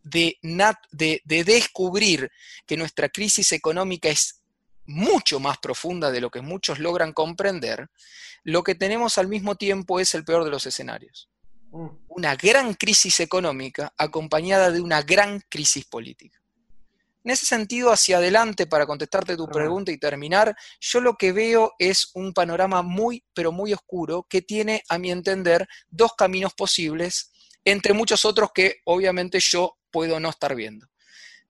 de, 0.04 0.38
de 0.42 1.44
descubrir 1.44 2.32
que 2.66 2.78
nuestra 2.78 3.10
crisis 3.10 3.52
económica 3.52 4.08
es 4.08 4.39
mucho 4.90 5.40
más 5.40 5.60
profunda 5.60 6.12
de 6.12 6.20
lo 6.20 6.32
que 6.32 6.42
muchos 6.42 6.80
logran 6.80 7.14
comprender, 7.14 7.90
lo 8.44 8.64
que 8.64 8.76
tenemos 8.76 9.18
al 9.18 9.28
mismo 9.28 9.56
tiempo 9.56 10.00
es 10.00 10.16
el 10.16 10.26
peor 10.26 10.44
de 10.44 10.50
los 10.50 10.66
escenarios. 10.66 11.30
Mm. 11.72 11.88
Una 12.08 12.36
gran 12.36 12.74
crisis 12.74 13.20
económica 13.20 13.94
acompañada 13.98 14.72
de 14.72 14.82
una 14.82 15.04
gran 15.04 15.42
crisis 15.48 15.86
política. 15.86 16.40
En 17.24 17.32
ese 17.32 17.46
sentido, 17.46 17.92
hacia 17.92 18.18
adelante, 18.18 18.66
para 18.66 18.88
contestarte 18.88 19.38
tu 19.38 19.48
pregunta 19.48 19.92
y 19.92 20.00
terminar, 20.00 20.56
yo 20.80 21.02
lo 21.02 21.16
que 21.16 21.34
veo 21.34 21.74
es 21.78 22.10
un 22.16 22.34
panorama 22.34 22.82
muy, 22.82 23.24
pero 23.34 23.52
muy 23.52 23.74
oscuro 23.74 24.26
que 24.28 24.42
tiene, 24.42 24.84
a 24.90 24.98
mi 24.98 25.12
entender, 25.12 25.68
dos 25.90 26.14
caminos 26.18 26.54
posibles, 26.56 27.32
entre 27.64 27.94
muchos 27.94 28.26
otros 28.26 28.50
que 28.56 28.78
obviamente 28.86 29.40
yo 29.40 29.78
puedo 29.92 30.20
no 30.20 30.30
estar 30.30 30.56
viendo. 30.56 30.88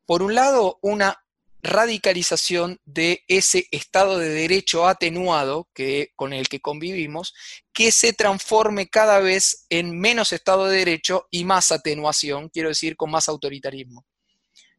Por 0.06 0.24
un 0.24 0.36
lado, 0.36 0.80
una 0.82 1.24
radicalización 1.62 2.80
de 2.86 3.24
ese 3.28 3.68
Estado 3.72 4.18
de 4.18 4.30
Derecho 4.30 4.88
atenuado 4.88 5.68
que, 5.74 6.12
con 6.16 6.34
el 6.34 6.48
que 6.48 6.62
convivimos, 6.62 7.34
que 7.74 7.92
se 7.92 8.14
transforme 8.14 8.90
cada 8.90 9.20
vez 9.20 9.66
en 9.70 10.00
menos 10.00 10.32
Estado 10.32 10.68
de 10.68 10.78
Derecho 10.78 11.28
y 11.32 11.44
más 11.44 11.72
atenuación, 11.72 12.50
quiero 12.50 12.70
decir, 12.70 12.96
con 12.96 13.12
más 13.12 13.28
autoritarismo. 13.28 14.06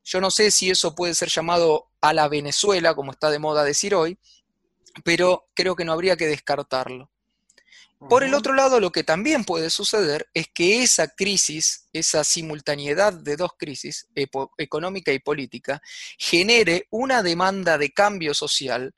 Yo 0.05 0.21
no 0.21 0.31
sé 0.31 0.51
si 0.51 0.71
eso 0.71 0.95
puede 0.95 1.15
ser 1.15 1.29
llamado 1.29 1.91
a 2.01 2.13
la 2.13 2.29
Venezuela, 2.29 2.95
como 2.95 3.13
está 3.13 3.31
de 3.31 3.39
moda 3.39 3.65
decir 3.65 3.95
hoy, 3.95 4.19
pero 5.05 5.49
creo 5.55 5.77
que 5.77 5.85
no 5.85 5.93
habría 5.93 6.17
que 6.17 6.27
descartarlo. 6.27 7.11
Por 8.09 8.25
el 8.25 8.33
otro 8.33 8.55
lado, 8.55 8.81
lo 8.81 8.91
que 8.93 9.05
también 9.05 9.45
puede 9.45 9.69
suceder 9.69 10.31
es 10.33 10.49
que 10.55 10.83
esa 10.83 11.09
crisis, 11.09 11.87
esa 11.93 12.25
simultaneidad 12.25 13.13
de 13.13 13.37
dos 13.37 13.53
crisis, 13.59 14.09
económica 14.57 15.13
y 15.13 15.19
política, 15.19 15.83
genere 16.19 16.87
una 16.91 17.23
demanda 17.23 17.77
de 17.77 17.91
cambio 17.91 18.33
social 18.33 18.95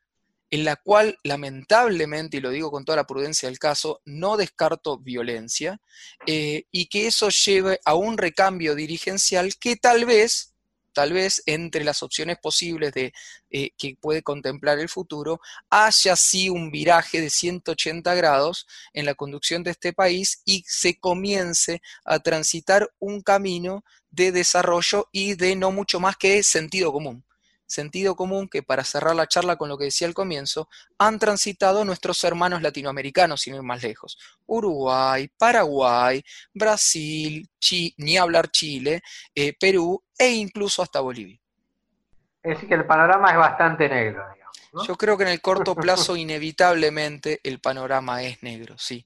en 0.53 0.65
la 0.65 0.77
cual 0.77 1.19
lamentablemente, 1.25 2.37
y 2.37 2.41
lo 2.41 2.51
digo 2.51 2.71
con 2.71 2.85
toda 2.85 2.97
la 2.97 3.07
prudencia 3.07 3.49
del 3.49 3.59
caso, 3.59 4.03
no 4.05 4.37
descarto 4.37 4.99
violencia, 4.99 5.81
eh, 6.27 6.65
y 6.71 6.87
que 6.87 7.07
eso 7.07 7.31
lleve 7.31 7.81
a 7.87 7.95
un 7.95 8.19
recambio 8.19 8.75
dirigencial 8.75 9.57
que 9.59 9.77
tal 9.77 10.05
vez 10.05 10.52
tal 10.93 11.13
vez 11.13 11.43
entre 11.47 11.85
las 11.85 12.03
opciones 12.03 12.39
posibles 12.39 12.93
de 12.93 13.13
eh, 13.51 13.71
que 13.77 13.97
puede 14.01 14.23
contemplar 14.23 14.79
el 14.79 14.89
futuro, 14.89 15.41
haya 15.71 16.13
así 16.13 16.49
un 16.49 16.71
viraje 16.71 17.21
de 17.21 17.31
180 17.31 18.15
grados 18.15 18.67
en 18.93 19.07
la 19.07 19.15
conducción 19.15 19.63
de 19.63 19.73
este 19.73 19.93
país 19.93 20.43
y 20.45 20.65
se 20.67 20.99
comience 20.99 21.83
a 22.05 22.19
transitar 22.21 22.91
un 22.99 23.23
camino 23.23 23.85
de 24.11 24.33
desarrollo 24.33 25.09
y 25.13 25.35
de 25.35 25.57
no 25.57 25.71
mucho 25.71 26.01
más 26.01 26.17
que 26.17 26.43
sentido 26.43 26.93
común 26.93 27.25
sentido 27.73 28.15
común 28.15 28.49
que, 28.49 28.63
para 28.63 28.85
cerrar 28.85 29.17
la 29.17 29.27
charla 29.27 29.57
con 29.57 29.69
lo 29.69 29.79
que 29.79 29.87
decía 29.87 30.07
al 30.07 30.15
comienzo, 30.15 30.69
han 30.99 31.19
transitado 31.19 31.85
nuestros 31.85 32.23
hermanos 32.25 32.63
latinoamericanos, 32.63 33.41
sin 33.41 33.55
ir 33.55 33.63
más 33.63 33.83
lejos. 33.83 34.19
Uruguay, 34.47 35.29
Paraguay, 35.39 36.23
Brasil, 36.53 37.49
ni 37.97 38.17
hablar 38.17 38.51
Chile, 38.51 39.03
eh, 39.35 39.55
Perú 39.59 40.03
e 40.23 40.35
incluso 40.35 40.83
hasta 40.83 41.01
Bolivia. 41.01 41.39
Es 42.43 42.55
decir, 42.55 42.69
que 42.69 42.75
el 42.77 42.87
panorama 42.87 43.31
es 43.31 43.37
bastante 43.37 43.89
negro. 43.89 44.25
Yo 44.87 44.97
creo 44.97 45.17
que 45.17 45.25
en 45.25 45.31
el 45.31 45.41
corto 45.41 45.75
plazo 45.85 46.17
inevitablemente 46.17 47.41
el 47.43 47.61
panorama 47.61 48.23
es 48.23 48.43
negro, 48.43 48.79
sí. 48.79 49.05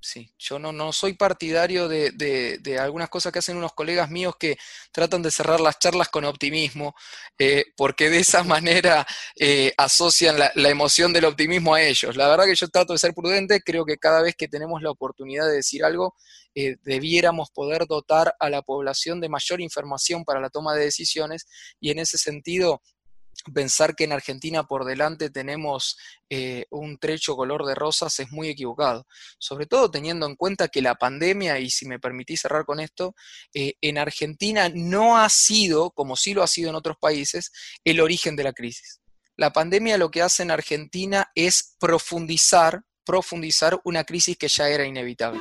Sí. 0.00 0.32
Yo 0.38 0.58
no, 0.58 0.72
no 0.72 0.92
soy 0.92 1.14
partidario 1.14 1.88
de, 1.88 2.78
algunas 2.80 3.08
cosas 3.08 3.32
que 3.32 3.38
hacen 3.38 3.56
unos 3.56 3.72
colegas 3.72 4.10
míos 4.10 4.34
que 4.38 4.56
tratan 4.92 5.22
de 5.22 5.30
cerrar 5.30 5.60
las 5.60 5.78
charlas 5.78 6.08
con 6.08 6.24
optimismo, 6.24 6.94
eh, 7.38 7.64
porque 7.76 8.10
de 8.10 8.18
esa 8.18 8.42
manera 8.44 9.06
eh, 9.38 9.72
asocian 9.76 10.38
la, 10.38 10.68
emoción 10.68 11.12
del 11.12 11.24
optimismo 11.24 11.74
a 11.74 11.82
ellos. 11.82 12.16
La 12.16 12.28
verdad 12.28 12.46
que 12.46 12.54
yo 12.54 12.68
trato 12.68 12.92
de 12.92 12.98
ser 12.98 13.14
prudente, 13.14 13.60
creo 13.60 13.84
que 13.84 13.96
cada 13.96 14.22
vez 14.22 14.34
que 14.36 14.48
tenemos 14.48 14.82
la 14.82 14.90
oportunidad 14.90 15.46
de 15.46 15.56
decir 15.56 15.84
algo, 15.84 16.14
eh, 16.54 16.76
debiéramos 16.84 17.50
poder 17.50 17.86
dotar 17.86 18.34
a 18.38 18.48
la 18.48 18.62
población 18.62 19.20
de 19.20 19.28
mayor 19.28 19.60
información 19.60 20.24
para 20.24 20.40
la 20.40 20.48
toma 20.48 20.74
de 20.74 20.84
decisiones 20.84 21.46
y 21.80 21.90
en 21.90 21.98
ese 21.98 22.16
sentido 22.16 22.80
pensar 23.52 23.94
que 23.94 24.04
en 24.04 24.12
Argentina 24.12 24.64
por 24.64 24.84
delante 24.84 25.30
tenemos 25.30 25.96
eh, 26.30 26.66
un 26.70 26.98
trecho 26.98 27.36
color 27.36 27.64
de 27.64 27.74
rosas 27.74 28.18
es 28.18 28.30
muy 28.32 28.48
equivocado, 28.48 29.06
sobre 29.38 29.66
todo 29.66 29.90
teniendo 29.90 30.26
en 30.26 30.36
cuenta 30.36 30.68
que 30.68 30.82
la 30.82 30.96
pandemia, 30.96 31.58
y 31.58 31.70
si 31.70 31.86
me 31.86 31.98
permitís 31.98 32.40
cerrar 32.40 32.64
con 32.64 32.80
esto, 32.80 33.14
eh, 33.54 33.74
en 33.80 33.98
Argentina 33.98 34.70
no 34.74 35.18
ha 35.18 35.28
sido, 35.28 35.90
como 35.90 36.16
sí 36.16 36.34
lo 36.34 36.42
ha 36.42 36.48
sido 36.48 36.70
en 36.70 36.76
otros 36.76 36.96
países, 37.00 37.52
el 37.84 38.00
origen 38.00 38.36
de 38.36 38.44
la 38.44 38.52
crisis. 38.52 39.00
La 39.36 39.52
pandemia 39.52 39.98
lo 39.98 40.10
que 40.10 40.22
hace 40.22 40.42
en 40.42 40.50
Argentina 40.50 41.30
es 41.34 41.76
profundizar, 41.78 42.82
profundizar 43.04 43.78
una 43.84 44.04
crisis 44.04 44.36
que 44.36 44.48
ya 44.48 44.68
era 44.68 44.84
inevitable. 44.84 45.40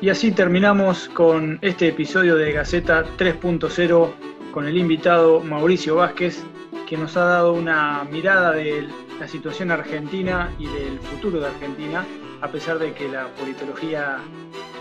Y 0.00 0.10
así 0.10 0.30
terminamos 0.30 1.08
con 1.08 1.58
este 1.62 1.88
episodio 1.88 2.36
de 2.36 2.52
Gaceta 2.52 3.04
3.0 3.16 4.52
con 4.52 4.66
el 4.66 4.76
invitado 4.76 5.40
Mauricio 5.40 5.96
Vázquez, 5.96 6.42
que 6.88 6.96
nos 6.96 7.16
ha 7.16 7.24
dado 7.24 7.52
una 7.52 8.04
mirada 8.04 8.52
de 8.52 8.88
la 9.20 9.28
situación 9.28 9.70
argentina 9.70 10.52
y 10.58 10.66
del 10.66 10.98
futuro 11.00 11.40
de 11.40 11.46
Argentina, 11.46 12.04
a 12.40 12.48
pesar 12.48 12.78
de 12.78 12.94
que 12.94 13.08
la 13.08 13.28
politología 13.34 14.18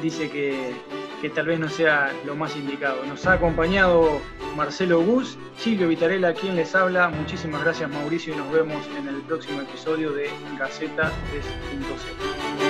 dice 0.02 0.30
que, 0.30 0.76
tal 1.34 1.48
vez 1.48 1.60
no 1.60 1.68
sea 1.70 2.14
lo 2.26 2.36
más 2.36 2.56
indicado. 2.56 3.04
Nos 3.06 3.26
ha 3.26 3.34
acompañado 3.34 4.22
Marcelo 4.56 5.02
Gus, 5.02 5.38
Silvio 5.58 5.88
Vitarella, 5.88 6.34
quien 6.34 6.56
les 6.56 6.76
habla. 6.76 7.10
Muchísimas 7.10 7.64
gracias 7.64 7.90
Mauricio 7.90 8.34
y 8.34 8.38
nos 8.38 8.52
vemos 8.52 8.86
en 8.98 9.08
el 9.08 9.22
próximo 9.22 9.62
episodio 9.62 10.12
de 10.12 10.30
Gaceta 10.58 11.12
3.0. 11.34 12.67